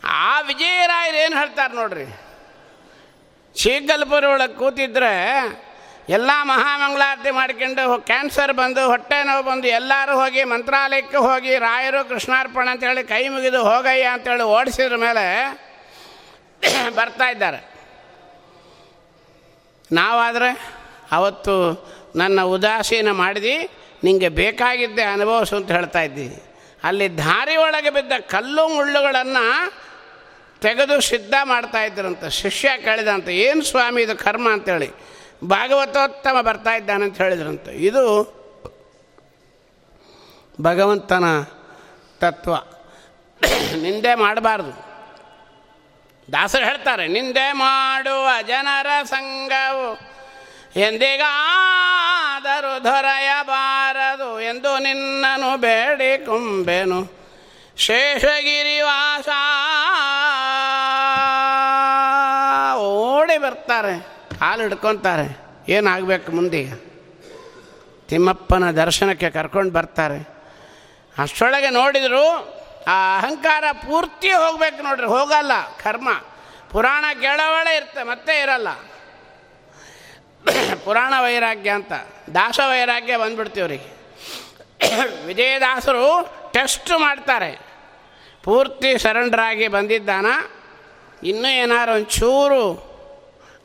ಆ 0.05 0.41
ವಿಜಯರಾಯರು 0.41 1.17
ಏನು 1.17 1.39
ಹೇಳ್ತಾರೆ 1.39 1.75
ನೋಡ್ರಿ? 1.75 2.05
ಶೀಗಲ್ಪುರ 3.61 4.25
ಒಳಗೆ 4.25 4.55
ಕೂತಿದ್ರೆ 4.55 5.43
ಎಲ್ಲ 6.09 6.31
ಮಹಾಮಂಗಳಾರತಿ 6.43 7.31
ಮಾಡ್ಕೊಂಡು 7.31 7.99
ಕ್ಯಾನ್ಸರ್ 7.99 8.53
ಬಂದು, 8.53 8.87
ಹೊಟ್ಟೆ 8.87 9.25
ನೋವು 9.25 9.43
ಬಂದು 9.43 9.69
ಎಲ್ಲರೂ 9.69 10.15
ಹೋಗಿ 10.21 10.45
ಮಂತ್ರಾಲಯಕ್ಕೆ 10.45 11.17
ಹೋಗಿ 11.17 11.59
ರಾಯರು 11.59 12.09
ಕೃಷ್ಣಾರ್ಪಣ 12.09 12.69
ಅಂತೇಳಿ 12.71 13.05
ಕೈ 13.05 13.29
ಮುಗಿದು 13.29 13.63
ಹೋಗಯ್ಯ 13.63 14.05
ಅಂತೇಳಿ 14.05 14.43
ಓಡಿಸಿದ್ರ 14.43 14.97
ಮೇಲೆ 14.97 15.25
ಬರ್ತಾ 16.95 17.29
ಇದ್ದಾರೆ. 17.29 17.73
ನಾವಾದರೆ 19.93 20.51
ಅವತ್ತು 21.13 21.55
ನನ್ನ 22.17 22.41
ಉದಾಸೀನ 22.41 23.11
ಮಾಡಿದಿ 23.11 23.55
ನಿಮಗೆ 24.05 24.29
ಬೇಕಾಗಿದ್ದೆ 24.29 25.03
ಅನುಭವಿಸು 25.03 25.57
ಅಂತ 25.57 25.71
ಹೇಳ್ತಾ 25.71 26.01
ಇದ್ದೀವಿ 26.01 26.43
ಅಲ್ಲಿ 26.85 27.19
ದಾರಿ 27.19 27.57
ಒಳಗೆ 27.57 27.91
ಬಿದ್ದ 27.91 28.13
ಕಲ್ಲು 28.13 28.69
ಮುಳ್ಳುಗಳನ್ನು 28.69 29.73
ತೆಗೆದು 30.61 31.01
ಸಿದ್ಧ 31.01 31.35
ಅಂತ 32.07 32.25
ಶಿಷ್ಯ 32.25 32.69
ಕೇಳಿದಂತ, 32.85 33.29
ಏನು 33.29 33.63
ಸ್ವಾಮಿ 33.63 34.03
ಇದು 34.03 34.17
ಕರ್ಮ? 34.17 34.49
ಅಂತೇಳಿ. 34.53 35.12
ಭಾಗವತೋತ್ತಮ 35.45 36.41
ಬರ್ತಾ 36.41 36.95
ಅಂತ 36.95 37.19
ಹೇಳಿದ್ರಂತೆ. 37.19 37.73
ಇದು 37.73 38.43
ಭಗವಂತನ 40.61 41.25
ತತ್ವ. 42.21 42.55
ನಿಂದೆ 43.77 44.15
ಮಾಡಬಾರ್ದು. 44.15 44.93
ದಾಸರು 46.33 46.65
ಹೇಳ್ತಾರೆ, 46.65 47.09
ನಿಂದೆ 47.09 47.53
ಮಾಡುವ 47.53 48.29
ಜನರ 48.43 48.87
ಸಂಘವು 49.05 50.13
ಎಂದಿಗಾದರೂ 50.77 52.85
ದೊರೆಯಬಾರದು 52.85 54.41
ಎಂದು 54.41 54.79
ನಿನ್ನನು 54.79 55.57
ಬೇಡಿಕೊಂಬೆನು 55.57 57.23
ಶೇಷಗಿರಿವಾಸ 57.77 59.29
ಓಡಿ 62.77 63.39
ಬರ್ತಾರೆ. 63.39 64.12
ಕಾಲು 64.43 64.63
ಹಿಡ್ಕೊತಾರೆ 64.63 65.27
ಏನಾಗಬೇಕು 65.73 66.33
ಮುಂದೆ? 66.33 66.63
ತಿಮ್ಮಪ್ಪನ 68.09 68.71
ದರ್ಶನಕ್ಕೆ 68.71 69.31
ಕರ್ಕೊಂಡು 69.31 69.73
ಬರ್ತಾರೆ. 69.73 70.19
ಅಷ್ಟೊಳಗೆ 71.19 71.71
ನೋಡಿದರು 71.71 72.25
ಆ 72.89 72.97
ಅಹಂಕಾರ 73.19 73.65
ಪೂರ್ತಿ 73.73 74.31
ಹೋಗ್ಬೇಕು 74.33 74.83
ನೋಡ್ರಿ, 74.83 75.07
ಹೋಗಲ್ಲ 75.07 75.53
ಕರ್ಮ. 75.83 76.09
ಪುರಾಣ 76.71 77.05
ಕೇಳೋವಳೆ 77.21 77.77
ಇರುತ್ತೆ 77.77 78.03
ಮತ್ತೆ 78.03 78.41
ಇರಲ್ಲ. 78.41 78.69
ಪುರಾಣ 80.85 81.15
ವೈರಾಗ್ಯ 81.23 81.71
ಅಂತ, 81.71 81.93
ದಾಸ 82.35 82.59
ವೈರಾಗ್ಯ 82.69 83.17
ಬಂದ್ಬಿಡ್ತೀವ್ರಿಗೆ 83.17 83.91
ವಿಜಯದಾಸರು 85.27 86.07
ಟೆಸ್ಟ್ 86.53 86.91
ಮಾಡ್ತಾರೆ. 87.01 87.53
ಪೂರ್ತಿ 88.45 88.99
ಸರೆಂಡ್ರಾಗಿ 88.99 89.69
ಬಂದಿದ್ದಾನ. 89.69 90.27
ಇನ್ನೂ 91.23 91.49
ಏನಾರು 91.49 91.93
ಒಂಚೂರು 91.93 92.92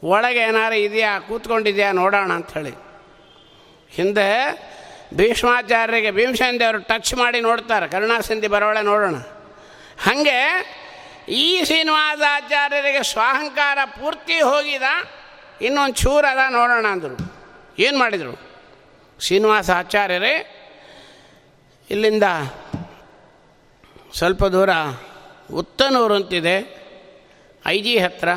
ಒಳಗೆ 0.04 0.40
ಏನಾರು 0.40 0.76
ಇದೆಯಾ, 0.76 1.20
ಕೂತ್ಕೊಂಡಿದೆಯಾ, 1.20 1.92
ನೋಡೋಣ 1.92 2.34
ಅಂಥೇಳಿ 2.34 2.72
ಹಿಂದೆ 3.92 4.28
ಭೀಷ್ಮಾಚಾರ್ಯರಿಗೆ 5.14 6.12
ಭೀಮಸೇನ 6.12 6.56
ದೇವರು 6.60 6.80
ಟಚ್ 6.80 7.14
ಮಾಡಿ 7.16 7.42
ನೋಡ್ತಾರೆ, 7.42 7.88
ಕರುಣಾಸಿಂಧಿ 7.88 8.48
ಬರೋಳೆ 8.48 8.82
ನೋಡೋಣ. 8.82 9.16
ಹಾಗೆ 10.02 10.40
ಈ 11.30 11.64
ಶ್ರೀನಿವಾಸಾಚಾರ್ಯರಿಗೆ 11.64 13.04
ಸ್ವಾಹಂಕಾರ 13.04 13.78
ಪೂರ್ತಿ 13.86 14.42
ಹೋಗಿದ, 14.42 14.84
ಇನ್ನೊಂದು 15.62 15.96
ಚೂರು 15.96 16.28
ಅದ 16.28 16.38
ನೋಡೋಣ 16.50 16.86
ಅಂದರು. 16.86 17.34
ಏನು 17.80 17.98
ಮಾಡಿದರು? 18.00 18.42
ಶ್ರೀನಿವಾಸ 19.22 19.70
ಆಚಾರ್ಯರೇ 19.70 20.36
ಇಲ್ಲಿಂದ 21.90 22.24
ಸ್ವಲ್ಪ 24.14 24.46
ದೂರ 24.46 24.70
ಉತ್ತನೂರು 25.54 26.14
ಅಂತಿದೆ, 26.14 26.58
ಐ 27.66 27.82
ಜಿ 27.82 27.98
ಹತ್ರ. 27.98 28.30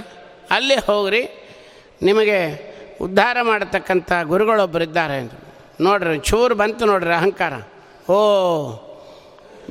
ಅಲ್ಲಿ 0.51 0.75
ಹೋಗ್ರಿ 0.75 1.40
ನಿಮಗೆ 2.03 2.71
ಉದ್ಧಾರ 3.01 3.37
ಮಾಡತಕ್ಕಂಥ 3.43 4.13
ಗುರುಗಳೊಬ್ಬರಿದ್ದಾರೆ. 4.23 5.33
ನೋಡ್ರಿ, 5.81 6.19
ಚೂರು 6.19 6.55
ಬಂತು 6.55 6.85
ನೋಡ್ರಿ 6.85 7.15
ಅಹಂಕಾರ. 7.15 7.53
ಓ, 8.11 8.19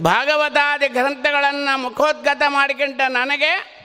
ಭಾಗವತಾದಿ 0.03 0.87
ಗ್ರಂಥಗಳನ್ನು 0.87 1.77
ಮುಖೋದ್ಗತ 1.77 2.41
ಮಾಡಿಕೊಂಡ 2.47 3.01
ನನಗೆ 3.07 3.79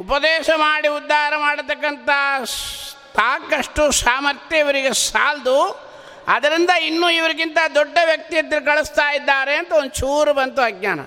ಉಪದೇಶ 0.00 0.50
ಮಾಡಿ 0.56 0.88
ಉದ್ಧಾರ 0.88 1.32
ಮಾಡತಕ್ಕಂಥ 1.36 2.08
ಸಾಕಷ್ಟು 2.44 3.90
ಸಾಮರ್ಥ್ಯ 3.90 4.58
ಇವರಿಗೆ 4.58 4.92
ಸಾಲದು. 4.92 5.88
ಅದರಿಂದ 6.28 6.70
ಇನ್ನೂ 6.70 7.10
ಇವರಿಗಿಂತ 7.10 7.58
ದೊಡ್ಡ 7.74 7.98
ವ್ಯಕ್ತಿ 8.04 8.36
ಇದ್ರೆ 8.36 8.60
ಕಳಿಸ್ತಾ 8.60 9.12
ಇದ್ದಾರೆ 9.14 9.54
ಅಂತ 9.54 9.72
ಒಂದು 9.72 9.88
ಚೂರು 9.88 10.34
ಬಂತು 10.34 10.62
ಅಜ್ಞಾನ. 10.62 11.00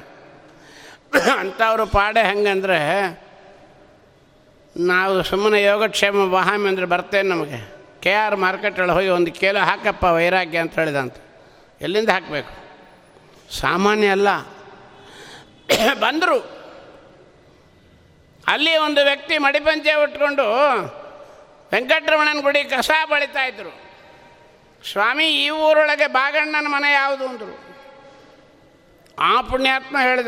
ಅಂಥವ್ರು 1.40 1.86
ಪಾಡೆ 1.86 2.24
ಹೆಂಗಂದರೆ 2.24 2.80
ನಾವು 4.78 5.24
ಸುಮ್ಮನೆ 5.24 5.64
ಯೋಗಕ್ಷೇಮ 5.64 6.34
ವಹಾಮಿ 6.34 6.70
ಅಂದರೆ 6.70 6.86
ಬರ್ತೇನೆ 6.86 7.30
ನಮಗೆ. 7.30 7.82
ಕೆ 8.02 8.14
ಆರ್ 8.14 8.36
ಮಾರ್ಕೆಟ್ 8.36 8.80
ಒಳಗೆ 8.80 8.92
ಹೋಗಿ 8.92 9.08
ಒಂದು 9.08 9.32
ಕೇಲು 9.32 9.60
ಹಾಕಪ್ಪ 9.60 10.04
ವೈರಾಗ್ಯ 10.04 10.58
ಅಂತ 10.58 10.80
ಹೇಳಿದಂತ. 10.80 11.16
ಎಲ್ಲಿಂದ 11.82 12.10
ಹಾಕಬೇಕು? 12.10 12.54
ಸಾಮಾನ್ಯ 13.54 14.08
ಅಲ್ಲ. 14.08 14.40
ಬಂದರು. 15.94 16.62
ಅಲ್ಲಿ 18.48 18.78
ಒಂದು 18.78 19.04
ವ್ಯಕ್ತಿ 19.04 19.38
ಮಡಿಪಂಚೆ 19.38 19.94
ಉಟ್ಕೊಂಡು 19.94 20.46
ವೆಂಕಟರಮಣನ 21.74 22.42
ಗುಡಿ 22.42 22.64
ಕಸ 22.64 22.92
ಬಳಿತಾ 23.12 23.46
ಇದ್ರು. 23.46 23.82
ಸ್ವಾಮಿ, 24.92 25.26
ಈ 25.26 25.50
ಊರೊಳಗೆ 25.50 26.08
ಬಾಗಣ್ಣನ 26.08 26.66
ಮನೆ 26.70 26.94
ಯಾವುದು 26.94 27.28
ಅಂದರು. 27.28 27.76
ಆ 29.20 29.42
ಪುಣ್ಯಾತ್ಮ 29.42 29.98
ಹೇಳಿದ, 30.02 30.28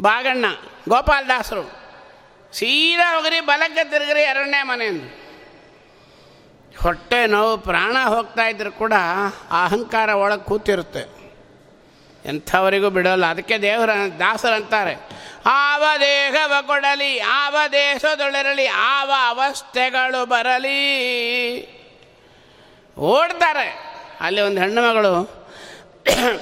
ಬಾಗಣ್ಣ, 0.00 0.44
ಗೋಪಾಲದಾಸರು 0.88 1.81
ಸೀದಾ 2.52 3.16
ಹೋಗ್ರಿ, 3.16 3.40
ಬಲಕ್ಕೆ 3.40 3.84
ತಿರುಗ್ರಿ 3.84 4.20
ಎರಡನೇ 4.20 4.62
ಮನೆ 4.62 4.84
ಅಂದ್ರು. 4.86 5.22
ಹೊಟ್ಟೆ 6.82 7.26
ನೋವು, 7.26 7.58
ಪ್ರಾಣ 7.58 7.96
ಹೋಗ್ತಾ 8.08 8.48
ಇದ್ರು 8.48 8.72
ಕೂಡ 8.72 8.92
ಅಹಂಕಾರ 9.50 10.08
ಒಳಗೆ 10.08 10.44
ಕೂತಿರುತ್ತೆ. 10.44 11.22
ಎಂಥವರಿಗೂ 12.24 12.90
ಬಿಡೋಲ್ಲ. 12.90 13.26
ಅದಕ್ಕೆ 13.26 13.58
ದೇವರ 13.58 13.90
ದಾಸರಂತಾರೆ 14.18 15.08
ಆವ 15.46 15.84
ದೇಹವ 16.00 16.52
ಕೊಡಲಿ, 16.66 17.20
ಆವ 17.20 17.56
ದೇಶದೊಳಿರಲಿ, 17.72 18.66
ಆವ 18.66 19.12
ಅವಸ್ಥೆಗಳು 19.26 20.26
ಬರಲಿ. 20.26 20.78
ಓಡ್ತಾರೆ. 22.98 23.98
ಅಲ್ಲಿ 24.20 24.40
ಒಂದು 24.40 24.60
ಹೆಣ್ಣು 24.60 24.90
ಮಗಳು 24.90 25.42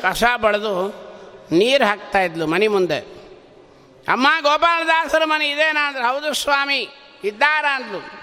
ಕಸ 0.02 0.24
ಬಳಿದು 0.40 0.88
ನೀರು 1.52 1.84
ಹಾಕ್ತಾ 1.84 2.20
ಇದ್ಲು 2.20 2.46
ಮನೆ 2.46 2.68
ಮುಂದೆ. 2.68 3.19
ಅಮ್ಮ 4.10 4.26
ಗೋಪಾಲದಾಸರ 4.40 5.22
ಮನೆ 5.24 5.50
ಇದೇನಾ 5.50 5.88
ಅಂದ್ರೆ 5.88 6.04
ಹೌದು 6.04 6.34
ಸ್ವಾಮಿ 6.34 6.88
ಇದ್ದಾರ 7.24 7.64
ಅಂದ್ಲು 7.72 8.20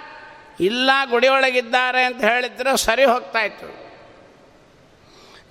ಇಲ್ಲ, 0.59 0.89
ಗುಡಿಯೊಳಗಿದ್ದಾರೆ 1.09 2.03
ಅಂತ 2.03 2.23
ಹೇಳಿದ್ರೆ 2.23 2.77
ಸರಿ 2.77 3.03
ಹೋಗ್ತಾ 3.03 3.39
ಇತ್ತು. 3.39 3.88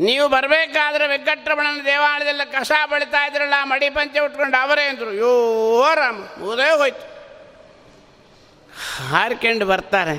ನೀವು 0.04 0.28
ಬರಬೇಕಾದ್ರೆ 0.28 1.06
ವೆಂಕಟ್ರಮಣನ 1.06 1.80
ದೇವಾಲಯದಲ್ಲ 1.84 2.40
ಕಸ 2.44 2.72
ಬಳಿತಾ 2.90 3.26
ಇದ್ರಲ್ಲ 3.26 3.54
ಮಡಿ 3.62 3.90
ಪಂಚೆ 3.90 4.18
ಉಟ್ಕೊಂಡು 4.18 4.62
ಅವರೇ 4.62 4.82
ಅಂದರು. 4.82 5.12
ಯೋ 5.12 5.94
ರಾಮ 5.94 6.14
ಮುದೇ 6.14 6.78
ಹೋಯ್ತು. 6.78 7.16
ಹಾರ್ಕೊಂಡು 9.08 9.66
ಬರ್ತಾರೆ. 9.66 10.16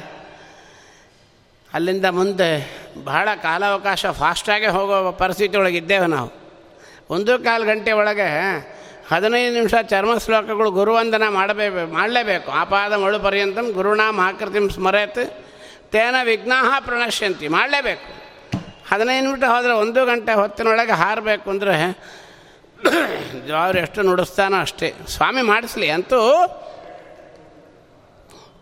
ಅಲ್ಲಿಂದ 1.73 2.05
ಮುಂದೆ 2.05 2.49
ಬಹಳ 3.03 3.29
ಕಾಲಾವಕಾಶ 3.35 4.05
ಫಾಸ್ಟಾಗೆ 4.05 4.67
ಹೋಗೋ 4.67 5.11
ಪರಿಸ್ಥಿತಿ 5.11 5.57
ಒಳಗೆ 5.57 5.77
ಇದ್ದೇವೆ 5.77 6.07
ನಾವು. 6.07 6.31
ಒಂದು 7.09 7.39
ಕಾಲು 7.39 7.65
ಗಂಟೆ 7.65 7.91
ಒಳಗೆ 7.91 8.27
ಹದಿನೈದು 9.11 9.51
ನಿಮಿಷ 9.57 9.73
ಚರ್ಮ 9.91 10.13
ಶ್ಲೋಕಗಳು 10.23 10.69
ಗುರುವಂದನ 10.77 11.25
ಮಾಡಬೇಕು, 11.37 11.81
ಮಾಡಲೇಬೇಕು. 11.97 12.49
ಆಪಾದ 12.61 12.93
ಮಳು 13.03 13.17
ಪರ್ಯಂತಂ 13.25 13.67
ಗುರುನಾಮ 13.77 14.19
ಆಕೃತಿಂ 14.27 14.65
ಸ್ಮರೇತ್, 14.75 15.21
ತೇನ 15.93 16.15
ವಿಘ್ನಾಹ 16.29 16.69
ಪ್ರಣಶ್ಯಂತಿ. 16.87 17.45
ಮಾಡಲೇಬೇಕು. 17.57 18.07
ಹದಿನೈದು 18.89 19.23
ನಿಮಿಷ 19.27 19.43
ಹೋದರೆ 19.53 19.73
ಒಂದು 19.83 20.01
ಗಂಟೆ 20.09 20.33
ಹೊತ್ತಿನೊಳಗೆ 20.41 20.95
ಹಾರಬೇಕು 21.01 21.47
ಅಂದರೆ 21.53 21.75
ಅವ್ರು 23.61 23.77
ಎಷ್ಟು 23.83 23.99
ನುಡಿಸ್ತಾನೋ 24.07 24.57
ಅಷ್ಟೇ. 24.65 24.89
ಸ್ವಾಮಿ 25.15 25.43
ಮಾಡಿಸ್ಲಿ. 25.51 25.87
ಅಂತೂ 25.97 26.19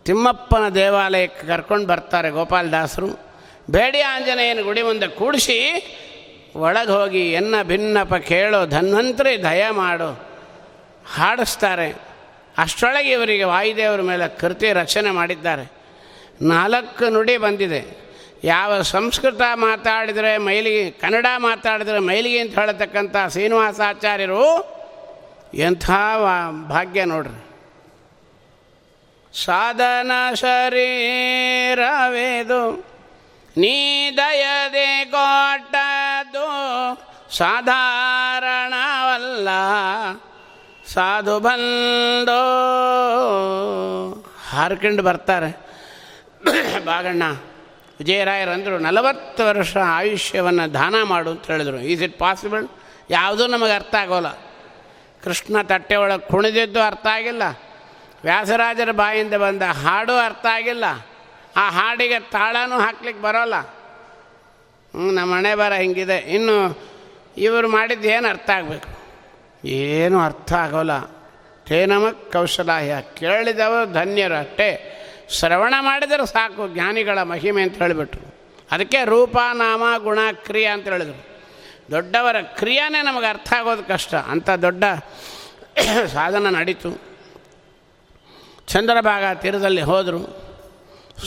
ತಿಮ್ಮಪ್ಪನ 0.06 0.64
ದೇವಾಲಯಕ್ಕೆ 0.74 1.44
ಕರ್ಕೊಂಡು 1.46 1.86
ಬರ್ತಾರೆ 1.92 2.28
ಗೋಪಾಲದಾಸರು 2.36 3.08
ಬೇಡಿ 3.76 4.00
ಆಂಜನೇಯನ 4.12 4.60
ಗುಡಿ 4.68 4.82
ಮುಂದೆ 4.88 5.08
ಕೂಡಿಸಿ, 5.20 5.58
ಒಳಗೆ 6.64 6.92
ಹೋಗಿ 6.98 7.22
ಎನ್ನ 7.38 7.54
ಭಿನ್ನಪ 7.70 8.14
ಕೇಳೋ 8.30 8.60
ಧನ್ವಂತ್ರಿ 8.76 9.32
ದಯ 9.42 9.62
ಮಾಡು. 9.80 10.10
ಹಾಡಿಸ್ತಾರೆ. 11.14 11.94
ಅಷ್ಟರೊಳಗೆ 12.58 13.10
ಇವರಿಗೆ 13.10 13.44
ವಾಯುದೇವರ 13.44 14.00
ಮೇಲೆ 14.00 14.38
ಕೃತಿ 14.38 14.72
ರಚನೆ 14.72 15.10
ಮಾಡಿದ್ದಾರೆ. 15.10 15.72
ನಾಲ್ಕು 16.42 17.08
ನುಡಿ 17.08 17.36
ಬಂದಿದೆ. 17.36 18.06
ಯಾವ 18.44 18.82
ಸಂಸ್ಕೃತ 18.82 19.40
ಮಾತಾಡಿದರೆ 19.54 20.38
ಮೈಲಿಗೆ, 20.38 20.90
ಕನ್ನಡ 20.90 21.26
ಮಾತಾಡಿದರೆ 21.36 21.98
ಮೈಲಿಗೆ 21.98 22.38
ಅಂತ 22.38 22.58
ಹೇಳತಕ್ಕಂಥ 22.58 23.16
ಶ್ರೀನಿವಾಸಾಚಾರ್ಯರು 23.30 24.76
ಎಂಥ 25.54 25.90
ವಾ- 25.90 26.68
ಭಾಗ್ಯ 26.68 27.04
ನೋಡ್ರಿ. 27.04 27.46
ಸಾಧನ 29.44 30.12
ಶರೀರವೇದು, 30.34 32.86
ನೀ 33.56 34.10
ದಯದೆ 34.16 35.04
ಕೊಟ್ಟದ್ದು 35.04 36.46
ಸಾಧಾರಣವಲ್ಲ. 37.36 39.48
ಸಾಧು 40.96 41.40
ಬಂದೋ? 41.40 42.40
ಹಾರ್ಕೊಂಡು 44.50 45.02
ಬರ್ತಾರೆ. 45.02 45.50
ಬಾಗಣ್ಣ 46.84 47.22
ವಿಜಯರಾಯರು 47.98 48.50
ಅಂದರು, 48.50 48.78
ನಲವತ್ತು 48.78 49.46
ವರ್ಷ 49.46 49.76
ಆಯುಷ್ಯವನ್ನು 49.76 50.74
ದಾನ 50.74 50.94
ಮಾಡು 51.04 51.30
ಅಂತ 51.30 51.46
ಹೇಳಿದರು. 51.46 51.76
ಈಸ್ 51.76 52.02
ಇಟ್ 52.02 52.18
ಪಾಸಿಬಲ್ 52.18 52.68
ಯಾವುದೂ 53.10 53.46
ನಮಗೆ 53.46 53.72
ಅರ್ಥ 53.72 53.94
ಆಗೋಲ್ಲ. 53.94 54.32
ಕೃಷ್ಣ 55.24 55.62
ತಟ್ಟೆ 55.62 55.96
ಒಳಗೆ 55.96 56.28
ಕುಣಿದಿದ್ದು 56.28 56.82
ಅರ್ಥ 56.82 57.06
ಆಗಿಲ್ಲ. 57.06 57.42
ವ್ಯಾಸರಾಜರ 58.24 58.92
ಬಾಯಿಂದ 58.92 59.34
ಬಂದ 59.34 59.62
ಹಾಡು 59.62 60.16
ಅರ್ಥ 60.16 60.46
ಆಗಿಲ್ಲ. 60.46 60.84
ಆ 61.56 61.70
ಹಾಡಿಗೆ 61.70 62.20
ತಾಳನೂ 62.20 62.78
ಹಾಕ್ಲಿಕ್ಕೆ 62.78 63.22
ಬರೋಲ್ಲ. 63.22 63.60
ನಮ್ಮ 64.94 65.34
ಮನೆ 65.34 65.54
ಬರ 65.54 65.72
ಹಿಂಗಿದೆ. 65.72 66.16
ಇನ್ನು 66.16 66.78
ಇವರು 67.36 67.68
ಮಾಡಿದ್ದು 67.68 68.08
ಏನು 68.08 68.28
ಅರ್ಥ 68.28 68.50
ಆಗಬೇಕು? 68.50 68.95
ಏನೂ 69.66 70.20
ಅರ್ಥ 70.20 70.52
ಆಗೋಲ್ಲ. 70.52 71.00
ತೇನಮ 71.66 72.04
ಕೌಶಲಾಯ. 72.32 73.02
ಕೇಳಿದವರು 73.14 73.92
ಧನ್ಯರು 73.92 74.34
ಅಷ್ಟೇ. 74.34 74.92
ಶ್ರವಣ 75.30 75.74
ಮಾಡಿದರೆ 75.80 76.26
ಸಾಕು 76.26 76.74
ಜ್ಞಾನಿಗಳ 76.74 77.22
ಮಹಿಮೆ 77.22 77.62
ಅಂತ 77.62 77.82
ಹೇಳಿಬಿಟ್ರು. 77.82 78.34
ಅದಕ್ಕೆ 78.70 79.04
ರೂಪ, 79.04 79.36
ನಾಮ, 79.54 79.82
ಗುಣ, 79.98 80.18
ಕ್ರಿಯೆ 80.32 80.66
ಅಂತ 80.66 80.88
ಹೇಳಿದರು. 80.88 81.26
ದೊಡ್ಡವರ 81.90 82.36
ಕ್ರಿಯಾನೇ 82.40 83.02
ನಮಗೆ 83.02 83.26
ಅರ್ಥ 83.26 83.52
ಆಗೋದು 83.52 83.82
ಕಷ್ಟ. 83.82 84.14
ಅಂಥ 84.14 84.50
ದೊಡ್ಡ 84.50 84.84
ಸಾಧನ 86.06 86.56
ನಡೀತು. 86.56 87.02
ಚಂದ್ರಭಾಗ 88.66 89.36
ತೀರದಲ್ಲಿ 89.36 89.82
ಹೋದರು. 89.82 90.46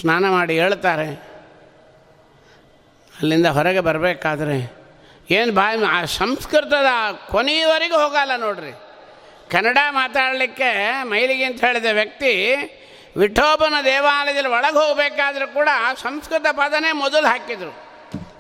ಸ್ನಾನ 0.02 0.30
ಮಾಡಿ 0.30 0.60
ಹೇಳ್ತಾರೆ. 0.60 1.14
ಅಲ್ಲಿಂದ 3.20 3.46
ಹೊರಗೆ 3.46 3.80
ಬರಬೇಕಾದ್ರೆ 3.80 4.79
ಏನು 5.30 5.52
ಬಾಯಿ, 5.52 5.86
ಆ 5.86 6.06
ಸಂಸ್ಕೃತದ 6.06 6.86
ಕೊನೆಯವರೆಗೂ 7.32 7.98
ಹೋಗಲ್ಲ 7.98 8.36
ನೋಡ್ರಿ. 8.36 8.82
ಕನ್ನಡ 9.52 9.78
ಮಾತಾಡಲಿಕ್ಕೆ 9.90 11.04
ಮೈಲಿಗೆ 11.04 11.44
ಅಂತ 11.44 11.66
ಹೇಳಿದ 11.66 11.86
ವ್ಯಕ್ತಿ 11.92 12.56
ವಿಠೋಬನ 13.18 13.74
ದೇವಾಲಯದಲ್ಲಿ 13.86 14.50
ಒಳಗೆ 14.50 14.78
ಹೋಗಬೇಕಾದ್ರೂ 14.78 15.48
ಕೂಡ 15.48 15.70
ಸಂಸ್ಕೃತ 16.02 16.46
ಪದನೇ 16.52 16.92
ಮೊದಲು 16.92 17.28
ಹಾಕಿದರು. 17.28 17.90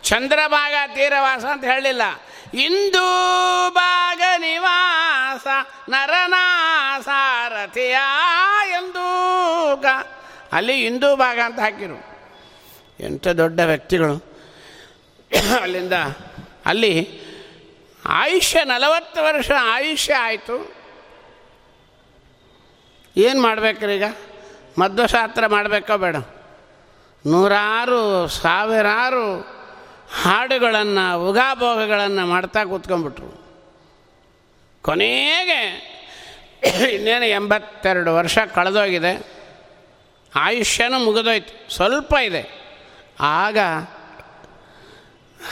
ಚಂದ್ರಭಾಗ 0.03 0.73
ತೀರವಾಸ 0.95 1.45
ಅಂತ 1.45 1.63
ಹೇಳಲಿಲ್ಲ. 1.63 2.01
ಇಂದೂ 2.53 3.05
ಭಾಗ 3.69 4.21
ನಿವಾಸ 4.37 5.47
ನರನಾಸಾರಥಿಯ 5.89 7.97
ಎಂದು 8.71 9.05
ಅಲ್ಲಿ 10.53 10.83
ಹಿಂದೂ 10.83 11.15
ಭಾಗ 11.15 11.39
ಅಂತ 11.45 11.59
ಹಾಕಿರು 11.59 12.19
ಎಂಥ 12.99 13.27
ದೊಡ್ಡ 13.27 13.59
ವ್ಯಕ್ತಿಗಳು. 13.59 14.39
ಅಲ್ಲಿಂದ 15.61 15.93
ಅಲ್ಲಿ 16.69 17.19
ಆಯುಷ್ಯ 18.05 18.63
ನಲವತ್ತು 18.63 19.23
ವರ್ಷ 19.23 19.51
ಆಯುಷ್ಯ 19.61 20.15
ಆಯಿತು. 20.15 20.75
ಏನು 23.17 23.41
ಮಾಡ್ಬೇಕ್ರೀಗ 23.41 24.03
ಈಗ? 24.03 24.15
ಮಧ್ವಶಾಸ್ತ್ರ 24.79 25.47
ಮಾಡಬೇಕೋ 25.47 25.97
ಬೇಡ. 25.97 26.15
ನೂರಾರು, 27.25 28.27
ಸಾವಿರಾರು 28.27 29.39
ಹಾಡುಗಳನ್ನು, 30.23 31.29
ಉಗಾಭೋಗಗಳನ್ನು 31.29 32.25
ಮಾಡ್ತಾ 32.25 32.65
ಕೂತ್ಕೊಂಡ್ಬಿಟ್ರು. 32.65 33.43
ಕೊನೆಗೆ 34.81 35.89
ಇನ್ನೇನು 36.93 37.25
ಎಂಬತ್ತೆರಡು 37.25 38.15
ವರ್ಷ 38.15 38.37
ಕಳೆದೋಗಿದೆ. 38.37 39.27
ಆಯುಷ್ಯನೂ 40.35 40.99
ಮುಗಿದೋಯ್ತು. 40.99 41.75
ಸ್ವಲ್ಪ 41.75 42.13
ಇದೆ. 42.13 42.69
ಆಗ 43.19 43.57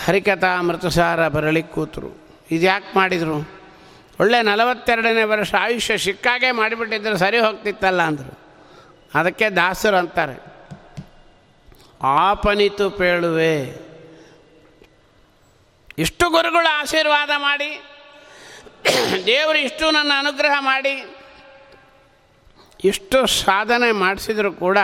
ಹರಿಕಥಾ 0.06 0.62
ಮೃತಸಾರ 0.62 1.28
ಬರಲಿ 1.28 1.64
ಕೂತರು. 1.64 2.10
ಇದು 2.52 2.66
ಯಾಕೆ 2.66 2.96
ಮಾಡಿದರು? 2.96 3.50
ಒಳ್ಳೆ 4.20 4.42
ನಲವತ್ತೆರಡನೇ 4.42 5.24
ವರ್ಷ 5.24 5.54
ಆಯುಷ್ಯ 5.60 5.98
ಸಿಕ್ಕಾಗೆ 5.98 6.52
ಮಾಡಿಬಿಟ್ಟಿದ್ರೆ 6.52 7.18
ಸರಿ 7.18 7.40
ಹೋಗ್ತಿತ್ತಲ್ಲ 7.40 8.02
ಅಂದರು. 8.02 8.40
ಅದಕ್ಕೆ 9.14 9.50
ದಾಸರು 9.50 9.98
ಅಂತಾರೆ, 9.98 10.38
ಆಪನಿತು 12.04 12.90
ಪೇಳುವೆ, 12.90 13.56
ಇಷ್ಟು 15.98 16.30
ಗುರುಗಳು 16.30 16.78
ಆಶೀರ್ವಾದ 16.78 17.30
ಮಾಡಿ, 17.38 17.82
ದೇವರು 19.26 19.58
ಇಷ್ಟು 19.58 19.92
ನನ್ನ 19.92 20.12
ಅನುಗ್ರಹ 20.20 20.56
ಮಾಡಿ, 20.60 20.96
ಇಷ್ಟು 22.84 23.28
ಸಾಧನೆ 23.28 23.92
ಮಾಡಿಸಿದ್ರು 23.92 24.52
ಕೂಡ 24.54 24.78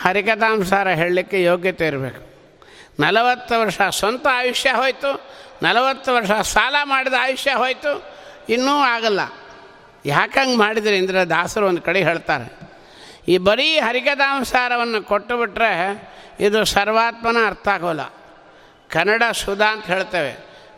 ಹರಿಕಥಾಂಸಾರ 0.00 0.88
ಹೇಳಲಿಕ್ಕೆ 0.88 1.42
ಯೋಗ್ಯತೆ 1.42 1.86
ಇರಬೇಕು. 1.86 2.33
ನಲವತ್ತು 3.00 3.60
ವರ್ಷ 3.60 3.80
ಸ್ವಂತ 3.90 4.26
ಆಯುಷ್ಯ 4.32 4.70
ಹೋಯಿತು, 4.70 5.10
ನಲವತ್ತು 5.62 6.14
ವರ್ಷ 6.14 6.30
ಸಾಲ 6.30 6.76
ಮಾಡಿದ 6.84 7.14
ಆಯುಷ್ಯ 7.20 7.52
ಹೋಯಿತು, 7.52 7.92
ಇನ್ನೂ 8.48 8.78
ಆಗಲ್ಲ. 8.78 9.20
ಯಾಕಂಗೆ 10.06 10.56
ಮಾಡಿದರೆ 10.56 10.98
ಇಂದ್ರ 10.98 11.14
ದಾಸರು 11.14 11.66
ಒಂದು 11.66 11.82
ಕಡೆ 11.82 12.02
ಹೇಳ್ತಾರೆ. 12.02 12.46
ಈ 13.28 13.38
ಬರೀ 13.38 13.78
ಹರಿಕಥಾಂಸಾರವನ್ನು 13.78 15.02
ಕೊಟ್ಟು 15.02 15.38
ಬಿಟ್ಟರೆ 15.38 15.70
ಇದು 16.40 16.64
ಸರ್ವಾತ್ಮನ 16.64 17.36
ಅರ್ಥ 17.46 17.68
ಆಗೋಲ್ಲ. 17.68 18.00
ಕನ್ನಡ 18.90 19.22
ಸುಧಾ 19.32 19.66
ಅಂತ 19.66 19.86
ಹೇಳ್ತೇವೆ, 19.86 20.32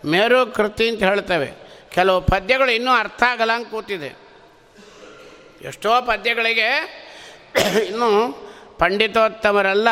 ಮೇರು 0.04 0.46
ಕೃತಿ 0.46 0.88
ಅಂತ 0.88 1.02
ಹೇಳ್ತೇವೆ. 1.02 1.52
ಕೆಲವು 1.90 2.20
ಪದ್ಯಗಳು 2.20 2.70
ಇನ್ನೂ 2.70 2.92
ಅರ್ಥ 2.92 3.22
ಆಗಲ್ಲ 3.22 3.52
ಅಂತ 3.52 3.68
ಕೂತಿದೆ. 3.68 4.16
ಎಷ್ಟೋ 5.62 6.00
ಪದ್ಯಗಳಿಗೆ 6.00 6.68
ಇನ್ನೂ 7.86 8.32
ಪಂಡಿತೋತ್ತಮರೆಲ್ಲ 8.78 9.88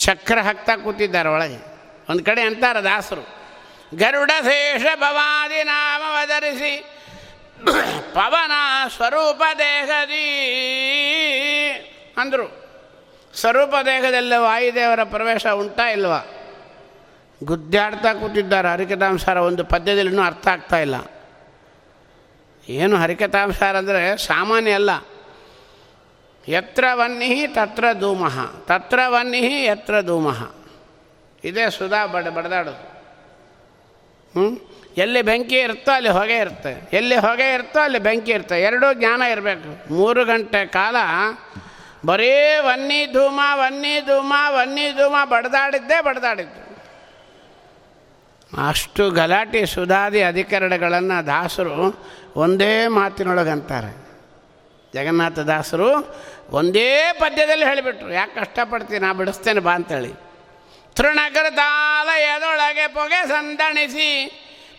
ಚಕ್ರ 0.00 0.38
ಹಾಕ್ತಾ 0.38 0.76
ಕೂತಿದ್ದಾರೆ 0.76 1.28
ಒಳಗೆ. 1.28 1.58
ಒಂದು 2.10 2.24
ಕಡೆ 2.24 2.42
ಅಂತಾರೆ 2.42 2.82
ದಾಸರು, 2.82 3.24
ಗರುಡ 3.96 4.30
ಶೇಷ 4.44 4.84
ಭವಾದಿ 4.96 5.64
ನಾಮವಧರಿಸಿ 5.64 6.72
ಪವನ 8.12 8.52
ಸ್ವರೂಪ 8.96 9.42
ದೇಹದಿ 9.58 10.26
ಅಂದರು. 12.16 12.46
ಸ್ವರೂಪ 13.34 13.74
ದೇಹದಲ್ಲಿ 13.86 14.36
ವಾಯುದೇವರ 14.36 15.02
ಪ್ರವೇಶ 15.02 15.46
ಉಂಟಾ 15.46 15.90
ಇಲ್ವಾ? 15.90 16.20
ಗುದ್ದಾಡ್ತಾ 17.44 18.14
ಕೂತಿದ್ದಾರೆ, 18.14 18.68
ಹರಿಕಥಾಂಸಾರ 18.68 19.36
ಒಂದು 19.36 19.64
ಪದ್ಯದಲ್ಲಿ 19.64 20.10
ಇನ್ನೂ 20.10 20.22
ಅರ್ಥ 20.22 20.48
ಆಗ್ತಾ 20.48 20.78
ಇಲ್ಲ. 20.78 20.96
ಏನು 22.68 22.96
ಹರಿಕಥಾಂಸಾರ 22.96 23.76
ಅಂದರೆ 23.76 24.16
ಸಾಮಾನ್ಯ 24.16 24.70
ಅಲ್ಲ. 24.70 24.90
ಯತ್ರ 26.48 26.84
ವನ್ನಿ 26.94 27.46
ತತ್ರ 27.46 27.84
ಧೂಮಃ. 28.00 28.46
ತತ್ರ 28.66 29.00
ವನ್ನಿ 29.06 29.64
ಯತ್ರ 29.64 30.00
ಧೂಮಃ. 30.00 30.50
ಇದೇ 31.44 31.70
ಸುಧಾ 31.70 32.06
ಬಡ, 32.06 32.28
ಬಡದಾಡೋದು. 32.28 32.94
ಹ್ಞೂ 34.32 34.74
ಎಲ್ಲಿ 34.96 35.22
ಬೆಂಕಿ 35.22 35.54
ಇರುತ್ತೋ 35.54 35.92
ಅಲ್ಲಿ 35.92 36.10
ಹೊಗೆ 36.10 36.36
ಇರುತ್ತೆ. 36.36 36.90
ಎಲ್ಲಿ 36.92 37.16
ಹೊಗೆ 37.16 37.54
ಇರುತ್ತೋ 37.54 37.80
ಅಲ್ಲಿ 37.80 37.98
ಬೆಂಕಿ 37.98 38.32
ಇರುತ್ತೆ. 38.32 38.62
ಎರಡೂ 38.62 38.92
ಜ್ಞಾನ 38.92 39.22
ಇರಬೇಕು. 39.22 39.94
ಮೂರು 39.94 40.24
ಗಂಟೆ 40.24 40.66
ಕಾಲ 40.66 40.96
ಬರೀ 42.06 42.30
ವನ್ನಿ 42.60 43.06
ಧೂಮ 43.06 43.40
ವನ್ನಿ 43.54 44.00
ಧೂಮ 44.00 44.32
ವನ್ನಿ 44.48 44.92
ಧೂಮ 44.92 45.16
ಬಡದಾಡಿದ್ದೇ 45.24 46.02
ಬಡದಾಡಿದ್ದು. 46.02 46.64
ಅಷ್ಟು 48.68 49.10
ಗಲಾಟೆ 49.10 49.66
ಸುಧಾದಿ 49.66 50.22
ಅಧಿಕರಣಗಳನ್ನು 50.22 51.26
ದಾಸರು 51.26 52.06
ಒಂದೇ 52.36 52.86
ಮಾತಿನೊಳಗಂತಾರೆ. 52.86 54.04
ಜಗನ್ನಾಥ 54.94 55.38
ದಾಸರು 55.38 56.16
ಒಂದೇ 56.50 57.12
ಪದ್ಯದಲ್ಲಿ 57.12 57.64
ಹೇಳಿಬಿಟ್ರು. 57.64 58.12
ಯಾಕೆ 58.12 58.40
ಕಷ್ಟಪಡ್ತೀನಿ 58.40 58.98
ನಾ 58.98 59.12
ಬಿಡಿಸ್ತೇನೆ 59.12 59.60
ಬಾ 59.60 59.72
ಅಂತೇಳಿ. 59.72 60.12
ತೃಣಕೃತಾಲಯದೊಳಗೆ 60.96 62.86
ಪೊಗೆ 62.86 63.28
ಸಂದಣಿಸಿ 63.28 64.26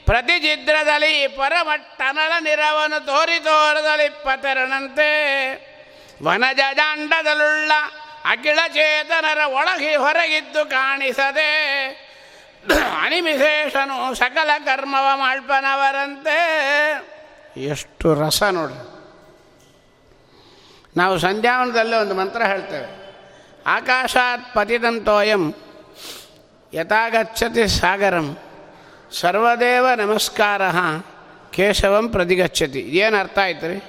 ಪ್ರತಿ 0.05 0.39
ಚಿದ್ರದಲ್ಲಿ 0.39 1.27
ಪರಮಟ್ಟನಳ 1.27 2.31
ನಿರವನು 2.39 3.05
ತೋರಿ 3.05 3.39
ತೋರದಲ್ಲಿ 3.39 4.09
ವನಜ 6.23 6.59
ಜಾಂಡದಳುಳ್ಳ 6.73 7.71
ಅಖಿಳ 8.25 8.59
ಚೇತನರ 8.67 9.37
ಒಳಗೆ 9.37 9.95
ಹೊರಗಿದ್ದು 9.95 10.69
ಕಾಣಿಸದೆ 10.69 11.51
ಅನಿಮಿಶೇಷನು 13.01 14.15
ಸಕಲ 14.15 14.49
ಕರ್ಮವ 14.65 15.07
ಮಾಡ್ಪನವರಂತೆ 15.15 16.37
ಎಷ್ಟು 17.57 18.13
ರಸ 18.13 18.43
ನೋಡ್ರಿ. 18.43 18.94
ನಾವು 20.97 21.15
ಸಂಧ್ಯಾವನದಲ್ಲಿ 21.19 21.95
ಒಂದು 21.95 22.15
ಮಂತ್ರ 22.15 22.41
ಹೇಳ್ತೇವೆ. 22.43 22.87
ಆಕಾಶಾತ್ 23.67 24.45
ಪತಿದಂತೋಯಂ 24.53 25.43
ಯಥಾಗಚ್ಚತಿ 26.73 27.63
ಸಾಗರಂ, 27.79 28.27
ಸರ್ವದೇವ 29.11 29.85
ನಮಸ್ಕಾರ, 29.95 30.61
ಕೇಶವಂ 31.51 32.05
ಪ್ರತಿಗಚ್ಚತಿ 32.09 32.81
ಏನು 32.99 33.17
ಅರ್ಥ 33.17 33.37
ಆಯ್ತು 33.39 33.67
ರೀ? 33.71 33.79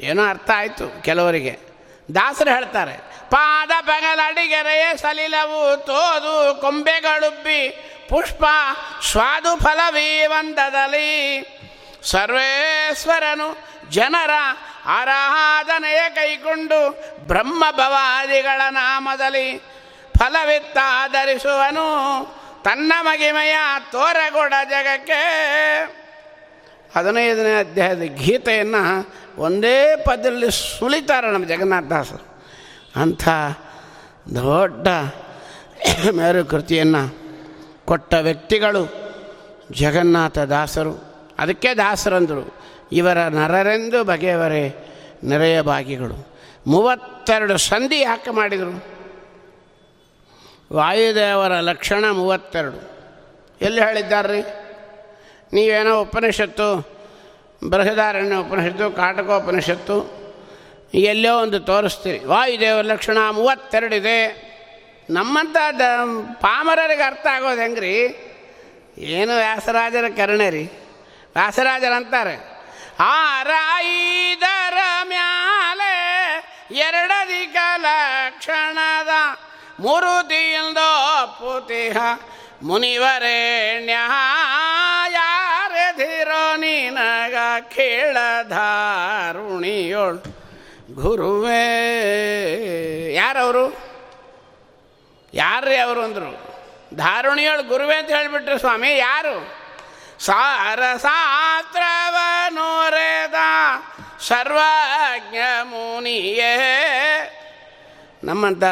ಏನೋ 0.00 0.22
ಅರ್ಥ 0.28 0.50
ಆಯಿತು 0.56 0.86
ಕೆಲವರಿಗೆ. 1.02 1.54
ದಾಸರು 2.14 2.50
ಹೇಳ್ತಾರೆ, 2.54 2.94
ಪಾದ 3.30 3.70
ಪಗಲಡಿಗೆರೆಯೇ 3.80 4.88
ಸಲಿಲವು 4.96 5.60
ತೋದು 5.86 6.34
ಕೊಂಬೆಗಳುಬ್ಬಿ 6.60 7.60
ಪುಷ್ಪ 8.08 8.44
ಸ್ವಾದು 9.10 9.52
ಫಲವೀವಂದದಲ್ಲಿ 9.58 11.10
ಸರ್ವೇಶ್ವರನು 12.02 13.48
ಜನರ 13.90 14.30
ಆರಾಧ 14.84 15.70
ಕೈಗೊಂಡು 16.14 16.90
ಬ್ರಹ್ಮ 17.26 17.64
ಭವಾದಿಗಳ 17.70 18.60
ನಾಮದಲ್ಲಿ 18.70 19.58
ಫಲವಿತ್ತಾಧರಿಸುವನು. 20.18 21.86
ತನ್ನ 22.64 22.92
ಮಗಿಮಯ 23.02 23.56
ತೋರಗೊಡ 23.92 24.54
ಜಗಕ್ಕೆ. 24.64 25.20
ಹದಿನೈದನೇ 26.96 27.58
ಅಧ್ಯಾಯದ 27.58 28.02
ಗೀತೆಯನ್ನು 28.02 29.14
ಒಂದೇ 29.36 29.96
ಪದದಲ್ಲಿ 29.96 30.78
ಸುಳಿತಾರೆ 30.78 31.32
ನಮ್ಮ 31.32 31.48
ಜಗನ್ನಾಥದಾಸರು 31.48 32.44
ಅಂಥ 32.96 33.28
ದೊಡ್ಡ 34.34 34.88
ಮೇರು 36.10 36.44
ಕೃತಿಯನ್ನು 36.44 37.20
ಕೊಟ್ಟ 37.84 38.14
ವ್ಯಕ್ತಿಗಳು 38.14 39.10
ಜಗನ್ನಾಥ 39.72 40.38
ದಾಸರು. 40.38 41.10
ಅದಕ್ಕೆ 41.38 41.74
ದಾಸರಂದರು. 41.74 42.59
ಇವರ 42.92 43.18
ನರರೆಂದು 43.18 44.04
ಬಗೆಯವರೇ 44.04 44.76
ನೆರೆಯ 45.24 45.62
ಭಾಗಿಗಳು 45.62 46.30
ಮೂವತ್ತೆರಡು 46.66 47.58
ಸಂಧಿ 47.58 48.00
ಯಾಕೆ 48.00 48.30
ಮಾಡಿದರು? 48.30 48.84
ವಾಯುದೇವರ 50.72 51.52
ಲಕ್ಷಣ 51.52 52.10
ಮೂವತ್ತೆರಡು. 52.10 52.90
ಎಲ್ಲಿ 53.62 53.80
ಹೇಳಿದ್ದಾರ್ರಿ? 53.80 54.42
ನೀವೇನೋ 55.52 56.00
ಉಪನಿಷತ್ತು, 56.00 56.88
ಬೃಹದಾರಣ್ಯ 57.68 58.36
ಉಪನಿಷತ್ತು, 58.36 58.90
ಕಾಟಕೋಪನಿಷತ್ತು, 58.90 60.20
ಎಲ್ಲೋ 60.94 61.42
ಒಂದು 61.42 61.60
ತೋರಿಸ್ತೀರಿ. 61.60 62.24
ವಾಯುದೇವರ 62.24 62.82
ಲಕ್ಷಣ 62.82 63.18
ಮೂವತ್ತೆರಡಿದೆ 63.30 64.50
ನಮ್ಮಂಥ 65.10 65.56
ದ 65.78 65.80
ಪಾಮರರಿಗೆ 66.34 67.02
ಅರ್ಥ 67.02 67.26
ಆಗೋದು 67.30 67.60
ಹೆಂಗ್ರಿ? 67.60 68.26
ಏನು 68.98 69.36
ವ್ಯಾಸರಾಜರ 69.36 70.04
ಕರುಣೆ 70.16 70.50
ರೀ? 70.50 70.64
ವ್ಯಾಸರಾಜರು 71.34 71.94
ಅಂತಾರೆ 71.94 72.49
ಆರಾಯಿದರ 73.00 74.76
ಮ್ಯಾಲೆ 75.02 75.96
ಎರಡದಿಕ 76.70 77.56
ಲಕ್ಷಣದ 77.76 79.08
ಮುರುತಿಯಿಂದೋ 79.80 81.26
ಪುತಿಹ 81.26 81.96
ಮುನಿವರೇಣ್ಯ 82.62 83.96
ಯಾರಧಿರೋ 85.12 86.56
ನಿನಗ 86.56 87.68
ಕೇಳಧಾರುಣಿಯೋಳ್ 87.68 90.18
ಗುರುವೇ. 90.94 91.66
ಯಾರವರು? 93.14 93.78
ಯಾರ್ರೀ 95.34 95.76
ಅವರು 95.76 96.02
ಅಂದರು? 96.02 96.60
ಧಾರುಣಿಯೊಳು 96.96 97.62
ಗುರುವೇ 97.62 97.96
ಅಂತ 97.96 98.10
ಹೇಳಿಬಿಟ್ರು 98.10 98.58
ಸ್ವಾಮಿ, 98.58 98.96
ಯಾರು? 98.96 99.59
ಸಾರ 100.20 100.96
ಶಾಸ್ತ್ರವನೋರೆದ 100.96 103.34
ಸರ್ವಜ್ಞ 104.20 105.36
ಮುನಿಯೇ. 105.62 106.56
ನಮ್ಮಂಥ 108.24 108.62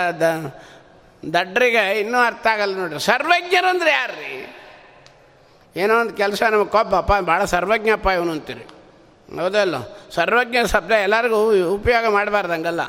ದಡ್ರಿಗೆ 1.32 2.00
ಇನ್ನೂ 2.00 2.18
ಅರ್ಥ 2.18 2.46
ಆಗಲ್ಲ 2.46 2.76
ನೋಡ್ರಿ. 2.76 3.00
ಸರ್ವಜ್ಞರು 3.00 3.66
ಅಂದ್ರೆ 3.66 3.90
ಯಾರ್ರಿ? 3.90 4.56
ಏನೋ 5.76 6.00
ಒಂದು 6.00 6.14
ಕೆಲಸ 6.14 6.42
ನಮಗೆ 6.42 6.68
ಕೊಬ್ಬಪ್ಪ 6.68 7.12
ಭಾಳ 7.12 7.44
ಸರ್ವಜ್ಞಪ್ಪ 7.44 8.06
ಇವನು 8.06 8.32
ಅಂತೀರಿ. 8.32 8.66
ಹೌದಲ್ಲ 9.40 9.74
ಸರ್ವಜ್ಞ 10.10 10.56
ಶಬ್ದ 10.72 10.92
ಎಲ್ಲರಿಗೂ 10.92 11.66
ಉಪಯೋಗ 11.66 12.12
ಮಾಡಬಾರ್ದು 12.12 12.52
ಹಂಗಲ್ಲ. 12.52 12.80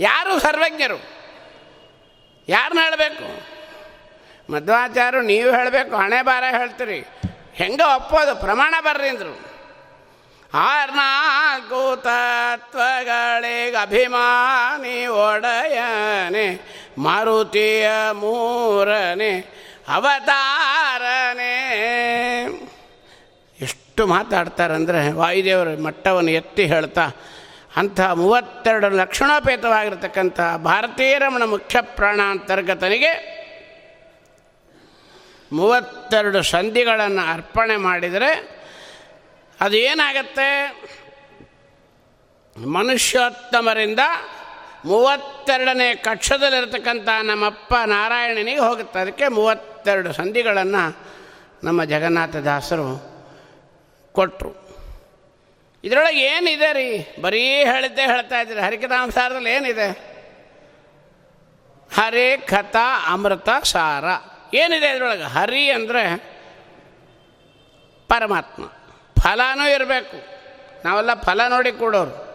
ಯಾರು 0.00 0.40
ಸರ್ವಜ್ಞರು? 0.40 1.02
ಯಾರನ್ನ 2.48 2.78
ಹೇಳಬೇಕು? 2.82 3.56
ಮಧ್ವಾಚಾರ್ಯರು 4.52 5.26
ನೀವು 5.26 5.50
ಹೇಳಬೇಕು 5.50 5.96
ಹಣೆ 5.96 6.22
ಬಾರ 6.22 6.44
ಹೇಳ್ತೀರಿ. 6.50 7.06
ಹೆಂಗೆ 7.56 7.86
ಒಪ್ಪೋದು 7.94 8.40
ಪ್ರಮಾಣ 8.40 8.74
ಬರ್ರಿ 8.80 9.08
ಅಂದರು. 9.08 9.34
ಆರ್ನಾಲ್ಕು 10.54 11.96
ತತ್ವಗಳಿಗೆ 11.96 13.76
ಅಭಿಮಾನಿ 13.76 15.06
ಒಡೆಯನೆ, 15.06 16.46
ಮಾರುತಿಯ 16.98 17.88
ಮೂರನೇ, 18.12 19.32
ಅವತಾರನೆ. 19.88 21.54
ಎಷ್ಟು 23.60 24.06
ಮಾತಾಡ್ತಾರಂದರೆ 24.06 25.12
ವಾಯುದೇವರ 25.12 25.68
ಮಟ್ಟವನ್ನು 25.84 26.30
ಎತ್ತಿ 26.30 26.64
ಹೇಳ್ತಾ, 26.66 27.06
ಅಂಥ 27.76 28.00
ಮೂವತ್ತೆರಡು 28.00 28.88
ಲಕ್ಷಣೋಪೇತವಾಗಿರ್ತಕ್ಕಂಥ 28.90 30.40
ಭಾರತೀಯ 30.40 31.18
ರಮಣ 31.18 31.44
ಮುಖ್ಯ 31.44 31.80
ಪ್ರಾಣಾಂತರ್ಗತನಿಗೆ 31.80 33.35
ಮೂವತ್ತೆರಡು 35.52 36.42
ಸಂಧಿಗಳನ್ನು 36.42 37.32
ಅರ್ಪಣೆ 37.32 37.76
ಮಾಡಿದರೆ 37.76 38.56
ಅದು 39.60 39.76
ಏನಾಗತ್ತೆ? 39.76 40.70
ಮನುಷ್ಯೋತ್ತಮರಿಂದ 42.66 43.98
ಮೂವತ್ತೆರಡನೇ 44.84 45.94
ಕಕ್ಷದಲ್ಲಿರತಕ್ಕಂಥ 45.94 47.08
ನಮ್ಮಪ್ಪ 47.22 47.74
ನಾರಾಯಣನಿಗೆ 47.86 48.60
ಹೋಗುತ್ತೆ. 48.60 48.98
ಅದಕ್ಕೆ 48.98 49.28
ಮೂವತ್ತೆರಡು 49.28 50.12
ಸಂಧಿಗಳನ್ನು 50.12 50.96
ನಮ್ಮ 51.64 51.84
ಜಗನ್ನಾಥದಾಸರು 51.84 53.16
ಕೊಟ್ಟರು 54.12 54.66
ಇದರೊಳಗೆ 55.84 56.20
ಏನಿದೆ 56.20 56.72
ರೀ? 56.72 57.16
ಬರೀ 57.20 57.40
ಹೇಳಿದ್ದೆ 57.40 58.02
ಹೇಳ್ತಾ 58.02 58.40
ಇದ್ದೀರಿ. 58.40 58.60
ಹರಿಕಥಾಂಸಾರದಲ್ಲಿ 58.60 59.50
ಏನಿದೆ? 59.50 60.16
ಹರೇ 61.94 62.36
ಕಥಾ 62.36 63.12
ಅಮೃತ 63.12 63.48
ಸಾರ. 63.64 64.04
ಏನಿದೆ 64.54 64.88
ಅದರೊಳಗೆ? 64.88 65.22
ಹರಿ 65.22 65.70
ಅಂದರೆ 65.70 66.16
ಪರಮಾತ್ಮ. 68.08 68.64
ಫಲನೂ 69.22 69.68
ಇರಬೇಕು. 69.68 70.36
ನಾವೆಲ್ಲ 70.84 71.14
ಫಲ 71.14 71.40
ನೋಡಿ 71.48 71.72
ಕೊಡೋರು. 71.72 72.26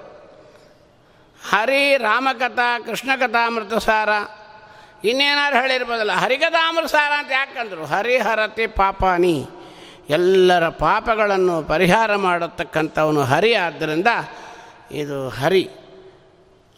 ಹರಿ, 1.50 1.98
ರಾಮಕಥಾ 1.98 2.80
ಕೃಷ್ಣಕಥಾ 2.80 3.80
ಸಾರ 3.80 4.10
ಇನ್ನೇನಾದ್ರು 5.04 5.62
ಹೇಳಿರ್ಬೋದಲ್ಲ? 5.62 6.12
ಹರಿಕಥಾಮೃತ 6.12 6.86
ಸಾರ 6.86 7.12
ಅಂತ 7.18 7.32
ಯಾಕಂದ್ರು 7.32 7.86
ಹರಿಹರತಿ 7.86 8.68
ಪಾಪಾನಿ. 8.68 9.50
ಎಲ್ಲರ 10.10 10.70
ಪಾಪಗಳನ್ನು 10.70 11.64
ಪರಿಹಾರ 11.64 12.16
ಮಾಡತಕ್ಕಂಥವನು 12.16 13.24
ಹರಿ 13.24 13.56
ಆದ್ದರಿಂದ 13.56 14.08
ಇದು 14.92 15.30
ಹರಿ. 15.30 15.70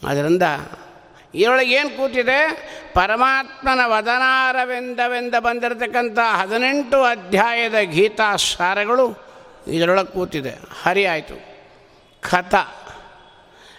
ಅದರಿಂದ 0.08 0.44
ಏನು 1.36 1.90
ಕೂತಿದೆ? 1.90 2.52
ಪರಮಾತ್ಮನ 2.94 3.80
ವದನಾರವೆಂದವೆಂದ 3.84 5.36
ಬಂದಿರತಕ್ಕಂಥ 5.36 6.20
ಹದಿನೆಂಟು 6.20 7.04
ಅಧ್ಯಾಯದ 7.04 7.80
ಗೀತಾ 7.80 8.36
ಸಾರಗಳು 8.36 9.24
ಇದರೊಳಗೆ 9.68 10.08
ಕೂತಿದೆ. 10.08 10.54
ಹರಿ 10.84 11.06
ಆಯಿತು. 11.06 11.36
ಕಥ. 12.22 12.56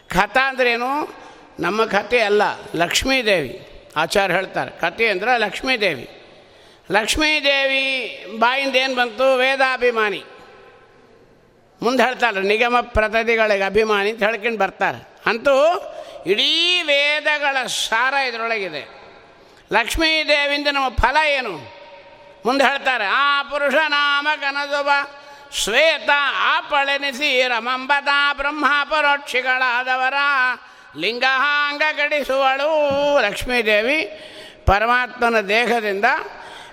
ಕಥ 0.09 0.37
ಅಂದ್ರೇನು? 0.37 1.15
ನಮ್ಮ 1.61 1.85
ಕಥೆ 1.85 2.21
ಅಲ್ಲ, 2.21 2.43
ಲಕ್ಷ್ಮೀದೇವಿ 2.75 3.69
ಆಚಾರ್ಯ 3.97 4.35
ಹೇಳ್ತಾರೆ. 4.35 4.71
ಕಥೆ 4.71 5.09
ಅಂದರೆ 5.09 5.39
ಲಕ್ಷ್ಮೀದೇವಿ. 5.39 6.09
ಲಕ್ಷ್ಮೀದೇವಿ 6.93 8.27
ಬಾಯಿಂದ 8.39 8.77
ಏನು 8.77 8.95
ಬಂತು? 8.95 9.37
ವೇದಾಭಿಮಾನಿ. 9.37 10.25
ಮುಂದೆ 11.83 12.03
ಹೇಳ್ತಾರೆ 12.03 12.43
ನಿಗಮ 12.43 12.77
ಪ್ರತಿಗಳಿಗೆ 12.81 13.63
ಅಭಿಮಾನಿ 13.63 14.11
ಅಂತ 14.11 14.23
ಹೇಳ್ಕೊಂಡು 14.23 14.59
ಬರ್ತಾರೆ. 14.59 15.09
ಅಂತೂ 15.27 15.53
ಇಡೀ 16.27 16.83
ವೇದಗಳ 16.83 17.67
ಸಾರ 17.67 18.15
ಇದರೊಳಗಿದೆ. 18.15 18.83
ಲಕ್ಷ್ಮೀದೇವಿಂದ 19.73 20.69
ನಮ್ಮ 20.73 20.89
ಫಲ 20.89 21.17
ಏನು? 21.27 21.85
ಮುಂದೆ 22.47 22.65
ಹೇಳ್ತಾರೆ, 22.65 23.07
ಆ 23.07 23.43
ಪುರುಷ 23.43 23.75
ನಾಮ 23.89 24.29
ಕನದುಬ 24.41 24.89
ಶ್ವೇತ 25.53 26.11
ಆಪಳೆನಿಸಿ 26.41 27.43
ರಮಂಬತ 27.49 28.09
ಬ್ರಹ್ಮ 28.37 28.65
ಪರೋಕ್ಷಿಗಳಾದವರ 28.91 30.15
ಲಿಂಗಾಂಗ 30.97 31.83
ಗಡಿಸುವಳು 31.97 32.71
ಲಕ್ಷ್ಮೀದೇವಿ 33.21 33.99
ಪರಮಾತ್ಮನ 34.67 35.41
ದೇಹದಿಂದ 35.41 36.05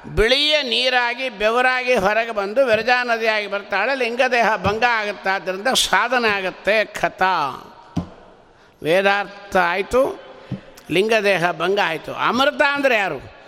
ಬಿಳಿಯ 0.06 0.62
ನೀರಾಗಿ 0.62 1.30
ಬೆವರಾಗಿ 1.30 1.96
ಹೊರಗೆ 1.96 2.32
ಬಂದು 2.32 2.66
ವಿರಜಾ 2.66 3.04
ನದಿಯಾಗಿ 3.04 3.48
ಬರ್ತಾಳೆ. 3.48 3.96
ಲಿಂಗದೇಹ 3.96 4.56
ಭಂಗ 4.56 4.84
ಆಗುತ್ತೆ 4.90 5.30
ಆದ್ದರಿಂದ 5.30 5.68
ಸಾಧನೆ 5.68 6.30
ಆಗುತ್ತೆ 6.38 6.86
ಕಥಾ. 6.86 7.34
ವೇದಾರ್ಥ 8.84 9.58
ಆಯಿತು, 9.58 10.22
ಲಿಂಗದೇಹ 10.92 11.52
ಭಂಗ 11.52 11.80
ಆಯಿತು. 11.86 12.14
ಅಮೃತ 12.14 12.62
ಅಂದರೆ 12.72 12.96
ಯಾರು? 12.96 13.42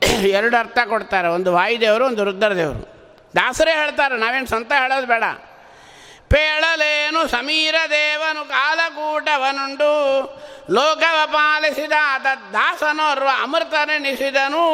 ಎರಡು 0.28 0.56
ಅರ್ಥ 0.56 0.78
ಕೊಡ್ತಾರೆ. 0.88 1.28
ಒಂದು 1.28 1.52
ವಾಯುದೇವರು, 1.52 2.06
ಒಂದು 2.06 2.24
ರುದ್ರದೇವರು. 2.24 3.00
ದಾಸರೇ 3.36 3.72
ಹೇಳ್ತಾರೆ, 3.72 4.16
ನಾವೇನು 4.16 4.46
ಸ್ವಂತ 4.46 4.72
ಹೇಳೋದು 4.72 5.06
ಬೇಡ. 5.06 5.22
ಪೇಳಲೇನು 6.28 7.28
ಸಮೀರ 7.28 7.74
ದೇವನು, 7.90 8.48
ಕಾಲಕೂಟವನುಂಡು. 8.48 10.22
ಲೋಕವ 10.70 11.18
ಪಾಲಿಸಿದ 11.26 11.92
ದಾಸನೋರ್ವ 12.52 13.28
ಅಮೃತನೆನಿಸಿದನು 13.42 14.64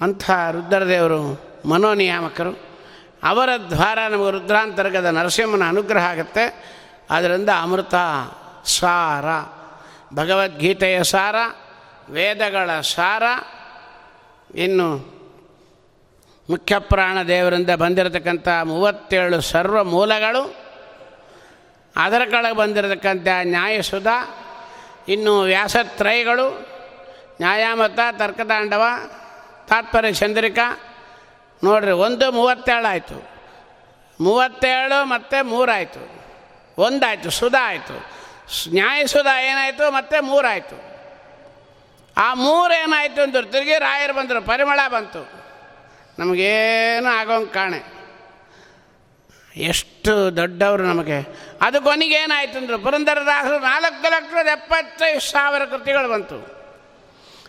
ಅಂಥ 0.00 0.30
ರುದ್ರದೇವರು, 0.30 1.40
ಮನೋನಿಯಾಮಕರು. 1.68 2.74
ಅವರ 3.22 3.48
ದ್ವಾರ 3.70 3.98
ನಮಗೆ 4.08 4.30
ರುದ್ರಾಂತರ್ಗದ 4.30 5.04
ನರಸಿಂಹನ 5.04 5.68
ಅನುಗ್ರಹ 5.68 6.04
ಆಗುತ್ತೆ. 6.04 6.73
ಅದರಿಂದ 7.10 7.48
ಅಮೃತ 7.62 7.94
ಸಾರ, 8.64 9.24
ಭಗವದ್ಗೀತೆಯ 10.14 11.02
ಸಾರ, 11.02 11.34
ವೇದಗಳ 12.10 12.80
ಸಾರ, 12.80 13.22
ಇನ್ನು 14.54 15.14
ಮುಖ್ಯ 16.50 16.78
ಪ್ರಾಣ 16.78 17.22
ದೇವರಿಂದ 17.22 17.70
ಬಂದಿರತಕ್ಕಂಥ 17.70 18.48
ಮೂವತ್ತೇಳು 18.64 19.40
ಸರ್ವ 19.40 19.84
ಮೂಲಗಳು, 19.84 20.56
ಅದರ 21.96 22.22
ಕೆಳಗೆ 22.30 22.56
ಬಂದಿರತಕ್ಕಂಥ 22.56 23.26
ನ್ಯಾಯಸುಧ, 23.42 24.06
ಇನ್ನು 25.08 25.40
ವ್ಯಾಸತ್ರಯಗಳು, 25.40 26.50
ನ್ಯಾಯಾಮತ, 27.40 27.98
ತರ್ಕತಾಂಡವ, 28.12 28.82
ತಾತ್ಪರ್ಯ 29.68 30.12
ಚಂದ್ರಿಕಾ, 30.12 30.80
ನೋಡ್ರಿ 31.64 31.90
ಒಂದು 31.90 32.32
ಮೂವತ್ತೇಳು 32.32 32.90
ಆಯಿತು 32.90 33.28
ಮೂವತ್ತೇಳು 34.20 35.04
ಮತ್ತು 35.04 35.44
ಮೂರಾಯಿತು. 35.44 36.13
ಒಂದಾಯಿತು 36.78 37.30
ಸುಧಾ 37.30 37.68
ಆಯಿತು 37.68 38.24
ನ್ಯಾಯಸುಧ 38.72 39.26
ಏನಾಯಿತು 39.26 39.90
ಮತ್ತು 39.90 40.22
ಮೂರಾಯಿತು. 40.22 40.94
ಆ 42.16 42.34
ಮೂರೇನಾಯಿತು 42.34 43.22
ಅಂದರು 43.22 43.52
ತಿರುಗಿ 43.52 43.78
ರಾಯರು 43.78 44.12
ಬಂದರು, 44.12 44.42
ಪರಿಮಳ 44.42 44.80
ಬಂತು. 44.88 45.44
ನಮಗೇನು 46.18 47.08
ಆಗೋಂಗೆ 47.08 47.52
ಕಾಣೆ. 47.52 47.94
ಎಷ್ಟು 49.56 50.36
ದೊಡ್ಡವರು 50.36 50.82
ನಮಗೆ. 50.82 51.36
ಅದು 51.62 51.82
ಕೊನೆಗೇನಾಯಿತು 51.82 52.58
ಅಂದರು, 52.58 52.78
ಪುರಂದರದಾಸರು 52.78 53.58
ನಾಲ್ಕು 53.58 54.02
ಲಕ್ಷದ 54.02 54.46
ಎಪ್ಪತ್ತೈದು 54.46 55.20
ಸಾವಿರ 55.20 55.64
ಕೃತಿಗಳು 55.64 56.08
ಬಂತು. 56.08 56.54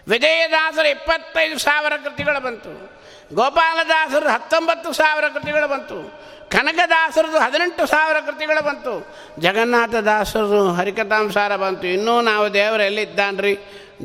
ವಿಜಯದಾಸರು 0.07 0.87
ಇಪ್ಪತ್ತೈದು 0.87 1.59
ಸಾವಿರ 1.59 1.93
ಕೃತಿಗಳು 1.97 2.39
ಬಂತು. 2.39 2.94
ಗೋಪಾಲದಾಸರು 3.33 4.29
ಹತ್ತೊಂಬತ್ತು 4.29 4.93
ಸಾವಿರ 4.93 5.25
ಕೃತಿಗಳು 5.27 5.67
ಬಂತು. 5.67 6.25
ಕನಕದಾಸರದು 6.49 7.39
ಹದಿನೆಂಟು 7.39 7.85
ಸಾವಿರ 7.85 8.17
ಕೃತಿಗಳು 8.19 8.63
ಬಂತು. 8.63 9.07
ಜಗನ್ನಾಥದಾಸರದು 9.41 10.71
ಹರಿಕಥಾಂಸಾರ 10.71 11.55
ಬಂತು. 11.55 11.87
ಇನ್ನೂ 11.87 12.21
ನಾವು 12.21 12.53
ದೇವರು 12.53 12.83
ಎಲ್ಲಿದ್ದಾನ್ರಿ? 12.83 13.57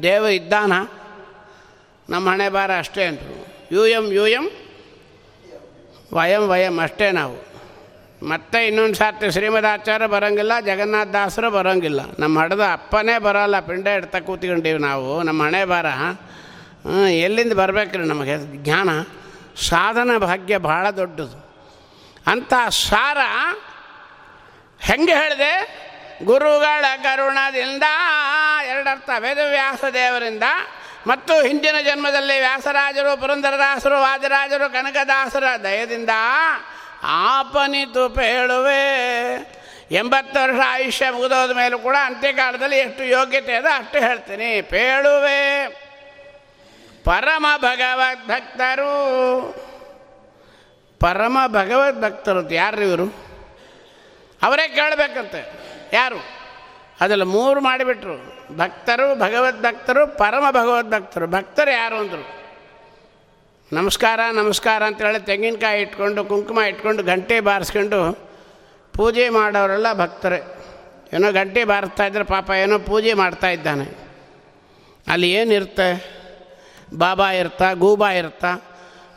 ದೇವ 0.02 0.26
ಇದ್ದಾನ? 0.26 0.72
ನಮ್ಮ 2.10 2.30
ಹಣೆ 2.30 2.48
ಬಾರ 2.48 2.78
ಅಷ್ಟೇ 2.78 3.04
ಅಂದರು. 3.04 3.46
ಯು 3.72 3.86
ಎಂ 3.86 4.12
ಯು 4.12 4.26
ಎಂ 4.26 4.50
ವಯಂ 6.12 6.48
ವಯಂ 6.48 6.80
ಅಷ್ಟೇ 6.80 7.10
ನಾವು. 7.10 7.50
ಮತ್ತೆ 8.28 8.66
ಇನ್ನೊಂದು 8.66 8.94
ಸಾರ್ತಿ 8.94 9.30
ಶ್ರೀಮದಾಚಾರ್ಯ 9.30 10.06
ಬರೋಂಗಿಲ್ಲ 10.06 10.60
ಜಗನ್ನಾಥ 10.60 11.08
ದಾಸರು 11.08 11.50
ಬರೋಂಗಿಲ್ಲ. 11.50 12.00
ನಮ್ಮ 12.18 12.38
ಹಡದ 12.38 12.60
ಅಪ್ಪನೇ 12.72 13.18
ಬರೋಲ್ಲ 13.18 13.60
ಪಿಂಡ 13.60 13.86
ಇಡ್ತಾ 13.86 14.20
ಕೂತ್ಕೊಂಡೀವಿ 14.20 14.78
ನಾವು. 14.78 15.22
ನಮ್ಮ 15.22 15.42
ಹಣೆ 15.42 15.64
ಬಾರ 15.64 15.86
ಹ್ಮ್, 15.88 16.18
ಎಲ್ಲಿಂದ 17.10 17.52
ಬರಬೇಕ್ರಿ 17.52 18.04
ನಮಗೆ? 18.04 18.64
ಜ್ಞಾನ, 18.64 19.02
ಸಾಧನ 19.68 20.16
ಭಾಗ್ಯ 20.18 20.58
ಭಾಳ 20.58 20.90
ದೊಡ್ಡದು. 20.90 21.50
ಅಂಥ 22.26 22.54
ಸಾರ 22.68 23.18
ಹೆಂಗೆ 24.80 25.14
ಹೇಳಿದೆ? 25.14 25.80
ಗುರುಗಳ 26.24 26.84
ಕರುಣದಿಂದ, 27.02 27.82
ಎರಡರ್ಥ 28.66 29.10
ವೇದವ್ಯಾಸ 29.18 29.84
ದೇವರಿಂದ, 29.84 30.42
ಮತ್ತು 31.06 31.42
ಹಿಂದಿನ 31.42 31.74
ಜನ್ಮದಲ್ಲಿ 31.84 32.40
ವ್ಯಾಸರಾಜರು, 32.40 33.20
ಪುರಂದರದಾಸರು, 33.20 34.00
ವಾದಿರಾಜರು, 34.00 34.72
ಕನಕದಾಸರ 34.72 35.44
ದಯದಿಂದ 35.62 36.10
ಆಪನಿತು 37.02 38.08
ಪೇಳುವೆ. 38.08 38.80
ಎಂಬತ್ತು 39.90 40.42
ವರ್ಷ 40.42 40.60
ಆಯುಷ್ಯ 40.66 41.10
ಮುಗಿದೋದ 41.10 41.50
ಮೇಲೂ 41.50 41.78
ಕೂಡ 41.78 41.96
ಅಂತ್ಯಕಾಲದಲ್ಲಿ 42.04 42.78
ಎಷ್ಟು 42.78 43.04
ಯೋಗ್ಯತೆ 43.04 43.52
ಇದೆ 43.52 43.72
ಅಷ್ಟು 43.72 43.98
ಹೇಳ್ತೀನಿ. 43.98 44.62
ಪೇಳುವೆ. 44.62 45.79
ಪರಮ 47.04 47.46
ಭಗವದ್ 47.58 48.28
ಭಕ್ತರು 48.28 48.90
ಪರಮ 51.00 51.38
ಭಗವದ್ 51.46 52.02
ಭಕ್ತರು 52.02 52.38
ಅಂತ 52.38 52.52
ಯಾರು 52.52 52.80
ಇವರು? 52.80 53.14
ಅವರೇ 54.42 54.68
ಕೇಳಬೇಕಂತೆ. 54.68 55.52
ಯಾರು? 55.92 56.16
ಅದೆಲ್ಲ 57.00 57.22
ಮೂರು 57.22 57.60
ಮಾಡಿಬಿಟ್ರು. 57.60 58.40
ಭಕ್ತರು 58.56 59.18
ಭಗವದ್ 59.18 59.62
ಭಕ್ತರು 59.62 60.06
ಪರಮ 60.06 60.44
ಭಗವದ್ 60.50 60.90
ಭಕ್ತರು 60.90 61.26
ಭಕ್ತರು 61.26 61.70
ಯಾರು 61.70 61.96
ಅಂದರು? 61.96 62.40
ನಮಸ್ಕಾರ 63.72 64.20
ನಮಸ್ಕಾರ 64.32 64.82
ಅಂತೇಳಿ 64.82 65.26
ತೆಂಗಿನಕಾಯಿ 65.26 65.82
ಇಟ್ಕೊಂಡು, 65.82 66.24
ಕುಂಕುಮ 66.24 66.60
ಇಟ್ಕೊಂಡು, 66.60 67.02
ಗಂಟೆ 67.02 67.40
ಬಾರಿಸ್ಕೊಂಡು 67.40 68.30
ಪೂಜೆ 68.92 69.28
ಮಾಡೋರೆಲ್ಲ 69.28 69.92
ಭಕ್ತರೇ. 69.92 70.40
ಏನೋ 71.12 71.32
ಗಂಟೆ 71.32 71.64
ಬಾರಿಸ್ತಾ 71.64 72.06
ಇದ್ರೆ 72.06 72.24
ಪಾಪ 72.24 72.50
ಏನೋ 72.50 72.78
ಪೂಜೆ 72.78 73.12
ಮಾಡ್ತಾ 73.12 73.50
ಇದ್ದಾನೆ. 73.50 73.98
ಅಲ್ಲಿ 75.08 75.30
ಏನಿರುತ್ತೆ? 75.32 76.19
ಬಾಬಾ 76.98 77.30
ಇರ್ತಾ, 77.30 77.72
ಗೂಬಾ 77.72 78.10
ಇರ್ತಾ, 78.10 78.56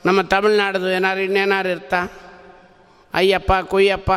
ನಮ್ಮ 0.05 0.21
ತಮಿಳ್ನಾಡದು 0.21 0.89
ಏನಾರು 0.89 1.19
ಇನ್ನೇನಾರು 1.19 1.69
ಇರ್ತಾ. 1.69 1.97
ಅಯ್ಯಪ್ಪ, 3.13 3.53
ಕುಯ್ಯಪ್ಪ, 3.53 4.11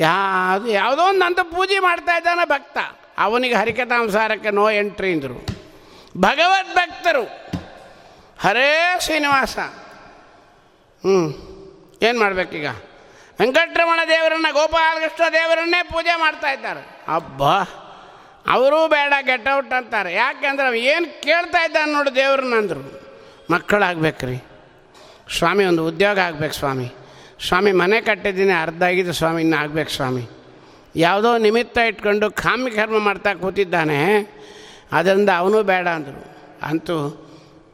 ಯಾವುದು, 0.00 0.68
ಯಾವುದೋ 0.68 1.02
ಒಂದು 1.02 1.24
ಅಂತ 1.24 1.40
ಪೂಜೆ 1.40 1.78
ಮಾಡ್ತಾ 1.78 2.16
ಇದ್ದಾನೆ 2.16 2.48
ಭಕ್ತ. 2.48 2.78
ಅವನಿಗೆ 3.18 3.54
ಹರಿಕಥಾಂಸಾರಕ್ಕೆ 3.54 4.50
ನೋ 4.50 4.70
ಎಂಟ್ರಿ 4.70 5.12
ಅಂದರು. 5.12 5.46
ಭಗವದ್ 6.20 6.74
ಭಕ್ತರು 6.74 7.22
ಹರೇ 8.40 8.96
ಶ್ರೀನಿವಾಸ. 9.00 9.58
ಹ್ಞೂ 9.58 11.42
ಏನು 12.02 12.20
ಮಾಡಬೇಕೀಗ? 12.20 12.66
ವೆಂಕಟರಮಣ 13.40 14.00
ದೇವರನ್ನ 14.08 14.46
ಗೋಪಾಲಕೃಷ್ಣ 14.52 15.24
ದೇವರನ್ನೇ 15.32 15.82
ಪೂಜೆ 15.82 16.18
ಮಾಡ್ತಾ 16.18 16.50
ಇದ್ದಾರೆ. 16.50 17.04
ಅಬ್ಬಾ! 17.14 17.62
ಅವರೂ 18.48 18.88
ಬೇಡ 18.88 19.12
ಗೆಟ್ 19.20 19.56
ಔಟ್ 19.56 19.72
ಅಂತಾರೆ. 19.72 20.14
ಯಾಕೆಂದ್ರೆ 20.14 20.80
ಏನು 20.80 21.20
ಕೇಳ್ತಾ 21.22 21.64
ಇದ್ದಾನೆ 21.64 21.92
ನೋಡಿ 21.92 22.20
ಅಂದರು. 22.56 23.00
ಮಕ್ಕಳಾಗ್ಬೇಕ್ರಿ. 23.50 24.44
ಸ್ವಾಮಿ, 25.38 25.64
ಒಂದು 25.64 25.86
ಉದ್ಯೋಗ 25.86 26.18
ಆಗ್ಬೇಕು 26.18 26.54
ಸ್ವಾಮಿ. 26.54 26.94
ಸ್ವಾಮಿ, 27.48 27.72
ಮನೆ 27.72 28.00
ಕಟ್ಟಿದ್ದೀನಿ, 28.00 28.52
ಅರ್ಧ 28.52 28.82
ಆಗಿದೆ 28.82 29.12
ಸ್ವಾಮಿ 29.12 29.52
ಆಗ್ಬೇಕು 29.52 29.90
ಸ್ವಾಮಿ. 29.90 30.28
ಯಾವುದೋ 30.96 31.38
ನಿಮಿತ್ತ 31.38 31.78
ಇಟ್ಕೊಂಡು 31.78 32.30
ಕಾಮಿ 32.30 32.70
ಕರ್ಮ 32.70 32.98
ಮಾಡ್ತಾ 32.98 33.34
ಕೂತಿದ್ದಾನೆ. 33.34 34.30
ಅದರಿಂದ 34.92 35.28
ಅವನು 35.38 35.62
ಬೇಡ 35.62 35.88
ಅಂದರು. 35.88 36.36
ಅಂತೂ 36.62 37.22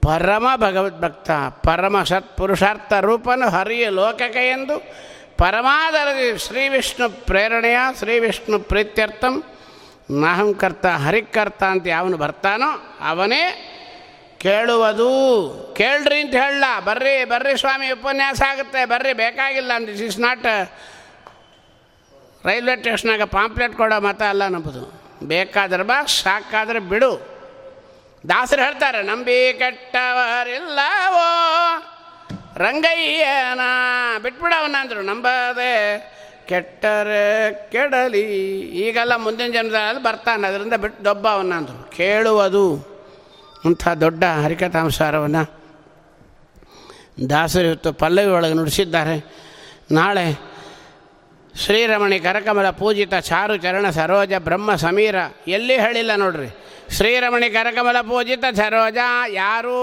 ಪರಮ 0.02 0.46
ಭಗವದ್ಭಕ್ತ, 0.56 1.30
ಪರಮ 1.66 2.02
ಸತ್ಪುರುಷಾರ್ಥ 2.02 2.92
ರೂಪನು 2.92 3.48
ಹರಿಯ 3.50 3.88
ಲೋಕಕ 3.88 4.36
ಎಂದು 4.36 4.78
ಪರಮಾದರದಿ 5.38 6.38
ಶ್ರೀ 6.38 6.68
ವಿಷ್ಣು 6.68 7.26
ಪ್ರೇರಣೆಯ, 7.26 7.76
ಶ್ರೀ 7.98 8.18
ವಿಷ್ಣು 8.18 8.58
ಪ್ರೀತ್ಯರ್ಥಂ 8.58 9.42
ನಾಹಂಕರ್ತ 10.10 10.86
ಹರಿಕರ್ತ 10.86 11.62
ಅಂತ 11.62 11.86
ಯಾವನು 11.86 12.16
ಬರ್ತಾನೋ 12.16 12.98
ಅವನೇ 13.00 13.68
ಕೇಳುವುದು. 14.38 15.08
ಕೇಳ್ರಿ 15.76 16.20
ಅಂತ 16.20 16.34
ಹೇಳಲ್ಲ, 16.34 16.64
ಬರ್ರಿ 16.84 17.24
ಬರ್ರಿ 17.24 17.58
ಸ್ವಾಮಿ, 17.58 17.90
ಉಪನ್ಯಾಸ 17.90 18.42
ಆಗುತ್ತೆ, 18.48 18.84
ಬರ್ರಿ, 18.84 19.12
ಬೇಕಾಗಿಲ್ಲ 19.12 19.72
ಅಂತ. 19.72 19.88
ದಿಸ್ 19.88 20.02
ಇಸ್ 20.02 20.20
ನಾಟ್ 20.20 20.46
ರೈಲ್ವೆ 22.46 22.76
ಸ್ಟೇಷನಾಗ 22.76 23.22
ಪಾಂಪ್ಲೆಟ್ 23.22 23.72
ಕೊಡೋ 23.72 24.00
ಮತ 24.00 24.22
ಅಲ್ಲ 24.22 24.48
ನಂಬುದು. 24.48 25.02
ಬೇಕಾದ್ರೆ 25.26 25.82
ಬಾ, 25.82 26.04
ಸಾಕಾದ್ರೆ 26.04 26.78
ಬಿಡು. 26.78 27.32
ದಾಸರು 28.28 28.62
ಹೇಳ್ತಾರೆ, 28.62 29.02
ನಂಬಿ 29.02 29.54
ಕೆಟ್ಟವರಿಲ್ಲವೋ 29.58 31.28
ರಂಗಯ್ಯನ. 32.56 33.60
ಬಿಟ್ಬಿಡವನ 34.22 34.76
ಅಂದರು 34.80 35.02
ನಂಬದೆ 35.02 35.72
ಕೆಟ್ಟರೆ 36.48 37.24
ಕೆಡಲಿ. 37.72 38.22
ಈಗೆಲ್ಲ 38.82 39.16
ಮುಂದಿನ 39.16 39.52
ಜನ್ಮದಲ್ಲಿ 39.52 40.02
ಬರ್ತಾನೆ, 40.02 40.48
ಅದರಿಂದ 40.48 40.74
ಬಿಟ್ಟು 40.74 41.04
ದೊಬ್ಬ 41.04 41.28
ಅವನ 41.28 41.52
ಅಂದರು 41.54 41.90
ಕೇಳುವುದು 41.90 42.64
ಅಂಥ 43.64 43.88
ದೊಡ್ಡ 43.88 44.24
ಹರಿಕಥಾಂಸಾರವನ್ನು 44.24 45.42
ದಾಸರು 47.30 47.92
ಪಲ್ಲವಿ 47.92 48.30
ಒಳಗೆ 48.30 48.54
ನುಡಿಸಿದ್ದಾರೆ. 48.54 49.16
ನಾಳೆ 49.92 50.26
ಶ್ರೀರಮಣಿ 51.64 52.18
ಕರಕಮಲ 52.18 52.70
ಪೂಜಿತ 52.70 53.14
ಚಾರು 53.14 53.56
ಚರಣ 53.56 53.86
ಸರೋಜ 53.90 54.32
ಬ್ರಹ್ಮ 54.38 54.74
ಸಮೀರ. 54.74 55.16
ಎಲ್ಲಿ 55.48 55.74
ಹೇಳಿಲ್ಲ 55.80 56.12
ನೋಡ್ರಿ? 56.16 56.48
ಶ್ರೀರಮಣಿ 56.96 57.50
ಕರಕಮಲ 57.50 58.00
ಪೂಜಿತ 58.00 58.44
ಸರೋಜ, 58.56 58.98
ಯಾರು? 59.28 59.80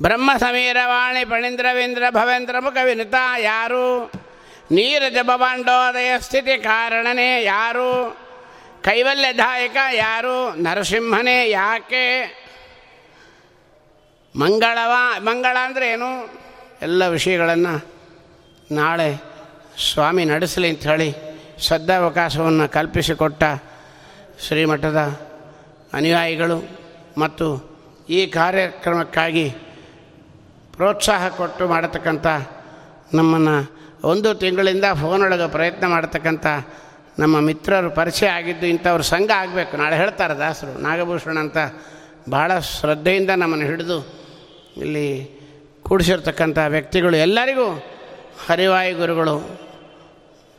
ಬ್ರಹ್ಮ 0.00 0.30
ಸಮೀರ 0.38 0.76
ವಾಣಿ 0.84 1.24
ಪಣೀಂದ್ರವೀಂದ್ರ 1.24 2.04
ಭವೇಂದ್ರ 2.10 2.56
ಮುಖ 2.58 2.76
ವಿನುತ 2.84 3.14
ಯಾರು? 3.38 3.86
ನೀರಜ 4.72 5.16
ಭವಾಂಡೋದಯ 5.22 6.18
ಸ್ಥಿತಿ 6.18 6.62
ಕಾರಣನೇ 6.62 7.42
ಯಾರು? 7.44 7.88
ಕೈವಲ್ಯದಾಯಕ 8.84 9.76
ಯಾರು? 9.94 10.62
ನರಸಿಂಹನೇ 10.62 11.50
ಯಾಕೆ? 11.50 12.04
ಮಂಗಳವ, 14.34 14.92
ಮಂಗಳ 15.18 15.56
ಅಂದರೆ 15.64 15.90
ಏನು? 15.90 16.10
ಎಲ್ಲ 16.82 17.06
ವಿಷಯಗಳನ್ನು 17.06 17.74
ನಾಳೆ 18.74 19.10
ಸ್ವಾಮಿ 19.92 20.24
ನಡೆಸಲಿ 20.24 20.68
ಅಂತ 20.68 20.82
ಹೇಳಿ 20.86 21.08
ಸದ್ದಾವಕಾಶವನ್ನು 21.58 22.72
ಕಲ್ಪಿಸಿಕೊಟ್ಟ 22.72 23.42
ಶ್ರೀಮಠದ 24.46 25.00
ಅನುಯಾಯಿಗಳು 25.92 26.58
ಮತ್ತು 27.18 27.46
ಈ 28.08 28.26
ಕಾರ್ಯಕ್ರಮಕ್ಕಾಗಿ 28.26 29.50
ಪ್ರೋತ್ಸಾಹ 30.76 31.28
ಕೊಟ್ಟು 31.28 31.68
ಮಾಡತಕ್ಕಂಥ 31.68 32.26
ನಮ್ಮನ್ನು 33.14 33.81
ಒಂದು 34.04 34.34
ತಿಂಗಳಿಂದ 34.34 34.84
ಫೋನೊಳಗೆ 35.00 35.50
ಪ್ರಯತ್ನ 35.50 35.86
ಮಾಡ್ತಕ್ಕಂಥ 35.86 36.46
ನಮ್ಮ 37.18 37.40
ಮಿತ್ರರು 37.40 37.90
ಪರಿಚಯ 37.90 38.26
ಆಗಿದ್ದು 38.26 38.66
ಇಂಥವ್ರ 38.66 39.00
ಸಂಘ 39.00 39.30
ಆಗಬೇಕು. 39.30 39.76
ನಾಳೆ 39.76 39.96
ಹೇಳ್ತಾರೆ 39.96 40.34
ದಾಸರು, 40.34 40.82
ನಾಗಭೂಷಣ 40.82 41.38
ಅಂತ 41.38 41.58
ಭಾಳ 42.30 42.58
ಶ್ರದ್ಧೆಯಿಂದ 42.58 43.30
ನಮ್ಮನ್ನು 43.30 43.66
ಹಿಡಿದು 43.66 43.98
ಇಲ್ಲಿ 44.76 45.06
ಕೂಡಿಸಿರ್ತಕ್ಕಂಥ 45.82 46.58
ವ್ಯಕ್ತಿಗಳು 46.68 47.16
ಎಲ್ಲರಿಗೂ 47.16 47.66
ಹರಿವಾಯು 48.48 48.96
ಗುರುಗಳು 48.96 49.36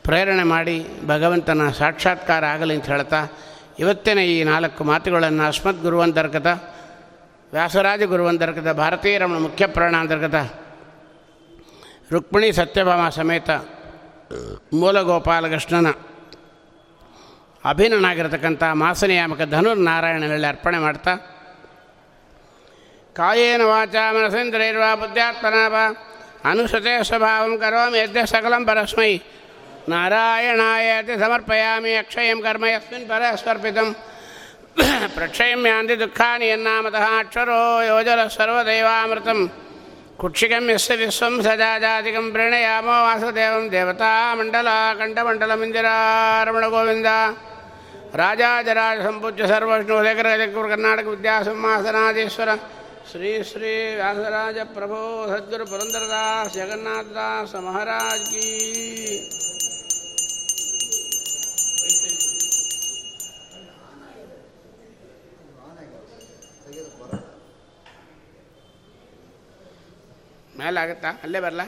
ಪ್ರೇರಣೆ 0.04 0.42
ಮಾಡಿ 0.42 0.86
ಭಗವಂತನ 1.06 1.70
ಸಾಕ್ಷಾತ್ಕಾರ 1.70 2.44
ಆಗಲಿ 2.44 2.74
ಅಂತ 2.74 2.86
ಹೇಳ್ತಾ 2.86 3.20
ಇವತ್ತಿನ 3.78 4.18
ಈ 4.18 4.44
ನಾಲ್ಕು 4.44 4.84
ಮಾತುಗಳನ್ನು 4.84 5.42
ಅಸ್ಮದ್ 5.42 5.82
ಗುರುವಂತರ್ಗತ, 5.82 6.46
ವ್ಯಾಸರಾಜ 7.52 8.02
ಗುರುವಂತರ್ಗತ 8.02 8.68
ಭಾರತೀಯ 8.76 9.18
ರಮಣ 9.18 9.38
ಮುಖ್ಯ 9.38 9.66
ಪ್ರಾಣಾಂತರ್ಗತ 9.66 10.34
ರುಕ್ಮಿಣಿ 12.12 12.48
ಸತ್ಯಭಾಮ 12.52 13.02
ಸಮೇತ 13.16 13.50
ಮೂಲಗೋಪಾಲಕೃಷ್ಣನ 14.80 15.88
ಅಭಿನ್ನನಾಗಿರತಕ್ಕಂಥ 17.64 18.62
ಮಾಸನಿಯಾಮಕ 18.82 19.42
ಧನುರ್ನಾರಾಯಣನಲ್ಲಿ 19.54 20.48
ಅರ್ಪಣೆ 20.50 20.78
ಮಾಡ್ತಾ, 20.78 21.12
ಕಾಯೇನ 23.16 23.62
ವಾಚ 23.70 23.94
ಮನಸೇಂದ್ರೈರ್ವಾ 24.16 24.90
ಬುದ್ಧಾತ್ಮನಾಭ, 25.02 25.74
ಅನುಸತೆ 26.50 26.94
ಸ್ವಭಾವಂ 27.08 27.52
ಕರೋಮಿ 27.62 27.98
ಯದ್ಯ 27.98 28.24
ಸಕಲಂ 28.32 28.62
ಪರಸ್ಮೈ 28.68 29.12
ನಾರಾಯಣಾಯತಿ 29.92 31.14
ಸಮರ್ಪಯಾಮಿ 31.24 31.92
ಅಕ್ಷಯಂ 32.02 32.38
ಕರ್ಮ 32.46 32.64
ಯಸ್ಮಿನ್ 32.74 33.08
ಪರಸ್ವರ್ಪಿತಂ 33.10 33.88
ಪ್ರಕ್ಷಯಂ 35.16 35.60
ಯಾಂತಿ 35.72 35.96
ದುಃಖಾನಿ 36.00 36.46
ಯನ್ನಾಮತಃ 36.52 37.04
ಅಕ್ಷರೋ 37.18 37.60
ಯೋಜನ 37.90 38.20
ಸರ್ವದೈವಾಮೃತಂ. 38.36 39.40
కుక్షికం 40.20 40.70
ఎస్ 40.70 40.90
విశ్వం 40.90 41.42
సదాజాతికం 41.42 42.30
ప్రణయామో 42.30 43.04
వాసుదేవం 43.04 43.70
దేవతామండలాకంఠమండలమిందిరారమణ 43.70 46.66
గోవింద. 46.66 47.06
రాజాజరాజ 48.20 49.02
సంపూజ్య 49.02 49.46
సర్వష్ణులేఖరకృ 49.46 50.68
కర్ణాటక 50.68 51.06
విద్యాసింహాసనాధీశ్వర 51.14 52.58
శ్రీ 53.10 53.44
శ్రీ 53.44 53.94
వ్యాసరాజ 53.94 54.56
ప్రభో 54.76 55.26
సద్గురు 55.30 55.64
పురంధరదాస్ 55.64 56.54
జగన్నాథదాస్ 56.54 57.66
మహారాజ్ 57.66 58.30
కీ. 58.30 58.44
ಮೇಲೆ 70.56 70.78
ಆಗುತ್ತಾ 70.80 71.10
ಅಲ್ಲೇ 71.24 71.40
ಬರಲ್ಲ 71.40 71.64